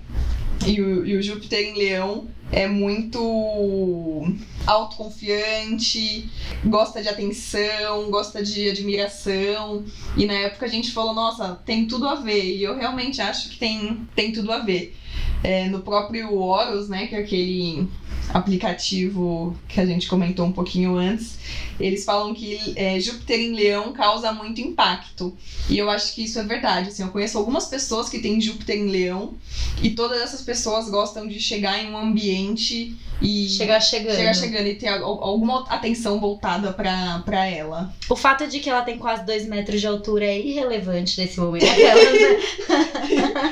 E 0.65 0.81
o, 0.81 1.05
e 1.05 1.15
o 1.15 1.21
Júpiter 1.21 1.59
em 1.59 1.77
leão 1.77 2.27
é 2.51 2.67
muito 2.67 4.25
autoconfiante, 4.65 6.29
gosta 6.65 7.01
de 7.01 7.09
atenção, 7.09 8.09
gosta 8.09 8.43
de 8.43 8.69
admiração. 8.69 9.85
E 10.15 10.25
na 10.25 10.33
época 10.33 10.65
a 10.65 10.69
gente 10.69 10.91
falou, 10.91 11.13
nossa, 11.13 11.55
tem 11.65 11.85
tudo 11.87 12.07
a 12.07 12.15
ver. 12.15 12.55
E 12.55 12.63
eu 12.63 12.75
realmente 12.75 13.21
acho 13.21 13.49
que 13.49 13.57
tem, 13.57 14.07
tem 14.15 14.31
tudo 14.31 14.51
a 14.51 14.59
ver. 14.59 14.95
É, 15.43 15.67
no 15.67 15.79
próprio 15.79 16.33
Horus, 16.33 16.89
né, 16.89 17.07
que 17.07 17.15
é 17.15 17.19
aquele 17.19 17.87
aplicativo 18.33 19.55
que 19.67 19.79
a 19.79 19.85
gente 19.85 20.07
comentou 20.07 20.45
um 20.45 20.51
pouquinho 20.51 20.95
antes, 20.97 21.37
eles 21.79 22.03
falam 22.03 22.33
que 22.33 22.73
é, 22.75 22.99
Júpiter 22.99 23.39
em 23.39 23.53
Leão 23.53 23.93
causa 23.93 24.31
muito 24.33 24.59
impacto. 24.59 25.35
E 25.69 25.77
eu 25.77 25.89
acho 25.89 26.13
que 26.13 26.23
isso 26.23 26.39
é 26.39 26.43
verdade. 26.43 26.89
Assim, 26.89 27.03
eu 27.03 27.09
conheço 27.09 27.37
algumas 27.37 27.67
pessoas 27.67 28.09
que 28.09 28.19
têm 28.19 28.41
Júpiter 28.41 28.77
em 28.77 28.89
Leão 28.89 29.35
e 29.81 29.91
todas 29.91 30.21
essas 30.21 30.41
pessoas 30.41 30.89
gostam 30.89 31.27
de 31.27 31.39
chegar 31.39 31.81
em 31.81 31.91
um 31.91 31.97
ambiente 31.97 32.95
e 33.21 33.49
chegar 33.49 33.79
chegando, 33.79 34.15
chegar 34.15 34.33
chegando 34.33 34.67
e 34.67 34.75
ter 34.75 34.89
alguma 34.89 35.65
atenção 35.69 36.19
voltada 36.19 36.71
para 36.71 37.45
ela. 37.45 37.93
O 38.09 38.15
fato 38.15 38.47
de 38.47 38.59
que 38.59 38.69
ela 38.69 38.83
tem 38.83 38.97
quase 38.97 39.25
dois 39.25 39.47
metros 39.47 39.81
de 39.81 39.87
altura 39.87 40.25
é 40.25 40.39
irrelevante 40.39 41.19
nesse 41.19 41.39
momento. 41.39 41.65
né? 41.65 41.77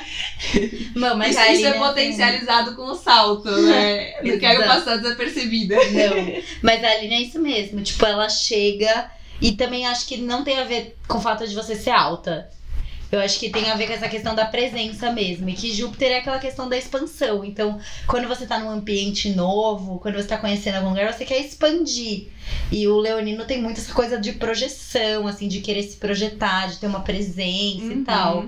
Não, 0.95 1.17
mas 1.17 1.35
isso, 1.35 1.51
isso 1.51 1.65
é 1.65 1.74
potencializado 1.77 2.75
com 2.75 2.83
o 2.83 2.95
salto, 2.95 3.49
né? 3.49 4.19
Não 4.23 4.39
quero 4.39 4.63
passar 4.65 4.97
desapercebida. 4.97 5.75
Não, 5.75 6.43
mas 6.61 6.83
a 6.83 6.89
Aline 6.89 7.15
é 7.15 7.21
isso 7.21 7.39
mesmo. 7.39 7.81
Tipo, 7.81 8.05
ela 8.05 8.29
chega 8.29 9.09
e 9.41 9.51
também 9.51 9.85
acho 9.85 10.07
que 10.07 10.17
não 10.17 10.43
tem 10.43 10.59
a 10.59 10.63
ver 10.63 10.95
com 11.07 11.17
o 11.17 11.21
fato 11.21 11.47
de 11.47 11.53
você 11.53 11.75
ser 11.75 11.91
alta. 11.91 12.49
Eu 13.11 13.19
acho 13.19 13.39
que 13.39 13.49
tem 13.49 13.69
a 13.69 13.75
ver 13.75 13.87
com 13.87 13.93
essa 13.93 14.09
questão 14.09 14.33
da 14.35 14.45
presença 14.45 15.11
mesmo. 15.11 15.47
E 15.47 15.53
que 15.53 15.71
Júpiter 15.71 16.11
é 16.11 16.17
aquela 16.17 16.39
questão 16.39 16.67
da 16.67 16.77
expansão. 16.77 17.45
Então, 17.45 17.79
quando 18.07 18.27
você 18.27 18.45
tá 18.45 18.59
num 18.59 18.69
ambiente 18.69 19.29
novo, 19.29 19.99
quando 19.99 20.15
você 20.15 20.27
tá 20.27 20.37
conhecendo 20.37 20.75
algum 20.75 20.89
lugar, 20.89 21.13
você 21.13 21.23
quer 21.23 21.39
expandir. 21.39 22.27
E 22.71 22.87
o 22.87 22.97
Leonino 22.97 23.45
tem 23.45 23.61
muito 23.61 23.79
essa 23.79 23.93
coisa 23.93 24.19
de 24.19 24.33
projeção, 24.33 25.27
assim, 25.27 25.47
de 25.47 25.61
querer 25.61 25.83
se 25.83 25.97
projetar, 25.97 26.67
de 26.67 26.77
ter 26.77 26.87
uma 26.87 27.01
presença 27.01 27.85
uhum. 27.85 28.01
e 28.01 28.03
tal. 28.03 28.47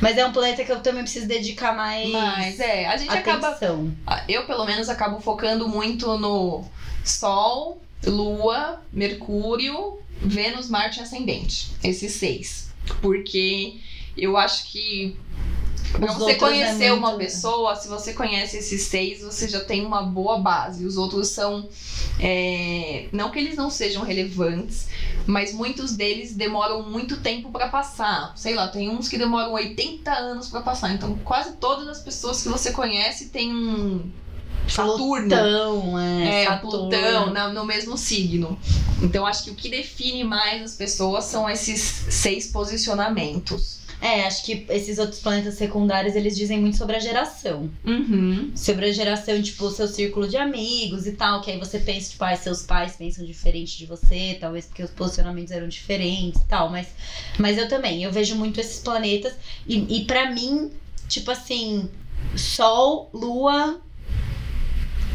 Mas 0.00 0.16
é 0.16 0.24
um 0.26 0.32
planeta 0.32 0.64
que 0.64 0.72
eu 0.72 0.80
também 0.80 1.02
preciso 1.02 1.26
dedicar 1.26 1.74
mais. 1.74 2.10
Mas 2.10 2.60
é, 2.60 2.86
a 2.86 2.96
gente 2.96 3.10
atenção. 3.10 3.92
acaba. 4.06 4.24
Eu, 4.28 4.46
pelo 4.46 4.64
menos, 4.64 4.88
acabo 4.88 5.20
focando 5.20 5.68
muito 5.68 6.18
no 6.18 6.64
Sol, 7.04 7.80
Lua, 8.04 8.82
Mercúrio, 8.92 9.98
Vênus, 10.20 10.68
Marte 10.68 11.00
e 11.00 11.02
Ascendente. 11.02 11.70
Esses 11.82 12.12
seis. 12.12 12.70
Porque 13.00 13.76
eu 14.16 14.36
acho 14.36 14.70
que 14.70 15.16
Pra 15.92 16.12
você 16.12 16.32
é 16.32 16.34
conhecer 16.34 16.84
é 16.84 16.90
muito... 16.90 17.06
uma 17.06 17.16
pessoa, 17.16 17.74
se 17.76 17.88
você 17.88 18.12
conhece 18.12 18.58
esses 18.58 18.82
seis, 18.82 19.22
você 19.22 19.48
já 19.48 19.60
tem 19.60 19.84
uma 19.84 20.02
boa 20.02 20.38
base. 20.38 20.84
Os 20.84 20.96
outros 20.96 21.28
são. 21.28 21.68
É... 22.20 23.06
Não 23.12 23.30
que 23.30 23.38
eles 23.38 23.56
não 23.56 23.70
sejam 23.70 24.02
relevantes, 24.02 24.88
mas 25.26 25.52
muitos 25.52 25.92
deles 25.92 26.34
demoram 26.34 26.82
muito 26.82 27.18
tempo 27.18 27.50
para 27.50 27.68
passar. 27.68 28.32
Sei 28.36 28.54
lá, 28.54 28.68
tem 28.68 28.88
uns 28.90 29.08
que 29.08 29.16
demoram 29.16 29.52
80 29.52 30.10
anos 30.12 30.48
para 30.48 30.60
passar. 30.60 30.92
Então, 30.92 31.16
quase 31.24 31.52
todas 31.52 31.88
as 31.88 32.00
pessoas 32.00 32.42
que 32.42 32.48
você 32.48 32.72
conhece 32.72 33.26
têm 33.30 33.54
um 33.54 34.10
Saturno. 34.68 35.28
Plutão, 35.28 35.98
é. 35.98 36.44
É. 36.44 36.56
Plutão 36.56 37.32
na- 37.32 37.48
no 37.48 37.64
mesmo 37.64 37.96
signo. 37.96 38.58
Então 39.00 39.26
acho 39.26 39.44
que 39.44 39.50
o 39.50 39.54
que 39.54 39.68
define 39.68 40.24
mais 40.24 40.62
as 40.62 40.74
pessoas 40.74 41.24
são 41.24 41.48
esses 41.48 41.80
seis 41.80 42.48
posicionamentos. 42.48 43.77
É, 44.00 44.26
acho 44.26 44.44
que 44.44 44.64
esses 44.68 44.98
outros 44.98 45.20
planetas 45.20 45.54
secundários, 45.54 46.14
eles 46.14 46.36
dizem 46.36 46.60
muito 46.60 46.76
sobre 46.76 46.96
a 46.96 47.00
geração. 47.00 47.68
Uhum. 47.84 48.52
Sobre 48.54 48.86
a 48.86 48.92
geração, 48.92 49.42
tipo, 49.42 49.64
o 49.64 49.70
seu 49.70 49.88
círculo 49.88 50.28
de 50.28 50.36
amigos 50.36 51.06
e 51.06 51.12
tal. 51.12 51.40
Que 51.40 51.50
aí 51.50 51.58
você 51.58 51.80
pensa, 51.80 52.10
tipo, 52.10 52.24
ah, 52.24 52.36
seus 52.36 52.62
pais 52.62 52.96
pensam 52.96 53.24
diferente 53.24 53.76
de 53.76 53.86
você. 53.86 54.36
Talvez 54.40 54.66
porque 54.66 54.84
os 54.84 54.90
posicionamentos 54.90 55.50
eram 55.50 55.66
diferentes 55.66 56.40
e 56.40 56.44
tal. 56.46 56.70
Mas, 56.70 56.88
mas 57.38 57.58
eu 57.58 57.68
também, 57.68 58.04
eu 58.04 58.12
vejo 58.12 58.36
muito 58.36 58.60
esses 58.60 58.78
planetas. 58.78 59.34
E, 59.66 59.98
e 59.98 60.04
para 60.04 60.30
mim, 60.30 60.70
tipo 61.08 61.30
assim, 61.32 61.90
Sol, 62.36 63.10
Lua, 63.12 63.80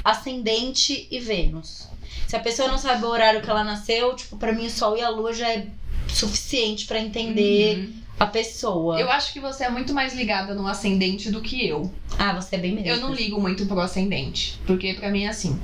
Ascendente 0.04 1.08
e 1.10 1.20
Vênus. 1.20 1.88
Se 2.28 2.36
a 2.36 2.40
pessoa 2.40 2.68
não 2.68 2.78
sabe 2.78 3.06
o 3.06 3.10
horário 3.10 3.42
que 3.42 3.50
ela 3.50 3.64
nasceu, 3.64 4.14
tipo, 4.16 4.38
pra 4.38 4.52
mim 4.52 4.66
o 4.66 4.70
Sol 4.70 4.98
e 4.98 5.02
a 5.02 5.10
Lua 5.10 5.32
já 5.34 5.50
é 5.50 5.68
suficiente 6.14 6.86
pra 6.86 7.00
entender 7.00 7.78
Uhum. 7.78 7.94
a 8.20 8.26
pessoa. 8.28 9.00
Eu 9.00 9.10
acho 9.12 9.34
que 9.34 9.40
você 9.40 9.64
é 9.66 9.70
muito 9.70 9.94
mais 9.94 10.14
ligada 10.14 10.54
no 10.54 10.68
ascendente 10.68 11.32
do 11.32 11.42
que 11.42 11.68
eu. 11.68 11.92
Ah, 12.18 12.34
você 12.34 12.56
é 12.56 12.60
bem 12.60 12.74
mesmo. 12.74 12.90
Eu 12.90 12.98
não 12.98 13.14
ligo 13.14 13.40
muito 13.42 13.66
pro 13.66 13.80
ascendente, 13.80 14.60
porque 14.66 14.94
pra 14.94 15.10
mim 15.10 15.24
é 15.26 15.30
assim. 15.30 15.60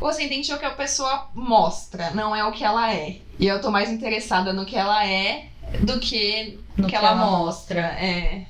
O 0.00 0.06
ascendente 0.06 0.50
é 0.50 0.54
o 0.54 0.58
que 0.58 0.64
a 0.64 0.70
pessoa 0.70 1.28
mostra, 1.34 2.10
não 2.10 2.34
é 2.34 2.44
o 2.44 2.50
que 2.52 2.64
ela 2.64 2.92
é. 2.92 3.16
E 3.38 3.46
eu 3.46 3.60
tô 3.60 3.70
mais 3.70 3.90
interessada 3.90 4.52
no 4.52 4.64
que 4.66 4.74
ela 4.76 5.06
é 5.06 5.46
do 5.84 5.98
que 6.00 6.58
no 6.76 6.88
que, 6.88 6.96
ela, 6.96 7.14
mostra. 7.14 7.80
É. 7.80 8.46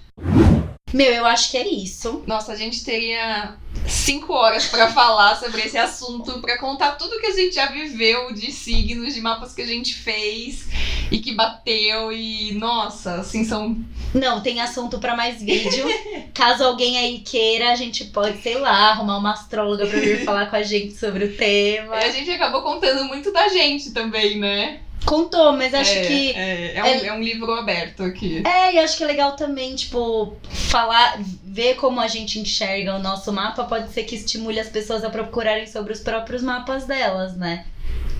Meu, 0.92 1.12
eu 1.12 1.26
acho 1.26 1.50
que 1.50 1.57
é 1.57 1.66
isso. 1.68 2.22
Nossa, 2.26 2.53
a 2.53 2.57
gente 2.57 2.84
teria 2.84 3.55
cinco 3.86 4.32
horas 4.32 4.66
pra 4.66 4.88
falar 4.92 5.36
sobre 5.36 5.62
esse 5.62 5.76
assunto, 5.78 6.40
pra 6.40 6.58
contar 6.58 6.92
tudo 6.92 7.18
que 7.18 7.26
a 7.26 7.34
gente 7.34 7.54
já 7.54 7.66
viveu 7.66 8.32
de 8.32 8.50
signos, 8.52 9.14
de 9.14 9.20
mapas 9.20 9.54
que 9.54 9.62
a 9.62 9.66
gente 9.66 9.94
fez 9.94 10.66
e 11.10 11.18
que 11.18 11.34
bateu 11.34 12.12
e 12.12 12.52
nossa, 12.52 13.16
assim 13.16 13.44
são 13.44 13.76
Não, 14.14 14.40
tem 14.40 14.60
assunto 14.60 14.98
pra 14.98 15.16
mais 15.16 15.42
vídeo. 15.42 15.84
Caso 16.32 16.64
alguém 16.64 16.96
aí 16.96 17.18
queira, 17.18 17.70
a 17.70 17.76
gente 17.76 18.04
pode, 18.06 18.40
sei 18.42 18.58
lá, 18.58 18.90
arrumar 18.90 19.18
uma 19.18 19.32
astróloga 19.32 19.86
pra 19.86 20.00
vir 20.00 20.24
falar 20.24 20.46
com 20.46 20.56
a 20.56 20.62
gente 20.62 20.94
sobre 20.94 21.24
o 21.24 21.36
tema. 21.36 21.96
a 21.96 22.10
gente 22.10 22.30
acabou 22.30 22.62
contando 22.62 23.04
muito 23.04 23.32
da 23.32 23.48
gente 23.48 23.90
também, 23.92 24.38
né? 24.38 24.80
Contou, 25.05 25.53
mas 25.53 25.74
acho 25.74 25.92
é, 25.92 26.07
que. 26.07 26.30
é, 26.32 26.76
é 26.76 26.82
um, 26.82 26.86
é- 26.86 27.07
é 27.07 27.12
um 27.12 27.22
livro 27.22 27.53
aberto 27.53 28.03
aqui. 28.03 28.42
É, 28.46 28.74
e 28.74 28.78
acho 28.78 28.96
que 28.96 29.05
é 29.05 29.07
legal 29.07 29.32
também, 29.36 29.74
tipo, 29.74 30.36
falar, 30.50 31.18
ver 31.44 31.74
como 31.76 32.00
a 32.00 32.09
gente 32.09 32.38
enxerga 32.38 32.94
o 32.94 32.98
nosso 32.98 33.32
mapa, 33.32 33.64
pode 33.64 33.92
ser 33.92 34.05
que 34.05 34.14
estimule 34.14 34.61
as 34.61 34.68
pessoas 34.68 35.05
a 35.05 35.11
procurarem 35.11 35.66
sobre 35.66 35.92
os 35.92 36.00
próprios 36.00 36.42
mapas 36.42 36.84
delas, 36.84 37.36
né? 37.36 37.66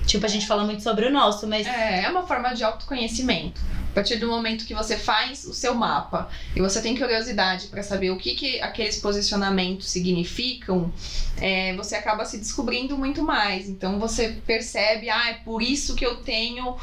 Tipo, 0.07 0.27
a 0.27 0.29
gente 0.29 0.47
fala 0.47 0.65
muito 0.65 0.83
sobre 0.83 1.07
o 1.07 1.11
nosso, 1.11 1.47
mas. 1.47 1.67
É, 1.67 2.05
é 2.05 2.09
uma 2.09 2.27
forma 2.27 2.53
de 2.55 2.65
autoconhecimento. 2.65 3.61
A 3.93 3.95
partir 3.95 4.17
do 4.17 4.27
momento 4.27 4.65
que 4.65 4.73
você 4.73 4.97
faz 4.97 5.45
o 5.45 5.53
seu 5.53 5.75
mapa 5.75 6.31
e 6.57 6.63
você 6.63 6.81
tem 6.81 6.97
curiosidade 6.97 7.67
para 7.67 7.83
saber 7.83 8.11
o 8.11 8.17
que, 8.17 8.35
que 8.35 8.59
aqueles 8.63 8.97
posicionamentos 8.97 9.91
significam, 9.91 10.91
é, 11.39 11.77
você 11.77 11.95
acaba 11.95 12.25
se 12.25 12.39
descobrindo 12.39 12.97
muito 12.97 13.23
mais. 13.23 13.69
Então 13.69 14.01
você 14.01 14.41
percebe, 14.47 15.11
ah, 15.11 15.29
é 15.29 15.35
por 15.35 15.61
isso 15.61 15.95
que 15.95 16.07
eu 16.07 16.17
tenho 16.17 16.75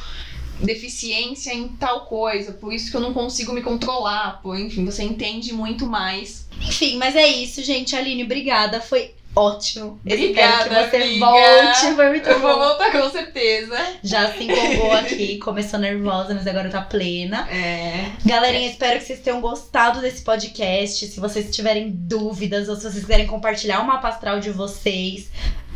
deficiência 0.61 1.51
em 1.51 1.69
tal 1.69 2.05
coisa, 2.05 2.51
por 2.51 2.71
isso 2.71 2.91
que 2.91 2.97
eu 2.97 3.01
não 3.01 3.11
consigo 3.11 3.53
me 3.53 3.63
controlar, 3.63 4.39
por, 4.43 4.59
enfim, 4.59 4.85
você 4.85 5.01
entende 5.01 5.51
muito 5.51 5.87
mais. 5.87 6.47
Enfim, 6.61 6.97
mas 6.97 7.15
é 7.15 7.25
isso, 7.25 7.63
gente. 7.63 7.95
Aline, 7.95 8.23
obrigada. 8.23 8.79
Foi 8.79 9.15
ótimo. 9.35 9.99
Obrigada, 10.05 10.63
Espero 10.63 10.83
que 10.85 10.97
você 10.97 11.03
amiga. 11.03 11.25
volte. 11.25 11.95
Foi 11.95 12.09
muito 12.09 12.29
Eu 12.29 12.39
vou 12.39 12.53
bom. 12.53 12.59
voltar 12.59 12.91
com 12.91 13.09
certeza. 13.09 13.77
Já 14.03 14.31
se 14.33 14.43
empolgou 14.43 14.91
aqui, 14.93 15.37
começou 15.37 15.79
nervosa, 15.79 16.33
mas 16.33 16.45
agora 16.47 16.69
tá 16.69 16.81
plena. 16.81 17.47
É. 17.49 18.11
Galerinha, 18.25 18.69
espero 18.69 18.99
que 18.99 19.05
vocês 19.05 19.19
tenham 19.19 19.39
gostado 19.41 20.01
desse 20.01 20.21
podcast. 20.23 21.05
Se 21.07 21.19
vocês 21.19 21.53
tiverem 21.55 21.89
dúvidas 21.91 22.67
ou 22.69 22.75
se 22.75 22.83
vocês 22.83 23.01
quiserem 23.03 23.27
compartilhar 23.27 23.79
o 23.81 23.85
mapa 23.87 24.09
astral 24.09 24.39
de 24.39 24.49
vocês, 24.51 25.29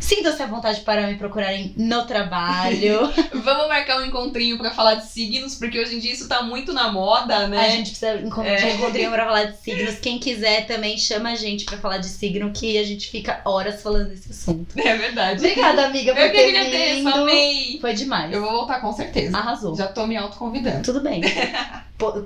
sintam-se 0.04 0.42
à 0.42 0.46
vontade 0.46 0.80
para 0.82 1.06
me 1.06 1.14
procurarem 1.16 1.72
no 1.76 2.04
trabalho. 2.04 3.12
Vamos 3.34 3.68
marcar 3.68 3.98
um 4.00 4.04
encontrinho 4.06 4.58
pra 4.58 4.70
falar 4.70 4.94
de 4.96 5.06
signos, 5.06 5.54
porque 5.54 5.78
hoje 5.80 5.96
em 5.96 5.98
dia 5.98 6.12
isso 6.12 6.28
tá 6.28 6.42
muito 6.42 6.72
na 6.72 6.92
moda, 6.92 7.48
né? 7.48 7.58
A 7.58 7.68
gente 7.70 7.90
precisa 7.90 8.16
encon- 8.20 8.42
É. 8.44 8.56
de 8.56 8.64
um 8.66 8.74
encontrinho 8.74 9.10
pra 9.10 9.24
falar 9.24 9.44
de 9.44 9.56
signos. 9.62 9.98
Quem 9.98 10.18
quiser 10.18 10.66
também 10.66 10.98
chama 10.98 11.30
a 11.30 11.34
gente 11.34 11.64
pra 11.64 11.78
falar 11.78 11.98
de 11.98 12.06
signo, 12.08 12.50
que 12.52 12.76
a 12.78 12.84
gente 12.84 13.08
fica 13.10 13.40
horas 13.44 13.82
falando 13.82 14.08
desse 14.10 14.30
assunto. 14.30 14.78
É 14.78 14.96
verdade. 14.96 15.38
Obrigada, 15.38 15.86
amiga, 15.86 16.12
por 16.14 16.20
Eu 16.22 16.32
ter 16.32 16.94
vindo. 16.96 17.08
amei. 17.08 17.78
Foi 17.80 17.94
demais. 17.94 18.32
Eu 18.32 18.40
vou 18.42 18.52
voltar 18.52 18.80
com 18.80 18.92
certeza. 18.92 19.36
Arrasou. 19.36 19.74
Já 19.76 19.86
tô 19.88 20.06
me 20.06 20.16
autoconvidando. 20.16 20.82
Tudo 20.82 21.00
bem. 21.00 21.22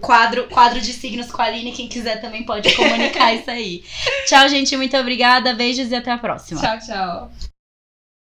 Quadro, 0.00 0.48
quadro 0.48 0.80
de 0.80 0.92
signos 0.92 1.30
com 1.30 1.40
a 1.42 1.44
Aline, 1.44 1.72
quem 1.72 1.86
quiser 1.88 2.20
também 2.20 2.42
pode 2.42 2.74
comunicar 2.74 3.34
isso 3.34 3.50
aí. 3.50 3.84
Tchau, 4.26 4.48
gente. 4.48 4.76
Muito 4.76 4.96
obrigada. 4.96 5.54
Beijos 5.54 5.90
e 5.90 5.94
até 5.94 6.10
a 6.10 6.18
próxima. 6.18 6.60
Tchau, 6.60 6.78
tchau. 6.78 7.30